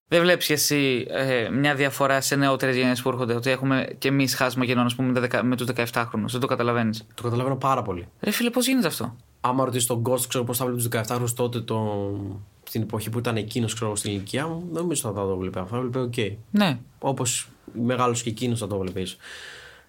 Δεν 0.07 0.21
βλέπεις 0.21 0.49
εσύ 0.49 1.05
ε, 1.09 1.49
μια 1.49 1.75
διαφορά 1.75 2.21
σε 2.21 2.35
νεότερες 2.35 2.75
γενιές 2.75 3.01
που 3.01 3.09
έρχονται. 3.09 3.33
Ότι 3.33 3.49
έχουμε 3.49 3.87
και 3.97 4.07
εμείς 4.07 4.35
χάσμα 4.35 4.65
γεννών, 4.65 4.85
α 4.85 4.91
πούμε, 4.95 5.11
με, 5.11 5.19
δεκα- 5.19 5.43
με 5.43 5.55
τους 5.55 5.67
17χρονου. 5.75 6.25
Δεν 6.31 6.39
το 6.39 6.47
καταλαβαίνεις. 6.47 7.07
Το 7.13 7.23
καταλαβαίνω 7.23 7.55
πάρα 7.55 7.81
πολύ. 7.81 8.07
Ρε 8.21 8.31
φίλε, 8.31 8.49
πώς 8.49 8.67
γίνεται 8.67 8.87
αυτό; 8.87 9.15
Άμα 9.41 9.65
ρωτήσεις 9.65 9.87
τον 9.87 10.01
Ghost, 10.09 10.21
ξέρω 10.27 10.43
πώς 10.43 10.57
θα 10.57 10.65
βλέπεις 10.65 10.87
τους 10.87 11.01
17 11.07 11.33
τότε 11.35 11.59
το... 11.59 11.75
στην 12.75 12.87
εποχή 12.87 13.09
που 13.09 13.19
ήταν 13.19 13.35
εκείνος, 13.35 13.73
ξέρω 13.73 13.95
στην 13.95 14.11
ηλικία 14.11 14.47
μου, 14.47 14.63
δεν 14.71 14.81
νομίζω 14.81 15.01
θα 15.01 15.13
το 15.13 15.37
βλέπει. 15.37 15.57
Θα 15.57 15.65
βλέπει, 15.65 15.97
οκ. 15.97 16.37
Ναι. 16.51 16.79
Όπως 16.99 17.49
μεγάλος 17.85 18.23
και 18.23 18.29
εκείνος 18.29 18.59
θα 18.59 18.67
το 18.67 18.77
βλέπεις. 18.77 19.17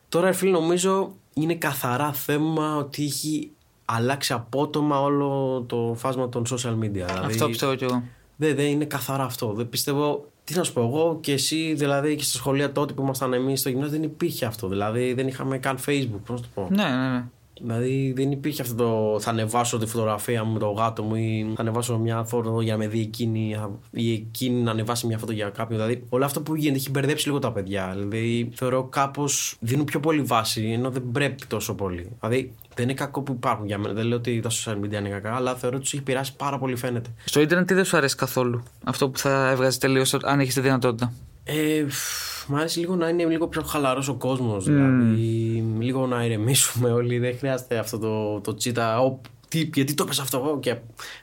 Τώρα, 0.08 0.32
φίλε, 0.32 0.50
νομίζω 0.50 1.12
είναι 1.34 1.54
καθαρά 1.54 2.12
θέμα 2.12 2.76
ότι 2.76 3.04
έχει 3.04 3.50
αλλάξει 3.84 4.32
απότομα 4.32 5.00
όλο 5.00 5.60
το 5.66 5.94
φάσμα 5.96 6.28
των 6.28 6.44
social 6.46 6.78
media. 6.78 6.90
Δηλαδή, 6.90 7.24
Αυτό 7.24 7.46
πιστεύω 7.46 7.74
κι 7.74 7.84
εγώ. 7.84 8.02
Δεν, 8.36 8.56
δεν 8.56 8.66
είναι 8.66 8.84
καθαρά 8.84 9.24
αυτό. 9.24 9.52
Δεν 9.52 9.68
πιστεύω. 9.68 10.30
Τι 10.44 10.56
να 10.56 10.62
σου 10.62 10.72
πω, 10.72 10.80
εγώ 10.80 11.18
και 11.20 11.32
εσύ, 11.32 11.74
δηλαδή 11.74 12.16
και 12.16 12.22
στα 12.22 12.38
σχολεία 12.38 12.72
τότε 12.72 12.92
που 12.92 13.02
ήμασταν 13.02 13.32
εμείς 13.32 13.60
στο 13.60 13.68
γυμνάσιο, 13.68 13.92
δεν 13.98 14.02
υπήρχε 14.02 14.44
αυτό. 14.46 14.68
Δηλαδή 14.68 15.12
δεν 15.12 15.28
είχαμε 15.28 15.58
καν 15.58 15.78
Facebook. 15.86 16.20
Πώς 16.26 16.40
να 16.40 16.46
το 16.46 16.48
πω. 16.54 16.68
Ναι, 16.70 16.84
ναι, 16.84 17.10
ναι. 17.10 17.24
Δηλαδή 17.60 18.12
δεν 18.16 18.30
υπήρχε 18.30 18.62
αυτό 18.62 18.74
το 18.74 19.20
θα 19.20 19.30
ανεβάσω 19.30 19.78
τη 19.78 19.86
φωτογραφία 19.86 20.44
μου 20.44 20.52
με 20.52 20.58
το 20.58 20.70
γάτο 20.70 21.02
μου 21.02 21.14
ή 21.14 21.52
θα 21.54 21.60
ανεβάσω 21.62 21.98
μια 21.98 22.24
φωτο 22.24 22.60
για 22.60 22.72
να 22.72 22.78
με 22.78 22.88
δει 22.88 23.00
εκείνη 23.00 23.56
ή 23.90 24.12
εκείνη 24.12 24.62
να 24.62 24.70
ανεβάσει 24.70 25.06
μια 25.06 25.18
φωτο 25.18 25.32
για 25.32 25.48
κάποιον. 25.48 25.80
Δηλαδή 25.80 26.04
όλο 26.08 26.24
αυτό 26.24 26.40
που 26.40 26.54
γίνεται 26.54 26.78
έχει 26.78 26.90
μπερδέψει 26.90 27.26
λίγο 27.26 27.38
τα 27.38 27.52
παιδιά. 27.52 27.92
Δηλαδή 27.94 28.50
θεωρώ 28.54 28.84
κάπως 28.84 29.56
δίνουν 29.60 29.84
πιο 29.84 30.00
πολύ 30.00 30.22
βάση 30.22 30.70
ενώ 30.72 30.90
δεν 30.90 31.02
πρέπει 31.12 31.46
τόσο 31.46 31.74
πολύ. 31.74 32.10
Δηλαδή 32.20 32.52
δεν 32.74 32.84
είναι 32.84 32.94
κακό 32.94 33.22
που 33.22 33.32
υπάρχουν 33.32 33.66
για 33.66 33.78
μένα. 33.78 33.94
Δεν 33.94 34.06
λέω 34.06 34.16
ότι 34.16 34.40
τα 34.40 34.50
social 34.50 34.74
media 34.74 34.92
είναι 34.92 35.08
κακά, 35.08 35.34
αλλά 35.34 35.54
θεωρώ 35.54 35.76
ότι 35.76 35.84
τους 35.84 35.94
έχει 35.94 36.02
πειράσει 36.02 36.36
πάρα 36.36 36.58
πολύ 36.58 36.76
φαίνεται. 36.76 37.10
Στο 37.24 37.40
ίντερνετ 37.40 37.66
τι 37.66 37.74
δεν 37.74 37.84
σου 37.84 37.96
αρέσει 37.96 38.16
καθόλου; 38.16 38.62
Αυτό 38.84 39.10
που 39.10 39.18
θα 39.18 39.50
έβγαζες 39.50 39.78
τελείως 39.78 40.14
αν 40.14 40.40
έχεις 40.40 40.54
τη 40.54 40.60
δυνατότητα. 40.60 41.12
Ε, 41.48 41.88
φ, 41.88 42.48
μ' 42.48 42.56
αρέσει 42.56 42.78
λίγο 42.78 42.96
να 42.96 43.08
είναι 43.08 43.24
λίγο 43.24 43.48
πιο 43.48 43.62
χαλαρός 43.62 44.08
ο 44.08 44.14
κόσμος. 44.14 44.64
Δηλαδή, 44.64 45.64
λίγο 45.78 46.06
να 46.06 46.24
ηρεμήσουμε 46.24 46.90
όλοι. 46.92 47.18
Δεν 47.18 47.38
χρειάζεται 47.38 47.78
αυτό 47.78 47.98
το, 47.98 48.40
το 48.40 48.54
τσίτα. 48.54 49.00
«Ω, 49.00 49.20
τι, 49.48 49.70
γιατί 49.74 49.94
το 49.94 50.04
πες 50.04 50.18
αυτό 50.18 50.38
εγώ 50.38 50.58
και 50.60 50.76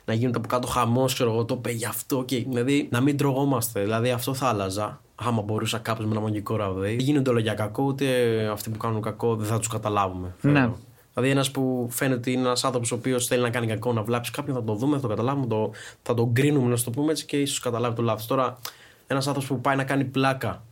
να 0.04 0.14
γίνεται 0.14 0.38
από 0.38 0.48
κάτω 0.48 0.66
χαμός, 0.66 1.14
ξέρω 1.14 1.30
εγώ, 1.30 1.44
το 1.44 1.54
είπε 1.58 1.70
γι' 1.70 1.86
αυτό. 1.86 2.24
Και, 2.24 2.36
δηλαδή 2.48 2.88
να 2.90 3.00
μην 3.00 3.16
τρογόμαστε. 3.16 3.80
Δηλαδή 3.80 4.10
αυτό 4.10 4.34
θα 4.34 4.46
άλλαζα. 4.48 5.00
Άμα 5.14 5.42
μπορούσα 5.42 5.78
κάποιος 5.78 6.06
με 6.06 6.12
ένα 6.12 6.20
μαγικό 6.20 6.56
ραβδί. 6.56 6.88
Δεν 6.88 6.98
γίνονται 6.98 7.30
όλα 7.30 7.40
για 7.40 7.54
κακό, 7.54 7.82
ούτε 7.82 8.06
αυτοί 8.52 8.70
που 8.70 8.78
κάνουν 8.78 9.02
κακό 9.02 9.36
δεν 9.36 9.46
θα 9.46 9.58
τους 9.58 9.68
καταλάβουμε. 9.68 10.34
Ναι. 10.40 10.52
θεωρώ. 10.52 10.78
Δηλαδή, 11.14 11.30
ένας 11.30 11.50
που 11.50 11.88
φαίνεται 11.90 12.18
ότι 12.18 12.32
είναι 12.32 12.40
ένας 12.40 12.64
άνθρωπος 12.64 12.92
ο 12.92 12.94
οποίος 12.94 13.26
θέλει 13.26 13.42
να 13.42 13.50
κάνει 13.50 13.66
κακό, 13.66 13.92
να 13.92 14.02
βλάψει 14.02 14.30
κάποιον, 14.30 14.56
θα 14.56 14.64
το 14.64 14.74
δούμε, 14.74 14.96
θα 14.96 15.02
το 15.02 15.08
καταλάβουμε, 15.08 15.46
το, 15.46 15.70
θα 16.02 16.14
τον 16.14 16.32
κρίνουμε, 16.32 16.68
να 16.68 16.76
σου 16.76 16.84
το 16.84 16.90
πούμε 16.90 17.10
έτσι 17.10 17.24
και 17.24 17.36
ίσως 17.40 17.60
καταλάβει 17.60 17.96
το 17.96 18.02
λάθος. 18.02 18.26
Τώρα, 18.26 18.58
ένας 19.14 19.26
άνθρωπος 19.26 19.56
που 19.56 19.60
πάει 19.60 19.76
να 19.76 19.84
κάνει 19.84 20.04
πλάκα 20.04 20.62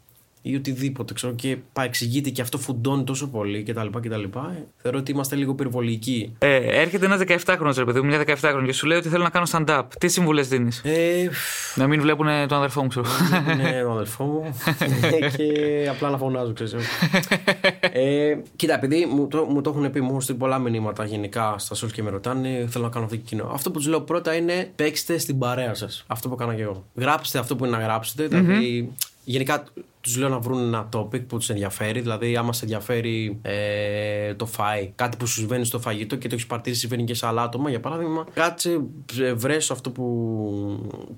ή 0.42 0.54
οτιδήποτε, 0.54 1.12
ξέρω 1.14 1.32
και 1.34 1.56
παρεξηγείται 1.72 2.30
και 2.30 2.42
αυτό 2.42 2.58
φουντώνει 2.58 3.04
τόσο 3.04 3.28
πολύ 3.28 3.62
κτλ. 3.62 3.86
κτλ. 4.00 4.22
Ε, 4.22 4.28
θεωρώ 4.76 4.98
ότι 4.98 5.10
είμαστε 5.12 5.36
λίγο 5.36 5.52
υπερβολικοί. 5.52 6.32
Ε, 6.38 6.56
έρχεται 6.80 7.06
ένας 7.06 7.20
17χρονο 7.26 7.72
ρε 7.76 7.84
παιδί 7.84 8.00
μου, 8.00 8.06
μια 8.06 8.24
17χρονη 8.26 8.62
και 8.64 8.72
σου 8.72 8.86
λέει 8.86 8.98
ότι 8.98 9.08
θέλω 9.08 9.22
να 9.22 9.30
κάνω 9.30 9.46
stand-up. 9.52 9.82
Τι 9.98 10.08
συμβουλές 10.08 10.48
δίνεις; 10.48 10.80
Ε, 10.84 11.30
Να 11.74 11.86
μην 11.86 12.00
βλέπουν 12.00 12.26
τον 12.48 12.58
αδερφό 12.58 12.82
μου, 12.82 12.88
ξέρω. 12.88 13.06
είναι 13.52 13.82
ο 13.82 13.90
αδελφό 13.92 14.24
μου 14.24 14.54
και 15.36 15.86
απλά 15.90 16.10
να 16.10 16.18
φωνάζω, 16.18 16.52
ξέρεις. 16.52 16.74
ε, 17.92 18.36
κοίτα, 18.56 18.74
επειδή 18.74 19.06
μου 19.06 19.28
το, 19.28 19.44
μου 19.44 19.60
το 19.60 19.70
έχουν 19.70 19.90
πει, 19.90 20.00
μου 20.00 20.08
έχουν 20.08 20.20
στείλει 20.20 20.38
πολλά 20.38 20.58
μηνύματα 20.58 21.04
γενικά 21.04 21.54
στα 21.58 21.76
social 21.86 21.92
και 21.92 22.02
με 22.02 22.10
ρωτάνε, 22.10 22.66
θέλω 22.70 22.84
να 22.84 22.90
κάνω 22.90 23.04
αυτό 23.04 23.16
και 23.16 23.22
εκείνο. 23.24 23.50
Αυτό 23.54 23.70
που 23.70 23.78
τους 23.78 23.86
λέω 23.88 24.00
πρώτα 24.00 24.34
είναι 24.34 24.70
παίξτε 24.76 25.18
στην 25.18 25.38
παρέα 25.38 25.74
σας. 25.74 26.04
Αυτό 26.06 26.28
που 26.28 26.34
έκανα 26.34 26.54
και 26.54 26.62
εγώ. 26.62 26.84
Γράψτε 26.94 27.38
αυτό 27.38 27.56
που 27.56 27.64
είναι 27.64 27.76
να 27.76 27.82
γράψετε. 27.82 28.26
Δηλαδή, 28.26 28.92
γενικά 29.24 29.64
τους 30.00 30.16
λέω 30.16 30.28
να 30.28 30.38
βρουν 30.38 30.58
ένα 30.58 30.88
topic 30.92 31.26
που 31.26 31.38
τους 31.38 31.50
ενδιαφέρει. 31.50 32.00
Δηλαδή, 32.00 32.36
άμα 32.36 32.52
σε 32.52 32.64
ενδιαφέρει 32.64 33.38
ε, 33.42 34.34
το 34.34 34.46
φάι, 34.46 34.92
κάτι 34.94 35.16
που 35.16 35.26
σου 35.26 35.34
συμβαίνει 35.34 35.64
στο 35.64 35.78
φαγητό 35.80 36.16
και 36.16 36.28
το 36.28 36.34
έχεις 36.34 36.46
παρτίσει, 36.46 36.78
συμβαίνει 36.78 37.04
και 37.04 37.14
σε 37.14 37.26
άλλα 37.26 37.42
άτομα, 37.42 37.70
για 37.70 37.80
παράδειγμα, 37.80 38.26
κάτσε, 38.32 38.80
βρες 39.34 39.70
αυτό 39.70 39.90
που, 39.90 40.06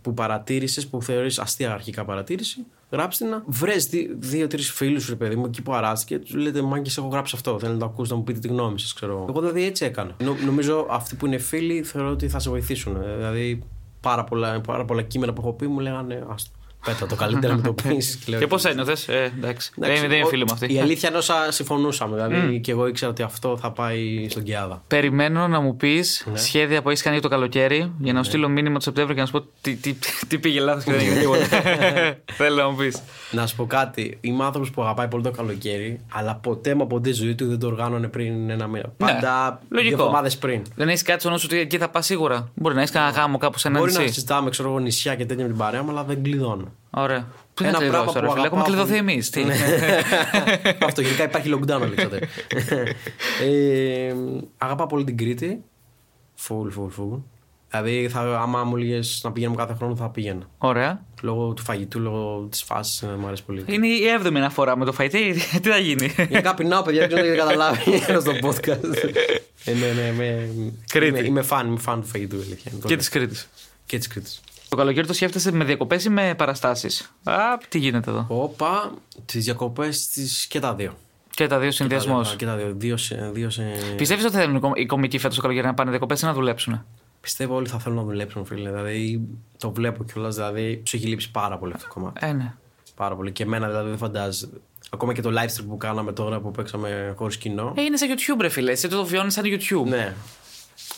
που 0.02 0.14
παρατήρησες, 0.14 0.86
που 0.86 1.02
θεωρείς 1.02 1.38
αστεία 1.38 1.72
αρχικά 1.72 2.04
παρατήρηση, 2.04 2.64
γράψτε 2.90 3.24
να. 3.24 3.42
Βρες 3.46 3.88
δύο-τρεις 4.18 4.70
φίλους 4.70 5.02
σου, 5.02 5.10
ρε 5.10 5.16
παιδί 5.16 5.36
μου, 5.36 5.44
εκεί 5.46 5.62
που 5.62 5.74
αράστηκε, 5.74 6.18
τους 6.18 6.34
λέτε 6.34 6.62
Μάγκες, 6.62 6.96
έχω 6.96 7.08
γράψει 7.08 7.36
αυτό. 7.36 7.58
Θέλω 7.58 7.72
να 7.72 7.78
το 7.78 7.84
ακούσετε, 7.84 8.12
να 8.12 8.18
μου 8.18 8.24
πείτε 8.24 8.38
τη 8.38 8.48
γνώμη 8.48 8.80
σας, 8.80 8.92
ξέρω. 8.92 9.26
Εγώ 9.28 9.40
δηλαδή 9.40 9.64
έτσι 9.64 9.84
έκανα. 9.84 10.16
Νο, 10.22 10.36
νομίζω 10.44 10.86
αυτοί 10.90 11.16
που 11.16 11.26
είναι 11.26 11.38
φίλοι 11.38 11.82
θεωρώ 11.82 12.10
ότι 12.10 12.28
θα 12.28 12.38
σε 12.38 12.50
βοηθήσουν. 12.50 12.96
Ε, 12.96 13.16
Δηλαδή, 13.16 13.62
πάρα 14.00 14.24
πολλά, 14.24 14.60
πάρα 14.60 14.84
πολλά 14.84 15.02
κείμενα 15.02 15.32
που 15.32 15.40
έχω 15.40 15.52
πει 15.52 15.66
μου 15.66 15.78
λέγανε 15.78 16.26
Άστο. 16.28 16.58
Πέτα 16.84 17.06
το 17.06 17.14
καλύτερα 17.14 17.56
να 17.56 17.62
το 17.62 17.72
πεις. 17.72 18.18
Και 18.38 18.46
πώς 18.46 18.64
ένιωθε, 18.64 19.12
ε, 19.14 19.24
εντάξει. 19.24 19.70
Δεν 19.76 19.90
είναι- 19.90 20.08
δεν 20.08 20.16
είναι 20.18 20.26
φίλοι 20.26 20.42
μου 20.44 20.48
Η 20.50 20.52
αυτοί. 20.62 20.80
αλήθεια 20.80 21.08
είναι 21.08 21.18
όσα 21.18 21.34
συμφωνούσαμε. 21.52 22.14
Δηλαδή 22.26 22.60
και 22.60 22.70
εγώ 22.70 22.86
ήξερα 22.86 23.10
ότι 23.10 23.22
αυτό 23.22 23.56
θα 23.60 23.70
πάει 23.70 24.26
στον 24.30 24.42
Κιάδα. 24.42 24.82
Περιμένω 24.88 25.48
να 25.48 25.60
μου 25.60 25.76
πεις 25.76 26.26
Ναι. 26.32 26.38
σχέδια 26.38 26.82
που 26.82 26.88
έχεις 26.90 27.02
κάνει 27.02 27.18
για 27.18 27.28
το 27.28 27.34
καλοκαίρι 27.34 27.92
για 27.98 28.12
να 28.12 28.22
σου 28.22 28.28
στείλω 28.28 28.48
μήνυμα 28.48 28.74
το 28.74 28.80
Σεπτέμβριο 28.80 29.14
και 29.14 29.20
να 29.20 29.26
σου 29.26 29.32
πω 29.32 29.44
τι, 29.60 29.74
τι, 29.76 29.94
τι 30.28 30.38
πήγε 30.38 30.60
λάθος 30.60 30.84
και 30.84 30.90
δεν 30.90 31.00
έγινε 31.00 31.20
τίποτα. 31.20 31.46
Θέλω 32.38 32.56
να 32.62 32.68
μου 32.70 32.76
πεις. 32.76 33.02
Να 33.30 33.46
σου 33.46 33.56
πω 33.56 33.66
κάτι. 33.66 34.18
Είμαι 34.20 34.44
άνθρωπος 34.44 34.70
που 34.70 34.82
αγαπάει 34.82 35.08
πολύ 35.08 35.22
το 35.22 35.30
καλοκαίρι, 35.30 36.00
αλλά 36.12 36.34
ποτέ 36.34 36.74
μου 36.74 36.86
ποτέ 36.86 37.12
ζωή 37.12 37.34
του 37.34 37.48
δεν 37.48 37.58
το 37.58 37.66
οργάνωνε 37.66 38.08
πριν 38.08 38.50
ένα 38.50 38.66
μήνα. 38.66 38.92
Πάντα 38.96 39.48
δύο 39.60 39.68
Ναι, 39.68 39.78
λογικό. 39.82 40.00
εβδομάδες 40.02 40.36
πριν. 40.36 40.62
Δεν 40.74 40.88
έχεις 40.88 41.02
κάτι 41.02 41.20
στο 41.20 41.30
νου 41.30 41.38
σου 41.38 41.46
ότι 41.50 41.58
εκεί 41.60 41.78
θα 41.78 41.88
πας 41.88 42.06
σίγουρα. 42.06 42.48
Μπορεί 42.54 42.74
να 42.74 42.80
έχεις 42.80 42.92
κανένα 42.92 43.12
γάμο 43.12 43.38
κάπου 43.38 43.58
σε 43.58 43.68
ένα 43.68 43.78
Μπορεί 43.78 43.92
να 43.92 43.98
νησί. 44.00 44.12
συζητάμε 44.12 44.50
ξέρω, 44.50 44.68
εγώ, 44.68 44.78
νησιά 44.78 45.14
και 45.14 45.24
τέτοια 45.26 45.42
με 45.44 45.48
την 45.50 45.58
παρέα 45.58 45.82
μου, 45.82 45.90
αλλά 45.90 46.04
δεν 46.04 46.22
κλειδώνω. 46.22 46.72
Ωραία. 46.90 47.26
Πού 47.54 47.62
Ένα 47.64 47.72
θα 47.72 47.78
πράγμα 47.78 47.96
κλειδώσει 47.96 48.06
που 48.06 48.12
τώρα, 48.20 48.32
φίλε. 48.32 48.46
Έχουμε 48.46 48.60
αγαπάω 48.60 48.64
κλειδωθεί 48.64 48.98
πολύ. 49.02 49.10
εμείς. 49.12 49.30
Τι. 49.30 49.44
Ναι. 49.44 49.54
Αυτό 50.86 51.00
γενικά 51.00 51.22
υπάρχει 51.24 51.54
lockdown, 51.54 51.80
Αλέξανδρε. 51.82 52.18
ε, 53.42 54.14
αγαπάω 54.58 54.86
πολύ 54.86 55.04
την 55.04 55.16
Κρήτη. 55.16 55.62
Φουλ, 56.34 56.68
φουλ, 56.70 56.90
φουλ. 56.90 57.16
Δηλαδή, 57.70 58.08
θα, 58.08 58.20
άμα 58.40 58.64
μου 58.64 58.76
έλεγε 58.76 58.98
να 59.22 59.32
πηγαίνουμε 59.32 59.56
κάθε 59.56 59.74
χρόνο, 59.74 59.96
θα 59.96 60.08
πήγαινα. 60.10 60.48
Ωραία. 60.58 61.04
Λόγω 61.22 61.52
του 61.52 61.62
φαγητού, 61.62 62.00
λόγω 62.00 62.46
της 62.50 62.62
φάσης, 62.62 63.02
μου 63.18 63.26
αρέσει 63.26 63.44
πολύ. 63.44 63.64
Είναι 63.66 63.86
η 63.86 64.06
έβδομη 64.08 64.38
αναφορά 64.38 64.76
με 64.76 64.84
το 64.84 64.92
φαϊτή. 64.92 65.34
Τι 65.62 65.68
θα 65.68 65.76
γίνει; 65.78 66.06
Γενικά 66.16 66.54
πεινάω, 66.54 66.82
παιδιά, 66.82 67.00
δεν 67.00 67.08
ξέρω 67.08 67.22
αν 67.22 67.28
έχετε 67.32 67.42
καταλάβει 67.46 67.80
εδώ 68.08 68.20
στο 68.20 68.32
podcast. 68.32 68.94
ε, 69.64 69.72
ναι, 69.72 69.92
ναι, 69.92 70.00
είμαι, 70.12 70.48
Κρήτη. 70.88 71.18
είμαι, 71.18 71.26
είμαι 71.28 71.42
φαν, 71.42 71.66
είμαι 71.66 71.78
φαν 71.78 72.00
του 72.00 72.06
φαγητού, 72.06 72.36
η 72.36 72.42
αλήθεια. 72.46 72.72
είναι. 72.74 72.82
και 72.86 72.96
της 72.96 73.08
Κρήτης. 73.08 73.48
και 73.86 73.98
της 73.98 74.06
Κρήτης. 74.06 74.40
Το 74.74 74.80
καλοκαίρι 74.80 75.06
το 75.06 75.12
σκέφτεσαι 75.12 75.52
με 75.52 75.64
διακοπές 75.64 76.04
ή 76.04 76.10
με 76.10 76.34
παραστάσεις; 76.34 77.14
Α, 77.24 77.34
τι 77.68 77.78
γίνεται 77.78 78.10
εδώ. 78.10 78.24
Όπα, 78.28 78.92
τις 79.24 79.44
διακοπές 79.44 80.08
τη 80.08 80.22
και 80.48 80.60
τα 80.60 80.74
δύο. 80.74 80.96
Και 81.30 81.46
τα 81.46 81.58
δύο 81.58 81.70
συνδυασμός. 81.70 82.36
Και 82.36 82.46
τα 82.46 82.56
δύο. 82.56 82.72
Δύο 82.76 82.96
σε, 82.96 83.30
δύο 83.32 83.50
σε... 83.50 83.62
Πιστεύεις 83.96 84.24
ότι 84.24 84.34
θέλουν 84.34 84.56
οι 84.56 84.60
κο- 84.60 84.72
οι 84.74 84.86
κομικοί 84.86 85.18
φέτος 85.18 85.36
το 85.36 85.42
καλοκαίρι 85.42 85.66
να 85.66 85.74
πάνε 85.74 85.90
διακοπές 85.90 86.20
ή 86.20 86.24
να 86.24 86.32
δουλέψουν. 86.32 86.84
Πιστεύω 87.20 87.54
όλοι 87.54 87.68
θα 87.68 87.78
θέλουν 87.78 87.98
να 87.98 88.04
δουλέψουν, 88.04 88.44
φίλε. 88.44 88.70
Δηλαδή, 88.70 89.20
το 89.58 89.70
βλέπω 89.72 90.04
κιόλας. 90.04 90.34
Δηλαδή, 90.34 90.76
τους 90.76 90.94
έχει 90.94 91.06
λείψει 91.06 91.30
πάρα 91.30 91.58
πολύ 91.58 91.72
αυτό 91.72 91.86
το 91.86 91.94
κομμάτι. 91.94 92.26
Ε, 92.26 92.32
ναι. 92.32 92.52
Πάρα 92.94 93.16
πολύ. 93.16 93.32
Και 93.32 93.42
εμένα 93.42 93.66
δηλαδή 93.68 93.88
δεν 93.88 93.98
φαντάζεσαι. 93.98 94.48
Ακόμα 94.90 95.12
και 95.12 95.22
το 95.22 95.30
live 95.30 95.60
stream 95.60 95.64
που 95.68 95.76
κάναμε 95.76 96.12
τώρα 96.12 96.40
που 96.40 96.50
παίξαμε 96.50 97.14
χωρίς 97.16 97.36
κοινό. 97.36 97.74
Ε, 97.76 97.82
είναι 97.82 97.96
σαν 97.96 98.08
YouTube, 98.08 98.40
ρε 98.40 98.48
φίλε. 98.48 98.70
Εσύ 98.70 98.88
το 98.88 99.04
βιώνεις 99.04 99.32
σαν 99.32 99.44
YouTube. 99.46 99.88
Ναι. 99.88 100.14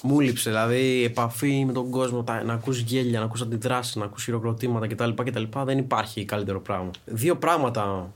Μου 0.02 0.20
λείψε 0.20 0.50
δηλαδή 0.50 0.80
η 0.80 1.04
επαφή 1.04 1.64
με 1.66 1.72
τον 1.72 1.90
κόσμο, 1.90 2.22
τα, 2.22 2.42
να 2.42 2.52
ακούς 2.52 2.78
γέλια, 2.78 3.18
να 3.18 3.24
ακούς 3.24 3.40
αντιδράσεις, 3.40 3.96
να 3.96 4.04
ακούς 4.04 4.24
χειροκροτήματα 4.24 4.86
κτλ, 4.86 5.10
κτλ. 5.24 5.42
Δεν 5.64 5.78
υπάρχει 5.78 6.24
καλύτερο 6.24 6.60
πράγμα. 6.60 6.90
Δύο 7.04 7.36
πράγματα 7.36 8.12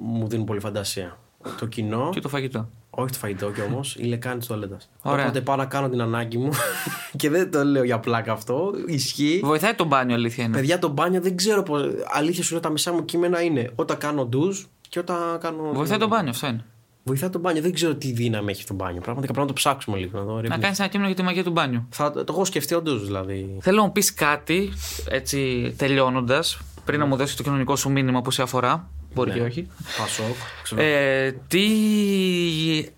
μου 0.00 0.28
δίνουν 0.28 0.46
πολύ 0.46 0.60
φαντασία. 0.60 1.18
Το 1.58 1.66
κοινό, 1.66 2.10
Και 2.12 2.20
το 2.20 2.28
φαγητό. 2.28 2.68
όχι 2.90 3.12
το 3.12 3.18
φαγητό 3.18 3.50
κι 3.50 3.60
όμως, 3.60 3.96
η 3.96 4.04
λεκάνη 4.04 4.38
της 4.38 4.46
τουαλέτας. 4.46 4.90
Ωραία. 5.02 5.24
Όποτε 5.24 5.40
πάω 5.40 5.56
να 5.56 5.64
κάνω 5.64 5.88
την 5.88 6.00
ανάγκη 6.00 6.38
μου 6.38 6.50
και 7.16 7.30
δεν 7.30 7.50
το 7.50 7.64
λέω 7.64 7.84
για 7.84 7.98
πλάκα 8.00 8.32
αυτό, 8.32 8.72
ισχύει. 8.86 9.40
Βοηθάει 9.44 9.74
το 9.74 9.84
μπάνιο, 9.84 10.14
αλήθεια 10.14 10.44
είναι. 10.44 10.56
Παιδιά, 10.56 10.78
το 10.78 10.88
μπάνιο 10.88 11.20
δεν 11.20 11.36
ξέρω 11.36 11.62
πώς. 11.62 11.82
Αλήθεια 12.12 12.42
σου 12.42 12.52
λέω, 12.52 12.60
τα 12.60 12.70
μισά 12.70 12.92
μου 12.92 13.04
κείμενα 13.04 13.42
είναι 13.42 13.70
όταν 13.74 13.96
κάνω 13.98 14.24
ντουζ 14.24 14.62
και 14.88 14.98
όταν 14.98 15.38
κάνω. 15.40 15.72
Βοηθάει 15.72 15.98
το 15.98 16.06
μπάνιο, 16.08 16.30
αυτό 16.30 16.46
είναι. 16.46 16.64
Βοηθάει 17.10 17.30
το 17.30 17.38
μπάνιο. 17.38 17.62
Δεν 17.62 17.72
ξέρω 17.72 17.94
τι 17.94 18.12
δύναμη 18.12 18.50
έχει 18.50 18.64
το 18.64 18.74
μπάνιο. 18.74 19.00
Πραγματικά 19.00 19.32
πρέπει 19.32 19.46
να 19.46 19.52
το 19.54 19.60
ψάξουμε 19.60 19.96
λίγο. 19.96 20.18
Να, 20.18 20.24
δω, 20.24 20.40
ρε, 20.40 20.48
Να 20.48 20.58
κάνεις 20.58 20.78
ένα 20.78 20.88
κείμενο 20.88 21.06
για 21.08 21.16
τη 21.16 21.22
μαγεία 21.22 21.44
του 21.44 21.50
μπάνιου. 21.50 21.86
Θα, 21.90 22.10
το 22.12 22.24
έχω 22.28 22.44
σκεφτεί 22.44 22.74
όντως 22.74 23.04
δηλαδή. 23.04 23.56
Θέλω 23.60 23.76
να 23.76 23.82
μου 23.82 23.92
πεις 23.92 24.14
κάτι, 24.14 24.72
έτσι 25.08 25.72
τελειώνοντας, 25.76 26.58
πριν 26.84 26.98
να 27.00 27.06
μου 27.06 27.16
δώσεις 27.16 27.36
το 27.36 27.42
κοινωνικό 27.42 27.76
σου 27.76 27.90
μήνυμα 27.90 28.22
που 28.22 28.30
σε 28.30 28.42
αφορά. 28.42 28.88
Μπορεί 29.14 29.30
Ναι. 29.30 29.36
και 29.36 29.42
όχι. 29.42 29.68
Πασόκ. 29.98 30.34
ξέρω. 30.62 30.82
Ε, 30.82 31.36
τι 31.48 31.62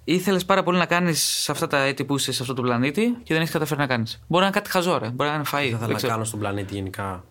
ήθελες 0.05 0.45
πάρα 0.45 0.63
πολύ 0.63 0.79
να 0.79 0.87
κάνεις 0.87 1.23
σε 1.23 1.53
αυτά 1.53 1.67
τα 1.67 1.79
έτη 1.83 2.05
που 2.05 2.15
είσαι 2.17 2.33
σε 2.33 2.43
αυτό 2.43 2.55
το 2.55 2.63
πλανήτη 2.63 3.03
και 3.23 3.33
δεν 3.33 3.37
έχεις 3.41 3.53
καταφέρει 3.53 3.81
να 3.81 3.87
κάνεις. 3.87 4.21
Μπορεί 4.27 4.43
να 4.43 4.49
είναι 4.49 4.57
κάτι 4.59 4.71
χαζό, 4.71 4.99
ρε. 4.99 5.09
Μπορεί 5.11 5.29
να 5.31 5.35
είναι 5.35 5.45
φαΐ. 5.53 5.61
Τι 5.63 5.71
θα 5.71 5.77
δεν 5.77 5.77
ήθελα 5.77 5.87
να 5.89 5.95
ξέρω. 5.95 6.13
κάνω 6.13 6.25
στον 6.25 6.39
πλανήτη 6.39 6.75
γενικά. 6.75 7.25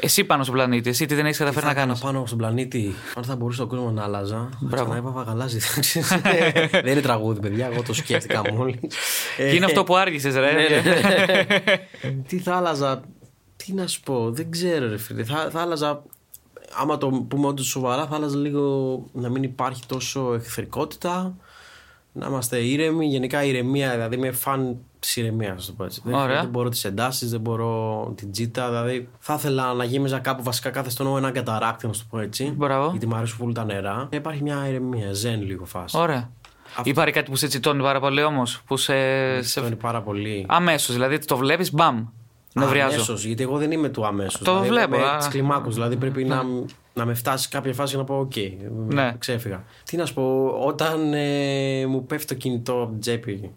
Εσύ 0.00 0.24
πάνω 0.24 0.42
στον 0.42 0.54
πλανήτη, 0.54 0.88
εσύ 0.88 1.06
τι 1.06 1.14
δεν 1.14 1.24
έχεις 1.24 1.36
Τι 1.36 1.44
καταφέρει 1.44 1.66
θα 1.66 1.72
να 1.72 1.78
έκανα 1.80 1.92
κάνεις; 1.94 2.12
πάνω 2.12 2.26
στον 2.26 2.38
πλανήτη. 2.38 2.94
Αν 3.16 3.24
θα 3.24 3.36
μπορούσε 3.36 3.62
ο 3.62 3.66
κόσμο 3.66 3.90
να 3.90 4.02
άλλαζα. 4.02 4.48
Μπράβο. 4.60 4.92
Να 4.92 4.98
έπαβα 4.98 5.22
γαλάζι. 5.22 5.58
δεν 6.70 6.86
είναι 6.86 7.00
τραγούδι, 7.00 7.40
παιδιά. 7.40 7.66
Εγώ 7.72 7.82
το 7.82 7.94
σκέφτηκα 7.94 8.42
μόλις. 8.52 8.78
Και 9.36 9.54
είναι 9.54 9.64
αυτό 9.64 9.84
που 9.84 9.96
άργησες, 9.96 10.34
ρε. 10.34 10.52
Ναι, 10.52 10.80
ναι. 10.92 12.12
Τι 12.28 12.38
θα 12.38 12.56
άλλαζα. 12.56 13.02
Τι 13.56 13.72
να 13.72 13.86
σου 13.86 14.00
πω, 14.00 14.30
δεν 14.30 14.50
ξέρω, 14.50 14.88
ρε 14.88 14.98
φίλε. 14.98 15.24
Θα, 15.24 15.48
θα 15.50 15.60
άλλαζα. 15.60 16.02
Άμα 16.80 16.98
το 16.98 17.08
πούμε 17.28 17.46
όντως 17.46 17.66
σοβαρά, 17.66 18.06
θα 18.06 18.14
άλλαζα 18.14 18.36
λίγο 18.36 19.04
να 19.12 19.28
μην 19.28 19.42
υπάρχει 19.42 19.82
τόσο 19.86 20.34
εχθρικότητα. 20.34 21.36
Να 22.16 22.26
είμαστε 22.26 22.58
ήρεμοι. 22.58 23.06
Γενικά 23.06 23.44
ηρεμία, 23.44 23.90
δηλαδή 23.90 24.16
είμαι 24.16 24.30
φαν 24.30 24.76
της 24.98 25.16
ηρεμίας, 25.16 25.50
να 25.60 25.66
το 25.66 25.72
πω 25.76 25.84
έτσι. 25.84 26.02
Δεν, 26.04 26.14
Ωραία. 26.14 26.40
δεν 26.40 26.50
μπορώ 26.50 26.68
τις 26.68 26.84
εντάσεις, 26.84 27.30
δεν 27.30 27.40
μπορώ 27.40 28.12
την 28.16 28.32
τζίτα. 28.32 28.68
Δηλαδή 28.68 29.08
θα 29.18 29.34
ήθελα 29.34 29.72
να 29.72 29.84
γέμιζα 29.84 30.18
κάπου 30.18 30.42
βασικά 30.42 30.70
κάθε 30.70 30.90
στενό 30.90 31.16
ένα 31.16 31.30
καταράκτη, 31.30 31.86
να 31.86 31.92
σου 31.92 32.00
το 32.00 32.06
πω 32.10 32.18
έτσι. 32.18 32.54
Μπράβο. 32.56 32.90
Γιατί 32.90 33.06
μου 33.06 33.14
αρέσουν 33.14 33.38
πολύ 33.38 33.54
τα 33.54 33.64
νερά. 33.64 34.06
Και 34.10 34.16
υπάρχει 34.16 34.42
μια 34.42 34.68
ηρεμία, 34.68 35.12
ζεν 35.12 35.42
λίγο 35.42 35.64
φάση. 35.64 35.98
Ωραία. 35.98 36.30
Υπάρχει 36.82 37.12
κάτι 37.12 37.30
που 37.30 37.36
σε 37.36 37.46
τσιτώνει 37.46 37.82
πάρα 37.82 38.00
πολύ 38.00 38.22
όμως. 38.22 38.62
Που 38.66 38.76
σε. 38.76 38.92
σε... 39.42 39.58
Αυτό 39.58 39.66
είναι 39.66 39.76
πάρα 39.76 40.02
πολύ. 40.02 40.46
Αμέσως. 40.48 40.94
Δηλαδή 40.94 41.18
το 41.18 41.36
βλέπεις, 41.36 41.72
μπαμ. 41.72 42.06
Νευριάζω. 42.54 42.94
Αμέσως, 42.94 43.24
γιατί 43.24 43.42
εγώ 43.42 43.58
δεν 43.58 43.70
είμαι 43.70 43.88
του 43.88 44.06
αμέσως. 44.06 44.40
Το 44.42 44.62
βλέπω, 44.62 44.96
α. 44.96 45.16
Της 45.16 45.28
κλιμάκωσης. 45.28 45.74
Δηλαδή 45.74 45.96
πρέπει 45.96 46.24
να, 46.24 46.42
να 46.94 47.04
με 47.04 47.14
φτάσει 47.14 47.48
κάποια 47.48 47.72
φάση 47.74 47.88
για 47.94 47.98
να 47.98 48.04
πω: 48.04 48.18
Οκ, 48.18 48.32
Ναι. 48.94 49.14
ξέφυγα. 49.18 49.64
Τι 49.84 49.96
να 49.96 50.06
σου 50.06 50.14
πω, 50.14 50.46
όταν 50.66 51.12
ε, 51.14 51.86
μου 51.86 52.06
πέφτει 52.06 52.26
το 52.26 52.34
κινητό 52.34 52.72
από 52.82 52.90
την 52.90 53.00
τσέπη. 53.00 53.50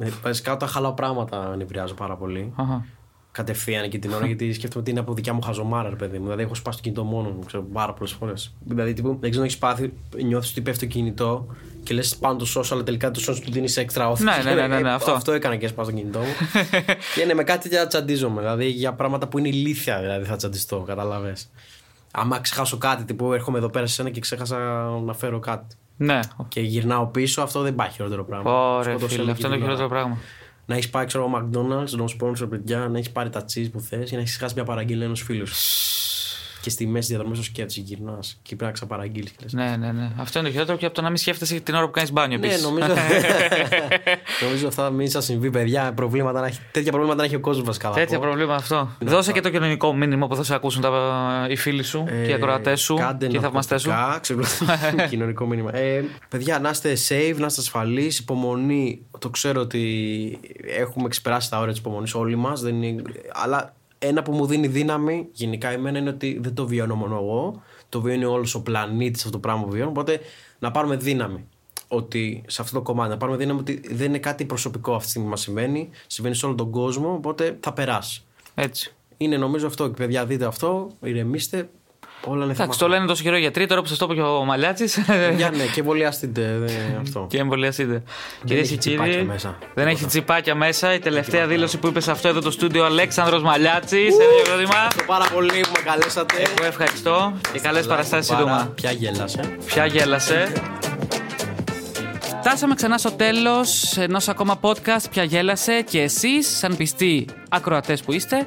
ε, 0.00 0.08
Βασικά 0.22 0.52
όταν 0.52 0.68
χαλάω 0.68 0.92
πράγματα 0.92 1.56
νευριάζω 1.56 1.94
πάρα 1.94 2.16
πολύ. 2.16 2.52
Αχα. 2.56 2.84
Κατευθείαν 3.32 3.88
και 3.88 3.98
την 3.98 4.12
ώρα 4.12 4.26
γιατί 4.26 4.52
σκέφτομαι 4.52 4.80
ότι 4.82 4.90
είναι 4.90 5.00
από 5.00 5.14
δικιά 5.14 5.32
μου 5.32 5.40
χαζομάρα, 5.42 5.88
ρε 5.88 5.96
παιδί 5.96 6.18
μου. 6.18 6.24
Δηλαδή 6.24 6.42
έχω 6.42 6.54
σπάσει 6.54 6.76
το 6.76 6.82
κινητό 6.82 7.04
μόνο 7.04 7.28
μου, 7.28 7.38
ξέρω 7.46 7.62
πάρα 7.72 7.92
πολλές 7.92 8.12
φορές. 8.12 8.54
Δηλαδή 8.64 8.92
τύπου, 8.92 9.08
δεν 9.08 9.30
ξέρω 9.30 9.36
αν 9.36 9.44
έχεις 9.44 9.58
πάθει, 9.58 9.92
νιώθεις 10.24 10.50
ότι 10.50 10.60
πέφτει 10.60 10.86
το 10.86 10.92
κινητό 10.92 11.46
και 11.82 11.94
λες 11.94 12.16
πάνω 12.16 12.36
το 12.38 12.44
σώσο, 12.44 12.74
αλλά 12.74 12.82
τελικά 12.84 13.10
το 13.10 13.20
σώσο 13.20 13.40
του 13.42 13.50
δίνεις 13.52 13.76
έξτρα 13.76 14.08
όθηση. 14.10 14.24
Ναι, 14.44 14.50
ναι, 14.50 14.60
ναι, 14.60 14.66
ναι, 14.66 14.80
ναι, 14.80 14.88
Ε, 14.88 14.92
αυτό. 14.92 15.12
Αυτό 15.12 15.32
έκανα 15.32 15.56
και 15.56 15.66
σπάσει 15.68 15.90
το 15.90 15.96
κινητό 15.96 16.18
μου. 16.18 16.26
και 17.16 17.24
ναι, 17.24 17.34
με 17.34 17.44
κάτι 17.44 17.68
τέτοια 17.68 17.86
τσαντίζομαι. 17.86 18.40
Δηλαδή 18.40 18.66
για 18.68 18.92
πράγματα 18.92 19.28
που 19.28 19.38
είναι 19.38 19.48
ηλίθια 19.48 20.00
δηλαδή 20.00 20.24
θα 20.24 20.36
τσαντιστώ, 20.36 20.78
καταλαβέ. 20.80 21.32
Άμα 22.16 22.40
ξεχάσω 22.40 22.78
κάτι, 22.78 23.04
τύπου 23.04 23.32
έρχομαι 23.32 23.58
εδώ 23.58 23.68
πέρα 23.68 23.86
σε 23.86 23.94
σένα 23.94 24.10
και 24.10 24.20
ξέχασα 24.20 24.58
να 25.04 25.12
φέρω 25.14 25.38
κάτι. 25.38 25.76
Ναι. 25.96 26.20
Και 26.48 26.60
γυρνάω 26.60 27.06
πίσω, 27.06 27.42
αυτό 27.42 27.60
δεν 27.60 27.72
υπάρχει 27.72 27.94
χειρότερο 27.94 28.24
πράγμα. 28.24 28.50
Ωραία, 28.76 28.82
Σκοτώσαι 28.82 29.14
φίλε. 29.14 29.24
με 29.24 29.30
Αυτό 29.30 29.46
είναι 29.46 29.56
το 29.56 29.62
την 29.62 29.68
ώρα. 29.68 29.76
χειρότερο 29.76 29.88
πράγμα. 29.88 30.18
Να 30.66 30.74
έχεις 30.74 30.90
πάει, 30.90 31.06
ξέρω, 31.06 31.24
εγώ, 31.24 31.38
McDonald's, 31.38 31.90
να 31.90 32.04
sponsor 32.20 32.48
παιδιά, 32.50 32.78
να 32.78 32.98
έχεις 32.98 33.10
πάρει 33.10 33.30
τα 33.30 33.40
cheese 33.44 33.68
που 33.72 33.80
θες 33.80 34.10
ή 34.10 34.14
να 34.14 34.20
έχεις 34.20 34.36
χάσει 34.36 34.54
μια 34.54 34.64
παραγγελία 34.64 35.04
ενός 35.04 35.22
φίλου. 35.22 35.46
Και 36.64 36.70
στη 36.70 36.86
μέση 36.86 37.08
διαδρομής 37.08 37.36
στο 37.38 37.46
σκέφτεσαι, 37.46 37.80
γυρνάς 37.80 38.38
και 38.42 38.48
πρέπει 38.48 38.64
να 38.64 38.70
ξαπαραγγείλεις. 38.70 39.32
Ναι, 39.50 39.76
ναι, 39.76 39.92
ναι. 39.92 40.10
Αυτό 40.16 40.38
είναι 40.38 40.48
το 40.48 40.52
χειρότερο 40.54 40.78
και 40.78 40.86
από 40.86 40.94
το 40.94 41.02
να 41.02 41.08
μην 41.08 41.16
σκέφτεσαι 41.16 41.60
την 41.60 41.74
ώρα 41.74 41.84
που 41.84 41.90
κάνεις 41.90 42.12
μπάνιο 42.12 42.38
Ναι, 42.38 42.46
επίση. 42.46 42.62
νομίζω, 42.62 42.86
νομίζω 44.44 44.68
αυτά 44.68 44.90
μην 44.90 45.08
σας 45.10 45.24
συμβεί, 45.24 45.50
παιδιά. 45.50 45.92
Προβλήματα 45.94 46.40
να 46.40 46.46
έχει, 46.46 46.58
τέτοια 46.70 46.90
προβλήματα 46.90 47.20
να 47.20 47.24
έχει 47.26 47.34
ο 47.36 47.40
κόσμος 47.40 47.66
βασικά. 47.66 47.88
θα 47.88 47.94
Τέτοια 47.94 48.18
πω. 48.18 48.24
προβλήματα 48.24 48.54
αυτό. 48.54 48.88
Δώσε 49.00 49.32
και 49.32 49.40
το 49.40 49.50
κοινωνικό 49.50 49.94
μήνυμα 49.94 50.26
που 50.26 50.36
θα 50.36 50.42
σε 50.42 50.54
ακούσουν 50.54 50.82
τα, 50.82 51.46
οι 51.50 51.56
φίλοι 51.56 51.82
σου 51.82 52.04
και 52.06 52.12
οι 52.14 52.30
Ε, 52.30 52.34
ακροατές 52.34 52.80
σου 52.80 52.94
κάντε 52.94 53.26
και 53.26 53.36
οι 53.36 53.40
θαυμαστές 53.40 53.82
σου. 53.82 53.88
ναρκωτικά, 53.88 54.18
ξεπλώ- 54.20 55.08
κοινωνικό 55.10 55.46
μήνυμα. 55.46 55.76
Ε, 55.76 56.04
παιδιά, 56.28 56.58
να 56.58 56.70
είστε 56.70 56.92
safe, 57.08 57.36
να 57.38 57.46
είστε 57.46 57.60
ασφαλείς. 57.60 58.18
Υπομονή. 58.18 59.06
Το 59.18 59.30
ξέρω 59.30 59.60
ότι 59.60 60.40
έχουμε 60.78 61.08
ξεπεράσει 61.08 61.50
τα 61.50 61.58
όρια 61.58 61.70
της 61.70 61.80
υπομονής 61.80 62.14
όλοι 62.14 62.36
μας. 62.36 62.62
Αλλά 63.44 63.74
ένα 64.06 64.22
που 64.22 64.32
μου 64.32 64.46
δίνει 64.46 64.66
δύναμη 64.66 65.28
γενικά 65.32 65.68
εμένα 65.68 65.98
είναι 65.98 66.08
ότι 66.08 66.38
δεν 66.42 66.54
το 66.54 66.66
βιώνω 66.66 66.94
μόνο 66.94 67.14
εγώ. 67.14 67.62
Το 67.88 68.00
βιώνει 68.00 68.24
όλος 68.24 68.54
ο 68.54 68.62
πλανήτης 68.62 69.20
αυτό 69.20 69.30
το 69.30 69.38
πράγμα 69.38 69.64
που 69.64 69.70
βιώνω. 69.70 69.90
Οπότε 69.90 70.20
να 70.58 70.70
πάρουμε 70.70 70.96
δύναμη. 70.96 71.44
Ότι 71.88 72.44
σε 72.46 72.62
αυτό 72.62 72.74
το 72.74 72.82
κομμάτι 72.82 73.10
να 73.10 73.16
πάρουμε 73.16 73.38
δύναμη 73.38 73.60
ότι 73.60 73.80
δεν 73.90 74.06
είναι 74.06 74.18
κάτι 74.18 74.44
προσωπικό 74.44 74.90
αυτή 74.92 75.04
τη 75.04 75.08
στιγμή 75.08 75.26
που 75.26 75.32
μας 75.34 75.40
συμβαίνει. 75.40 75.90
Συμβαίνει 76.06 76.34
σε 76.34 76.46
όλο 76.46 76.54
τον 76.54 76.70
κόσμο. 76.70 77.12
Οπότε 77.12 77.58
θα 77.60 77.72
περάσει. 77.72 78.22
Έτσι. 78.54 78.94
Είναι 79.16 79.36
νομίζω 79.36 79.66
αυτό. 79.66 79.88
Και 79.88 79.94
παιδιά, 79.94 80.26
δείτε 80.26 80.44
αυτό. 80.44 80.90
Ηρεμήστε. 81.02 81.68
Όλα 82.26 82.44
είναι 82.44 82.52
Εντάξει, 82.52 82.62
θέμα 82.62 82.76
το 82.76 82.88
λένε 82.88 83.06
τόσο 83.06 83.22
καιρό 83.22 83.36
οι 83.36 83.40
γιατροί, 83.40 83.66
τώρα 83.66 83.80
που 83.80 83.86
σας 83.88 83.98
το 83.98 84.04
είπε 84.04 84.14
και 84.14 84.20
ο 84.20 84.44
Μαλιάτσης. 84.44 84.98
Για 85.36 85.50
ναι, 85.50 85.64
και 85.64 85.80
εμβολιαστείτε 85.80 86.56
δεν- 86.58 86.98
αυτό. 87.02 87.26
και 87.30 87.38
εμβολιαστείτε. 87.38 88.02
Κυρίες 88.44 88.66
και 88.68 88.72
έχει 88.72 88.78
τσιπάκια 88.78 89.12
κύριοι, 89.12 89.24
μέσα. 89.26 89.58
δεν 89.74 89.86
έχει 89.86 90.04
τσιπάκια 90.06 90.54
μέσα. 90.54 90.94
Η 90.94 90.98
τελευταία 90.98 91.46
δήλωση 91.46 91.78
που 91.78 91.86
είπε 91.86 92.00
σε 92.00 92.10
αυτό 92.10 92.28
εδώ 92.28 92.40
το 92.40 92.50
στούντιο 92.50 92.84
Αλέξανδρος 92.84 93.42
Μαλιάτσης. 93.42 94.14
Ένα 94.14 94.24
χειροκρότημα. 94.32 94.74
Ευχαριστώ 94.74 95.02
πάρα 95.06 95.24
πολύ 95.34 95.48
που 95.60 95.70
με 95.76 95.90
καλέσατε. 95.90 96.34
Εγώ 96.36 96.66
ευχαριστώ 96.66 97.32
και 97.52 97.58
καλές 97.58 97.86
παραστάσεις 97.86 98.26
σύντομα. 98.26 98.72
Πια 98.74 98.90
γέλασε. 98.90 99.56
Πια 99.66 99.86
γέλασε. 99.86 100.52
Φτάσαμε 102.40 102.74
ξανά 102.74 102.98
στο 102.98 103.10
τέλος 103.10 103.96
ενός 103.96 104.28
ακόμα 104.28 104.60
podcast. 104.60 105.04
Πια 105.10 105.22
γέλασε 105.24 105.84
και 105.90 106.00
εσείς, 106.00 106.56
σαν 106.58 106.76
πιστοί 106.76 107.26
ακροατές 107.54 108.02
που 108.02 108.12
είστε, 108.12 108.46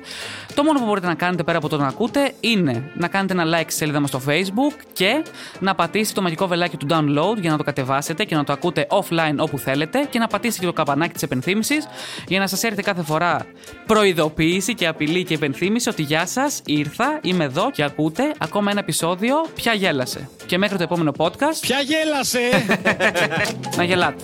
το 0.53 0.63
μόνο 0.63 0.79
που 0.79 0.85
μπορείτε 0.85 1.07
να 1.07 1.15
κάνετε 1.15 1.43
πέρα 1.43 1.57
από 1.57 1.69
το 1.69 1.77
να 1.77 1.87
ακούτε 1.87 2.31
είναι 2.39 2.91
να 2.93 3.07
κάνετε 3.07 3.33
ένα 3.33 3.59
like 3.59 3.65
στη 3.67 3.73
σελίδα 3.73 3.99
μας 3.99 4.09
στο 4.09 4.21
Facebook 4.27 4.79
και 4.93 5.23
να 5.59 5.75
πατήσετε 5.75 6.13
το 6.13 6.21
μαγικό 6.21 6.47
βελάκι 6.47 6.77
του 6.77 6.87
download 6.89 7.37
για 7.39 7.51
να 7.51 7.57
το 7.57 7.63
κατεβάσετε 7.63 8.23
και 8.23 8.35
να 8.35 8.43
το 8.43 8.53
ακούτε 8.53 8.87
offline 8.89 9.35
όπου 9.37 9.57
θέλετε 9.57 10.07
και 10.09 10.19
να 10.19 10.27
πατήσετε 10.27 10.59
και 10.59 10.65
το 10.65 10.73
καμπανάκι 10.73 11.13
της 11.13 11.21
επενθύμησης 11.21 11.87
για 12.27 12.39
να 12.39 12.47
σας 12.47 12.63
έρθει 12.63 12.81
κάθε 12.81 13.03
φορά 13.03 13.45
προειδοποίηση 13.85 14.73
και 14.75 14.87
απειλή 14.87 15.23
και 15.23 15.33
επενθύμηση 15.33 15.89
ότι 15.89 16.01
γεια 16.01 16.25
σας, 16.25 16.61
ήρθα, 16.65 17.19
είμαι 17.21 17.43
εδώ 17.43 17.71
και 17.71 17.83
ακούτε 17.83 18.33
ακόμα 18.37 18.71
ένα 18.71 18.79
επεισόδιο. 18.79 19.35
Πια 19.55 19.73
γέλασε. 19.73 20.29
Και 20.45 20.57
μέχρι 20.57 20.77
το 20.77 20.83
επόμενο 20.83 21.11
podcast. 21.17 21.59
Ποια 21.61 21.79
γέλασε! 21.79 22.39
Να 23.77 23.83
γελάτε. 23.83 24.23